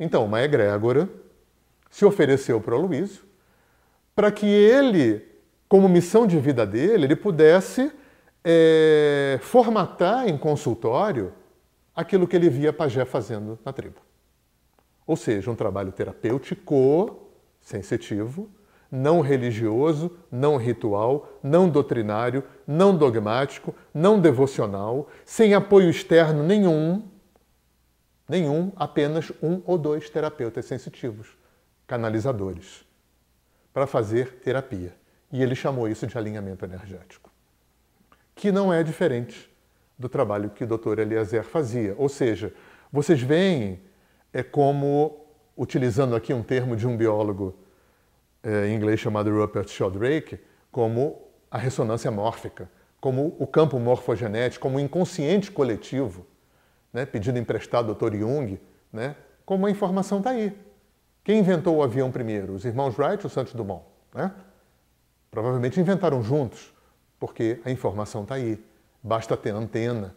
Então, 0.00 0.24
uma 0.24 0.42
egrégora 0.42 1.08
se 1.90 2.04
ofereceu 2.04 2.60
para 2.60 2.74
o 2.74 2.80
Luísio 2.80 3.24
para 4.14 4.32
que 4.32 4.46
ele, 4.46 5.24
como 5.72 5.88
missão 5.88 6.26
de 6.26 6.38
vida 6.38 6.66
dele, 6.66 7.04
ele 7.04 7.16
pudesse 7.16 7.90
é, 8.44 9.38
formatar 9.40 10.28
em 10.28 10.36
consultório 10.36 11.32
aquilo 11.96 12.28
que 12.28 12.36
ele 12.36 12.50
via 12.50 12.74
Pajé 12.74 13.06
fazendo 13.06 13.58
na 13.64 13.72
tribo. 13.72 13.96
Ou 15.06 15.16
seja, 15.16 15.50
um 15.50 15.54
trabalho 15.54 15.90
terapêutico, 15.90 17.30
sensitivo, 17.58 18.50
não 18.90 19.22
religioso, 19.22 20.14
não 20.30 20.58
ritual, 20.58 21.40
não 21.42 21.70
doutrinário, 21.70 22.44
não 22.66 22.94
dogmático, 22.94 23.74
não 23.94 24.20
devocional, 24.20 25.08
sem 25.24 25.54
apoio 25.54 25.88
externo 25.88 26.42
nenhum, 26.42 27.08
nenhum, 28.28 28.72
apenas 28.76 29.32
um 29.42 29.62
ou 29.64 29.78
dois 29.78 30.10
terapeutas 30.10 30.66
sensitivos, 30.66 31.28
canalizadores, 31.86 32.84
para 33.72 33.86
fazer 33.86 34.34
terapia. 34.40 35.00
E 35.32 35.42
ele 35.42 35.54
chamou 35.54 35.88
isso 35.88 36.06
de 36.06 36.16
alinhamento 36.16 36.64
energético 36.64 37.32
que 38.34 38.50
não 38.50 38.72
é 38.72 38.82
diferente 38.82 39.50
do 39.98 40.08
trabalho 40.08 40.50
que 40.50 40.64
o 40.64 40.66
Dr. 40.66 40.98
Eliezer 40.98 41.44
fazia. 41.44 41.94
Ou 41.96 42.08
seja, 42.08 42.52
vocês 42.90 43.20
veem 43.22 43.80
é 44.32 44.42
como, 44.42 45.26
utilizando 45.56 46.16
aqui 46.16 46.32
um 46.32 46.42
termo 46.42 46.74
de 46.74 46.86
um 46.86 46.96
biólogo 46.96 47.54
é, 48.42 48.68
em 48.68 48.74
inglês 48.74 48.98
chamado 48.98 49.30
Rupert 49.30 49.68
Sheldrake, 49.68 50.40
como 50.70 51.22
a 51.50 51.58
ressonância 51.58 52.10
mórfica, 52.10 52.68
como 53.00 53.36
o 53.38 53.46
campo 53.46 53.78
morfogenético, 53.78 54.62
como 54.62 54.78
o 54.78 54.80
inconsciente 54.80 55.50
coletivo, 55.50 56.26
né, 56.92 57.04
pedido 57.04 57.38
emprestado 57.38 57.90
ao 57.90 57.94
Dr. 57.94 58.16
Jung, 58.16 58.58
né, 58.92 59.14
como 59.44 59.66
a 59.66 59.70
informação 59.70 60.18
está 60.18 60.30
aí. 60.30 60.56
Quem 61.22 61.38
inventou 61.38 61.76
o 61.76 61.82
avião 61.82 62.10
primeiro? 62.10 62.54
Os 62.54 62.64
irmãos 62.64 62.98
Wright 62.98 63.24
ou 63.24 63.30
Santos 63.30 63.52
Dumont? 63.52 63.84
Né? 64.14 64.32
Provavelmente 65.32 65.80
inventaram 65.80 66.22
juntos 66.22 66.74
porque 67.18 67.58
a 67.64 67.70
informação 67.70 68.22
está 68.22 68.34
aí, 68.34 68.62
basta 69.02 69.34
ter 69.34 69.54
antena. 69.54 70.14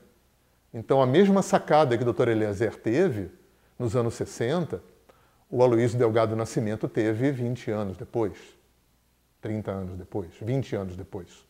Então, 0.73 1.01
a 1.01 1.05
mesma 1.05 1.41
sacada 1.41 1.97
que 1.97 2.03
o 2.03 2.13
Dr. 2.13 2.27
Eliezer 2.27 2.75
teve 2.75 3.31
nos 3.79 3.95
anos 3.95 4.15
60, 4.15 4.83
o 5.49 5.63
Aloysio 5.63 5.97
Delgado 5.97 6.35
Nascimento 6.35 6.89
teve 6.89 7.31
20 7.31 7.71
anos 7.71 7.95
depois, 7.95 8.37
30 9.39 9.71
anos 9.71 9.97
depois, 9.97 10.31
20 10.41 10.75
anos 10.75 10.97
depois. 10.97 11.45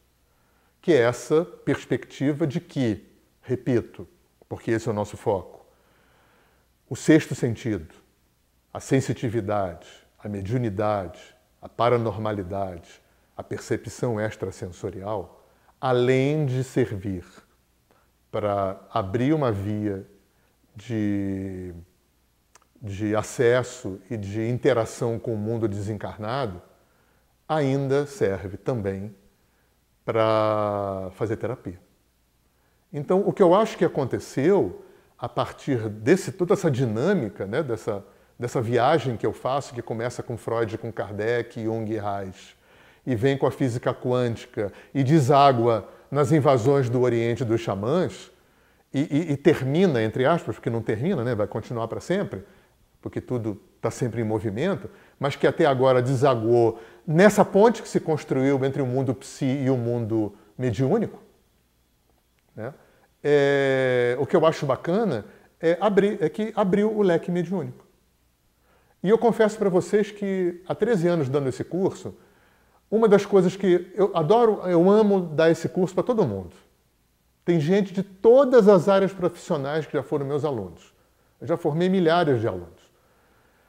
Que 0.79 0.93
é 0.93 0.97
essa 0.97 1.43
perspectiva 1.43 2.45
de 2.45 2.59
que, 2.59 3.03
repito, 3.41 4.07
porque 4.47 4.69
esse 4.69 4.87
é 4.87 4.91
o 4.91 4.93
nosso 4.93 5.17
foco, 5.17 5.65
o 6.87 6.95
sexto 6.95 7.33
sentido, 7.33 7.95
a 8.71 8.79
sensitividade, 8.79 9.87
a 10.19 10.29
mediunidade, 10.29 11.19
a 11.59 11.67
paranormalidade, 11.67 13.01
a 13.35 13.43
percepção 13.43 14.19
extrasensorial, 14.19 15.45
além 15.79 16.45
de 16.45 16.63
servir 16.63 17.25
para 18.31 18.81
abrir 18.91 19.33
uma 19.33 19.51
via 19.51 20.05
de, 20.75 21.73
de 22.81 23.15
acesso 23.15 23.99
e 24.09 24.17
de 24.17 24.47
interação 24.47 25.17
com 25.17 25.33
o 25.33 25.37
mundo 25.37 25.67
desencarnado, 25.67 26.61
ainda 27.47 28.05
serve 28.05 28.57
também 28.57 29.15
para 30.03 31.09
fazer 31.13 31.37
terapia. 31.37 31.79
Então, 32.91 33.21
o 33.25 33.33
que 33.33 33.41
eu 33.41 33.53
acho 33.53 33.77
que 33.77 33.85
aconteceu 33.85 34.85
a 35.17 35.27
partir 35.27 35.89
desse 35.89 36.31
toda 36.31 36.53
essa 36.53 36.69
dinâmica, 36.69 37.45
né, 37.45 37.63
dessa, 37.63 38.05
dessa 38.37 38.61
viagem 38.61 39.17
que 39.17 39.25
eu 39.25 39.33
faço, 39.33 39.73
que 39.73 39.81
começa 39.81 40.21
com 40.21 40.37
Freud, 40.37 40.77
com 40.77 40.91
Kardec, 40.91 41.63
Jung 41.63 41.91
e 41.91 41.97
Reich, 41.97 42.55
e 43.05 43.15
vem 43.15 43.37
com 43.37 43.45
a 43.45 43.51
física 43.51 43.93
quântica 43.93 44.71
e 44.93 45.03
deságua 45.03 45.87
nas 46.09 46.31
invasões 46.31 46.89
do 46.89 47.01
Oriente 47.01 47.43
dos 47.43 47.61
xamãs 47.61 48.31
e, 48.93 48.99
e, 49.01 49.31
e 49.33 49.37
termina, 49.37 50.01
entre 50.01 50.25
aspas, 50.25 50.55
porque 50.55 50.69
não 50.69 50.81
termina, 50.81 51.23
né? 51.23 51.35
vai 51.35 51.47
continuar 51.47 51.87
para 51.87 51.99
sempre, 51.99 52.43
porque 53.01 53.19
tudo 53.19 53.61
está 53.75 53.91
sempre 53.91 54.21
em 54.21 54.23
movimento, 54.23 54.89
mas 55.19 55.35
que 55.35 55.45
até 55.45 55.65
agora 55.65 56.01
desaguou 56.01 56.81
nessa 57.05 57.45
ponte 57.45 57.81
que 57.81 57.87
se 57.87 57.99
construiu 57.99 58.63
entre 58.65 58.81
o 58.81 58.85
mundo 58.85 59.13
psi 59.13 59.45
e 59.45 59.69
o 59.69 59.77
mundo 59.77 60.33
mediúnico. 60.57 61.21
Né? 62.55 62.73
É, 63.23 64.15
o 64.19 64.25
que 64.25 64.35
eu 64.35 64.45
acho 64.45 64.65
bacana 64.65 65.25
é, 65.59 65.77
abrir, 65.79 66.17
é 66.21 66.29
que 66.29 66.53
abriu 66.55 66.95
o 66.95 67.01
leque 67.01 67.29
mediúnico. 67.29 67.85
E 69.03 69.09
eu 69.09 69.17
confesso 69.17 69.57
para 69.57 69.69
vocês 69.69 70.09
que 70.09 70.61
há 70.67 70.73
13 70.73 71.07
anos 71.07 71.29
dando 71.29 71.47
esse 71.47 71.63
curso, 71.63 72.17
uma 72.89 73.07
das 73.07 73.25
coisas 73.25 73.55
que 73.55 73.91
eu 73.95 74.11
adoro, 74.15 74.61
eu 74.65 74.89
amo 74.89 75.21
dar 75.21 75.49
esse 75.49 75.67
curso 75.67 75.93
para 75.93 76.03
todo 76.03 76.25
mundo. 76.25 76.51
Tem 77.43 77.59
gente 77.59 77.93
de 77.93 78.03
todas 78.03 78.67
as 78.67 78.89
áreas 78.89 79.13
profissionais 79.13 79.85
que 79.85 79.93
já 79.93 80.03
foram 80.03 80.25
meus 80.25 80.43
alunos. 80.43 80.93
Eu 81.39 81.47
já 81.47 81.57
formei 81.57 81.89
milhares 81.89 82.41
de 82.41 82.47
alunos. 82.47 82.85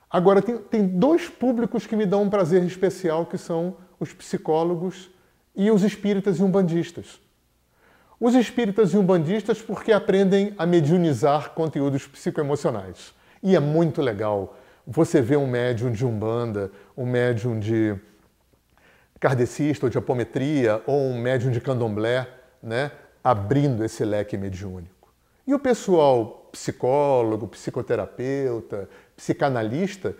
Agora, 0.09 0.41
tem, 0.41 0.57
tem 0.59 0.87
dois 0.87 1.29
públicos 1.29 1.87
que 1.87 1.97
me 1.97 2.07
dão 2.07 2.23
um 2.23 2.31
prazer 2.31 2.62
especial, 2.62 3.27
que 3.27 3.37
são 3.37 3.77
os 3.99 4.12
psicólogos 4.12 5.11
e 5.55 5.71
os 5.71 5.83
espíritas 5.83 6.39
e 6.39 6.43
umbandistas. 6.43 7.21
Os 8.19 8.35
espíritas 8.35 8.95
e 8.95 8.97
umbandistas 8.97 9.61
porque 9.61 9.93
aprendem 9.93 10.55
a 10.57 10.64
mediunizar 10.64 11.51
conteúdos 11.51 12.07
psicoemocionais. 12.07 13.12
E 13.43 13.55
é 13.55 13.61
muito 13.61 14.01
legal 14.01 14.57
você 14.87 15.21
ver 15.21 15.37
um 15.37 15.47
médium 15.47 15.91
de 15.91 16.07
umbanda, 16.07 16.71
um 16.97 17.05
médium 17.05 17.59
de 17.59 17.95
kardecista 19.21 19.87
ou 19.87 19.91
de 19.91 19.99
apometria 19.99 20.83
ou 20.87 21.01
um 21.01 21.21
médium 21.21 21.51
de 21.51 21.61
candomblé, 21.61 22.29
né, 22.62 22.93
abrindo 23.23 23.85
esse 23.85 24.05
leque 24.05 24.37
mediúnico. 24.37 25.12
E 25.47 25.55
o 25.55 25.59
pessoal 25.59 26.49
psicólogo, 26.53 27.47
psicoterapeuta, 27.49 28.89
psicanalista, 29.17 30.17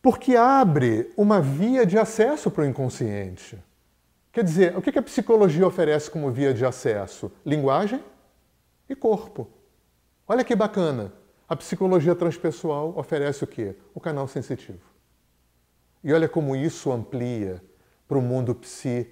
porque 0.00 0.36
abre 0.36 1.12
uma 1.16 1.40
via 1.40 1.84
de 1.84 1.98
acesso 1.98 2.50
para 2.50 2.62
o 2.62 2.66
inconsciente. 2.66 3.58
Quer 4.32 4.44
dizer, 4.44 4.76
o 4.76 4.82
que 4.82 4.96
a 4.96 5.02
psicologia 5.02 5.66
oferece 5.66 6.10
como 6.10 6.30
via 6.30 6.54
de 6.54 6.64
acesso? 6.64 7.32
Linguagem 7.44 8.02
e 8.88 8.94
corpo. 8.94 9.48
Olha 10.26 10.44
que 10.44 10.54
bacana. 10.54 11.12
A 11.48 11.56
psicologia 11.56 12.14
transpessoal 12.14 12.92
oferece 12.96 13.42
o 13.42 13.46
quê? 13.46 13.74
O 13.94 14.00
canal 14.00 14.28
sensitivo. 14.28 14.86
E 16.04 16.12
olha 16.12 16.28
como 16.28 16.54
isso 16.54 16.92
amplia 16.92 17.62
para 18.08 18.18
o 18.18 18.22
mundo 18.22 18.54
psi, 18.54 19.06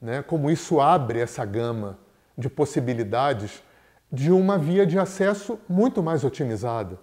né? 0.00 0.22
como 0.22 0.50
isso 0.50 0.80
abre 0.80 1.20
essa 1.20 1.44
gama 1.44 1.98
de 2.36 2.48
possibilidades 2.48 3.62
de 4.10 4.30
uma 4.30 4.58
via 4.58 4.84
de 4.84 4.98
acesso 4.98 5.58
muito 5.68 6.02
mais 6.02 6.24
otimizada. 6.24 6.98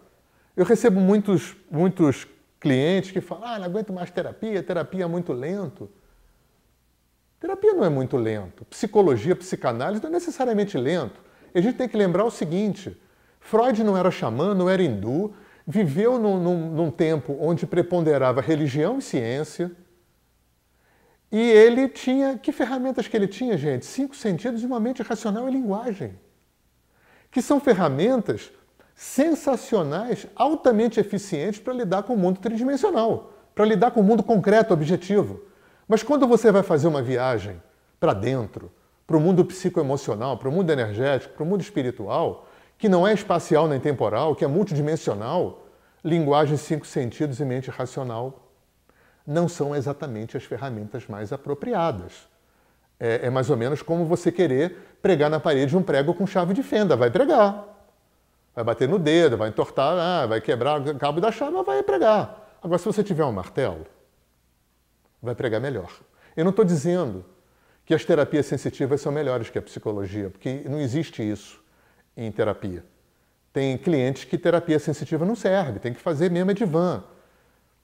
Eu 0.56 0.66
recebo 0.66 1.00
muitos, 1.00 1.56
muitos 1.72 2.28
clientes 2.60 3.12
que 3.12 3.22
falam: 3.22 3.48
ah, 3.48 3.60
não 3.60 3.66
aguento 3.66 3.94
mais 3.94 4.12
terapia, 4.12 4.62
terapia 4.62 5.06
é 5.06 5.08
muito 5.08 5.32
lento. 5.32 5.90
Terapia 7.40 7.74
não 7.74 7.86
é 7.86 7.90
muito 7.90 8.18
lento. 8.18 8.66
Psicologia, 8.66 9.36
psicanálise 9.36 10.04
não 10.04 10.10
é 10.10 10.14
necessariamente 10.14 10.78
lento. 10.78 11.22
A 11.56 11.62
gente 11.62 11.78
tem 11.78 11.88
que 11.88 11.98
lembrar 11.98 12.26
o 12.26 12.32
seguinte: 12.32 12.96
Freud 13.40 13.84
não 13.84 13.98
era 13.98 14.12
xamã, 14.12 14.54
não 14.54 14.70
era 14.70 14.84
hindu, 14.84 15.34
viveu 15.66 16.20
num, 16.20 16.38
num, 16.42 16.70
num 16.72 16.92
tempo 16.92 17.38
onde 17.40 17.66
preponderava 17.66 18.42
religião 18.42 19.00
e 19.00 19.02
ciência. 19.02 19.72
E 21.32 21.40
ele 21.40 21.88
tinha. 21.88 22.38
Que 22.38 22.52
ferramentas 22.52 23.08
que 23.08 23.16
ele 23.16 23.28
tinha, 23.28 23.58
gente? 23.58 23.86
Cinco 23.86 24.16
sentidos 24.16 24.64
e 24.64 24.66
uma 24.66 24.80
mente 24.80 25.02
racional 25.04 25.48
e 25.48 25.52
linguagem. 25.52 26.18
Que 27.32 27.42
são 27.42 27.60
ferramentas 27.60 28.52
sensacionais, 28.96 30.28
altamente 30.36 31.00
eficientes 31.00 31.60
para 31.60 31.74
lidar 31.74 32.04
com 32.04 32.14
o 32.14 32.18
mundo 32.18 32.40
tridimensional, 32.40 33.32
para 33.56 33.64
lidar 33.64 33.92
com 33.92 34.02
o 34.02 34.04
mundo 34.04 34.24
concreto, 34.24 34.74
objetivo. 34.74 35.42
Mas 35.88 36.04
quando 36.04 36.28
você 36.28 36.52
vai 36.52 36.64
fazer 36.64 36.88
uma 36.88 37.02
viagem 37.02 37.62
para 38.00 38.14
dentro, 38.14 38.70
para 39.08 39.16
o 39.16 39.20
mundo 39.20 39.46
psicoemocional, 39.46 40.38
para 40.38 40.50
o 40.50 40.52
mundo 40.52 40.70
energético, 40.72 41.34
para 41.34 41.44
o 41.44 41.46
mundo 41.46 41.62
espiritual, 41.62 42.48
que 42.78 42.90
não 42.90 43.08
é 43.08 43.14
espacial 43.14 43.68
nem 43.68 43.80
temporal, 43.80 44.36
que 44.36 44.44
é 44.44 44.48
multidimensional, 44.48 45.66
linguagem, 46.04 46.58
cinco 46.58 46.86
sentidos 46.86 47.40
e 47.40 47.46
mente 47.46 47.70
racional 47.70 48.49
não 49.30 49.48
são 49.48 49.76
exatamente 49.76 50.36
as 50.36 50.44
ferramentas 50.44 51.06
mais 51.06 51.32
apropriadas. 51.32 52.28
É, 53.00 53.28
é, 53.28 53.30
mais 53.30 53.50
ou 53.52 53.56
menos 53.56 53.84
como 53.84 54.04
você 54.04 54.32
querer 54.32 54.98
pregar 55.04 55.30
na 55.30 55.40
parede 55.40 55.78
um 55.78 55.84
prego 55.84 56.16
com 56.16 56.26
chave 56.26 56.52
de 56.54 56.64
fenda. 56.64 56.96
Vai 56.96 57.12
pregar. 57.12 57.64
Vai 58.56 58.64
bater 58.64 58.90
no 58.90 58.98
dedo, 58.98 59.38
vai 59.38 59.50
entortar, 59.50 59.96
ah, 59.98 60.26
vai 60.26 60.42
quebrar 60.42 60.82
o 60.82 60.96
cabo 60.98 61.22
da 61.22 61.32
chave, 61.32 61.52
mas 61.52 61.66
vai 61.66 61.84
pregar. 61.84 62.58
Agora, 62.62 62.80
se 62.80 62.86
você 62.86 63.04
tiver 63.04 63.24
um 63.24 63.32
martelo, 63.32 63.86
vai 65.22 65.36
pregar 65.36 65.62
melhor. 65.62 65.92
Eu 66.36 66.44
não 66.44 66.50
estou 66.50 66.66
dizendo 66.66 67.24
que 67.86 67.94
as 67.94 68.04
terapias 68.04 68.48
sensitivas 68.48 69.00
são 69.00 69.12
melhores 69.12 69.50
que 69.50 69.60
a 69.60 69.62
psicologia, 69.62 70.32
porque 70.32 70.64
não 70.68 70.80
existe 70.80 71.22
isso 71.22 71.64
em 72.18 72.32
terapia. 72.32 72.84
Tem 73.54 73.78
clientes 73.78 74.24
que 74.26 74.38
terapia 74.40 74.80
sensitiva 74.80 75.24
não 75.24 75.36
serve, 75.36 75.80
tem 75.80 75.94
que 75.94 76.02
fazer 76.02 76.32
mesmo 76.32 76.50
é 76.50 76.54
divã. 76.56 77.04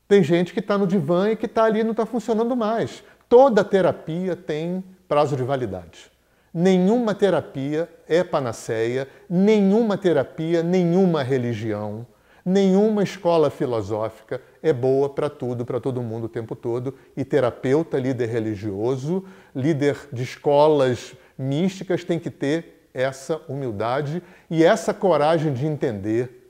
Tem 0.07 0.23
gente 0.23 0.53
que 0.53 0.59
está 0.59 0.77
no 0.77 0.85
divã 0.85 1.31
e 1.31 1.35
que 1.35 1.45
está 1.45 1.63
ali 1.63 1.79
e 1.79 1.83
não 1.83 1.91
está 1.91 2.05
funcionando 2.05 2.55
mais. 2.55 3.03
Toda 3.27 3.63
terapia 3.63 4.35
tem 4.35 4.83
prazo 5.07 5.35
de 5.35 5.43
validade. 5.43 6.11
Nenhuma 6.53 7.13
terapia 7.13 7.89
é 8.07 8.23
panaceia, 8.23 9.07
nenhuma 9.29 9.97
terapia, 9.97 10.63
nenhuma 10.63 11.21
religião, 11.21 12.05
nenhuma 12.45 13.03
escola 13.03 13.49
filosófica 13.49 14.39
é 14.61 14.71
boa 14.71 15.09
para 15.09 15.29
tudo, 15.29 15.65
para 15.65 15.81
todo 15.81 16.01
mundo 16.01 16.25
o 16.25 16.29
tempo 16.29 16.55
todo. 16.55 16.93
E 17.17 17.25
terapeuta, 17.25 17.99
líder 17.99 18.29
religioso, 18.29 19.25
líder 19.53 19.97
de 20.13 20.23
escolas 20.23 21.13
místicas 21.37 22.03
tem 22.03 22.19
que 22.19 22.29
ter 22.29 22.89
essa 22.93 23.41
humildade 23.49 24.23
e 24.49 24.63
essa 24.63 24.93
coragem 24.93 25.51
de 25.51 25.65
entender 25.65 26.44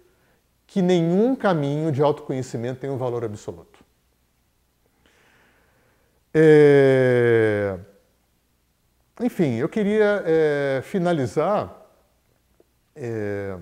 que 0.76 0.82
nenhum 0.82 1.38
caminho 1.38 1.90
de 1.90 2.02
autoconhecimento 2.02 2.82
tem 2.82 2.90
um 2.90 2.98
valor 2.98 3.24
absoluto. 3.24 3.80
É... 6.34 7.80
Enfim, 9.22 9.56
eu 9.56 9.70
queria 9.70 10.22
é, 10.26 10.82
finalizar 10.84 11.74
é, 12.94 13.58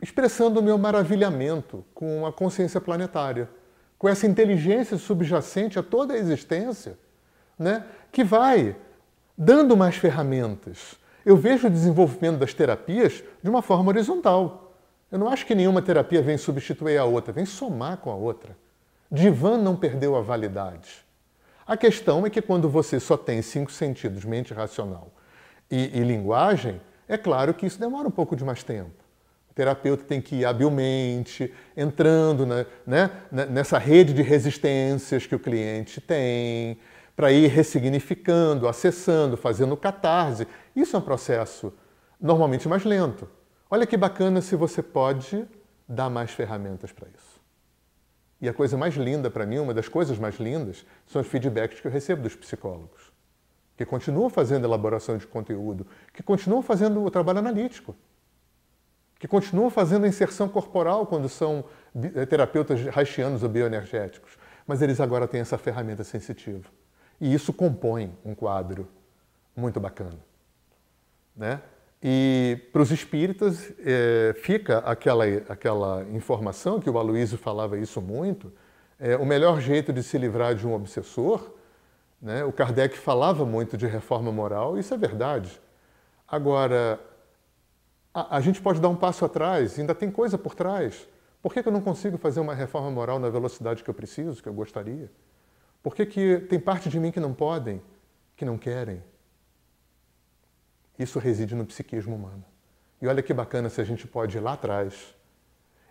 expressando 0.00 0.60
o 0.60 0.62
meu 0.62 0.78
maravilhamento 0.78 1.84
com 1.92 2.24
a 2.24 2.32
consciência 2.32 2.80
planetária, 2.80 3.50
com 3.98 4.08
essa 4.08 4.26
inteligência 4.26 4.96
subjacente 4.96 5.78
a 5.78 5.82
toda 5.82 6.14
a 6.14 6.16
existência, 6.16 6.98
né, 7.58 7.84
que 8.10 8.24
vai 8.24 8.74
dando 9.36 9.76
mais 9.76 9.96
ferramentas, 9.96 10.98
eu 11.24 11.36
vejo 11.36 11.66
o 11.66 11.70
desenvolvimento 11.70 12.38
das 12.38 12.54
terapias 12.54 13.22
de 13.42 13.50
uma 13.50 13.62
forma 13.62 13.90
horizontal. 13.90 14.74
Eu 15.10 15.18
não 15.18 15.28
acho 15.28 15.46
que 15.46 15.54
nenhuma 15.54 15.80
terapia 15.80 16.20
vem 16.20 16.36
substituir 16.36 16.98
a 16.98 17.04
outra, 17.04 17.32
vem 17.32 17.46
somar 17.46 17.96
com 17.98 18.10
a 18.10 18.14
outra. 18.14 18.56
Divan 19.10 19.58
não 19.58 19.74
perdeu 19.74 20.16
a 20.16 20.20
validade. 20.20 21.06
A 21.66 21.76
questão 21.76 22.24
é 22.26 22.30
que 22.30 22.42
quando 22.42 22.68
você 22.68 22.98
só 23.00 23.16
tem 23.16 23.42
cinco 23.42 23.70
sentidos, 23.72 24.24
mente 24.24 24.54
racional 24.54 25.10
e, 25.70 25.98
e 25.98 26.04
linguagem, 26.04 26.80
é 27.06 27.16
claro 27.16 27.54
que 27.54 27.66
isso 27.66 27.80
demora 27.80 28.08
um 28.08 28.10
pouco 28.10 28.36
de 28.36 28.44
mais 28.44 28.62
tempo. 28.62 28.90
O 29.50 29.54
terapeuta 29.54 30.04
tem 30.04 30.20
que 30.20 30.36
ir 30.36 30.44
habilmente, 30.44 31.52
entrando 31.76 32.46
na, 32.46 32.66
né, 32.86 33.10
nessa 33.50 33.78
rede 33.78 34.12
de 34.12 34.22
resistências 34.22 35.26
que 35.26 35.34
o 35.34 35.38
cliente 35.38 36.00
tem, 36.00 36.78
para 37.18 37.32
ir 37.32 37.48
ressignificando, 37.48 38.68
acessando, 38.68 39.36
fazendo 39.36 39.76
catarse. 39.76 40.46
Isso 40.76 40.94
é 40.94 41.00
um 41.00 41.02
processo 41.02 41.74
normalmente 42.20 42.68
mais 42.68 42.84
lento. 42.84 43.28
Olha 43.68 43.84
que 43.84 43.96
bacana 43.96 44.40
se 44.40 44.54
você 44.54 44.80
pode 44.84 45.44
dar 45.88 46.08
mais 46.08 46.30
ferramentas 46.30 46.92
para 46.92 47.08
isso. 47.08 47.40
E 48.40 48.48
a 48.48 48.54
coisa 48.54 48.76
mais 48.76 48.94
linda 48.94 49.28
para 49.28 49.44
mim, 49.44 49.58
uma 49.58 49.74
das 49.74 49.88
coisas 49.88 50.16
mais 50.16 50.36
lindas, 50.36 50.86
são 51.08 51.20
os 51.20 51.26
feedbacks 51.26 51.80
que 51.80 51.88
eu 51.88 51.90
recebo 51.90 52.22
dos 52.22 52.36
psicólogos, 52.36 53.12
que 53.76 53.84
continuam 53.84 54.30
fazendo 54.30 54.64
elaboração 54.64 55.16
de 55.18 55.26
conteúdo, 55.26 55.88
que 56.14 56.22
continuam 56.22 56.62
fazendo 56.62 57.02
o 57.02 57.10
trabalho 57.10 57.40
analítico, 57.40 57.96
que 59.18 59.26
continuam 59.26 59.70
fazendo 59.70 60.04
a 60.04 60.08
inserção 60.08 60.48
corporal 60.48 61.04
quando 61.04 61.28
são 61.28 61.64
eh, 62.14 62.24
terapeutas 62.26 62.78
haitianos 62.96 63.42
ou 63.42 63.48
bioenergéticos, 63.48 64.38
mas 64.64 64.82
eles 64.82 65.00
agora 65.00 65.26
têm 65.26 65.40
essa 65.40 65.58
ferramenta 65.58 66.04
sensitiva. 66.04 66.78
E 67.20 67.32
isso 67.32 67.52
compõe 67.52 68.12
um 68.24 68.34
quadro 68.34 68.88
muito 69.56 69.80
bacana. 69.80 70.18
Né? 71.36 71.60
E 72.02 72.60
para 72.72 72.82
os 72.82 72.90
espíritas 72.90 73.72
é, 73.80 74.34
fica 74.40 74.78
aquela, 74.78 75.24
aquela 75.48 76.04
informação 76.12 76.80
que 76.80 76.88
o 76.88 76.96
Aloysio 76.96 77.36
falava 77.36 77.76
isso 77.78 78.00
muito, 78.00 78.52
é, 79.00 79.16
o 79.16 79.26
melhor 79.26 79.60
jeito 79.60 79.92
de 79.92 80.02
se 80.02 80.16
livrar 80.16 80.54
de 80.54 80.66
um 80.66 80.74
obsessor, 80.74 81.52
né? 82.20 82.44
o 82.44 82.52
Kardec 82.52 82.96
falava 82.96 83.44
muito 83.44 83.76
de 83.76 83.86
reforma 83.86 84.30
moral, 84.30 84.78
isso 84.78 84.94
é 84.94 84.96
verdade. 84.96 85.60
Agora, 86.26 87.00
a, 88.14 88.36
a 88.36 88.40
gente 88.40 88.60
pode 88.60 88.80
dar 88.80 88.88
um 88.88 88.96
passo 88.96 89.24
atrás, 89.24 89.78
ainda 89.78 89.94
tem 89.94 90.10
coisa 90.10 90.38
por 90.38 90.54
trás. 90.54 91.08
Por 91.42 91.52
que, 91.52 91.62
que 91.62 91.68
eu 91.68 91.72
não 91.72 91.80
consigo 91.80 92.18
fazer 92.18 92.40
uma 92.40 92.54
reforma 92.54 92.90
moral 92.90 93.18
na 93.18 93.28
velocidade 93.28 93.82
que 93.82 93.90
eu 93.90 93.94
preciso, 93.94 94.42
que 94.42 94.48
eu 94.48 94.54
gostaria? 94.54 95.10
Por 95.88 95.94
que, 95.94 96.04
que 96.04 96.40
tem 96.40 96.60
parte 96.60 96.90
de 96.90 97.00
mim 97.00 97.10
que 97.10 97.18
não 97.18 97.32
podem, 97.32 97.80
que 98.36 98.44
não 98.44 98.58
querem? 98.58 99.02
Isso 100.98 101.18
reside 101.18 101.54
no 101.54 101.64
psiquismo 101.64 102.14
humano. 102.14 102.44
E 103.00 103.06
olha 103.06 103.22
que 103.22 103.32
bacana 103.32 103.70
se 103.70 103.80
a 103.80 103.84
gente 103.84 104.06
pode 104.06 104.36
ir 104.36 104.40
lá 104.40 104.52
atrás 104.52 105.14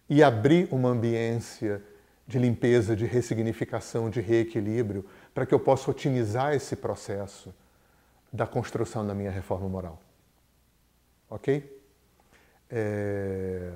e 0.08 0.22
abrir 0.22 0.68
uma 0.72 0.89
ambiência 0.89 1.82
de 2.28 2.38
limpeza, 2.38 2.95
de 2.95 3.08
ressignificação, 3.08 4.08
de 4.08 4.22
reequilíbrio, 4.22 5.04
para 5.34 5.48
que 5.48 5.54
eu 5.56 5.60
possa 5.60 5.89
otimizar 5.89 6.54
esse 6.54 6.76
processo 6.76 7.52
da 8.32 8.45
construção 8.45 9.04
da 9.04 9.16
minha 9.16 9.32
reforma 9.32 9.68
moral. 9.68 10.00
Ok? 11.28 11.82
É... 12.70 13.72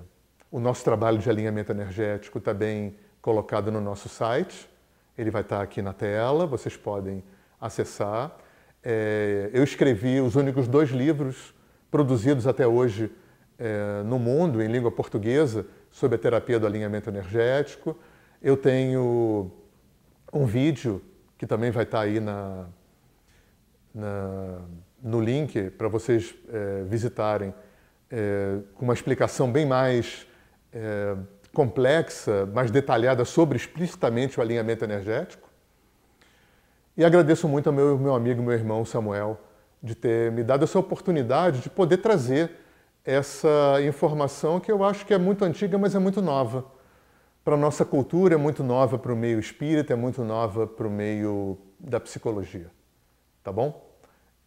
O 0.52 0.60
nosso 0.60 0.84
trabalho 0.84 1.18
de 1.18 1.28
alinhamento 1.28 1.72
energético 1.72 2.38
está 2.38 2.54
bem 2.54 2.96
colocado 3.24 3.72
no 3.72 3.82
nosso 3.82 4.08
site. 4.08 4.70
Ele 5.18 5.30
vai 5.30 5.42
estar 5.42 5.62
aqui 5.62 5.82
na 5.82 5.94
tela, 5.94 6.46
vocês 6.46 6.76
podem 6.76 7.24
acessar. 7.60 8.36
É, 8.84 9.50
eu 9.54 9.64
escrevi 9.64 10.20
os 10.20 10.36
únicos 10.36 10.68
dois 10.68 10.90
livros 10.90 11.54
produzidos 11.90 12.48
até 12.48 12.66
hoje 12.66 13.12
é, 13.60 14.02
no 14.04 14.18
mundo, 14.18 14.62
em 14.62 14.68
língua 14.68 14.92
portuguesa, 14.92 15.66
sobre 15.90 16.16
a 16.16 16.20
terapia 16.20 16.60
do 16.60 16.66
alinhamento 16.66 17.10
energético. 17.10 17.98
Eu 18.42 18.58
tenho 18.58 19.52
um 20.34 20.46
vídeo 20.46 21.02
que 21.38 21.46
também 21.46 21.70
vai 21.70 21.84
estar 21.84 22.02
aí 22.02 22.20
na, 22.20 22.66
na 23.94 24.62
no 25.02 25.20
link 25.20 25.72
para 25.72 25.88
vocês 25.88 26.34
é, 26.50 26.84
visitarem, 26.84 27.54
é, 28.10 28.60
com 28.76 28.86
uma 28.86 28.94
explicação 28.94 29.52
bem 29.52 29.66
mais 29.66 30.28
é, 30.72 31.16
complexa, 31.54 32.46
mais 32.48 32.72
detalhada 32.72 33.26
sobre 33.26 33.58
explicitamente 33.58 34.40
o 34.40 34.42
alinhamento 34.42 34.84
energético. 34.84 35.50
E 36.96 37.04
agradeço 37.04 37.48
muito 37.48 37.68
ao 37.68 37.74
meu, 37.74 37.98
meu 37.98 38.16
amigo, 38.16 38.42
meu 38.42 38.54
irmão 38.54 38.86
Samuel, 38.86 39.40
de 39.82 39.96
ter 39.96 40.32
me 40.32 40.44
dado 40.44 40.64
essa 40.64 40.78
oportunidade 40.78 41.62
de 41.62 41.70
poder 41.70 41.98
trazer 41.98 42.52
essa 43.04 43.82
informação 43.88 44.60
que 44.60 44.72
eu 44.72 44.84
acho 44.84 45.06
que 45.06 45.14
é 45.14 45.18
muito 45.18 45.44
antiga, 45.44 45.78
mas 45.78 45.96
é 45.96 46.00
muito 46.00 46.22
nova. 46.22 46.66
para 47.44 47.56
a 47.56 47.58
nossa 47.58 47.84
cultura, 47.84 48.36
é 48.36 48.38
muito 48.38 48.64
nova 48.64 48.98
para 48.98 49.12
o 49.12 49.16
meio 49.16 49.40
espírita, 49.40 49.94
é 49.94 49.96
muito 49.96 50.24
nova 50.24 50.68
para 50.68 50.88
o 50.88 50.92
meio 50.92 51.58
da 51.80 52.00
psicologia. 52.00 52.70
Tá 53.44 53.52
bom? 53.52 53.90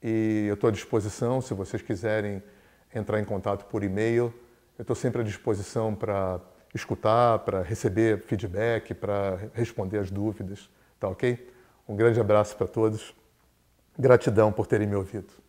E 0.02 0.46
eu 0.48 0.54
estou 0.54 0.68
à 0.68 0.70
disposição, 0.70 1.40
se 1.40 1.54
vocês 1.54 1.82
quiserem 1.82 2.42
entrar 2.94 3.18
em 3.18 3.24
contato 3.24 3.64
por 3.66 3.82
e-mail, 3.82 4.32
eu 4.78 4.82
estou 4.82 4.94
sempre 4.94 5.22
à 5.22 5.24
disposição 5.24 5.94
para 5.94 6.40
escutar, 6.74 7.38
para 7.40 7.62
receber 7.62 8.18
feedback, 8.20 8.94
para 8.94 9.50
responder 9.54 9.98
as 9.98 10.10
dúvidas. 10.10 10.68
Tá 10.98 11.08
ok? 11.08 11.50
Um 11.88 11.94
grande 11.96 12.20
abraço 12.20 12.56
para 12.56 12.66
todos. 12.66 13.14
Gratidão 13.98 14.52
por 14.52 14.66
terem 14.66 14.86
me 14.86 14.96
ouvido. 14.96 15.43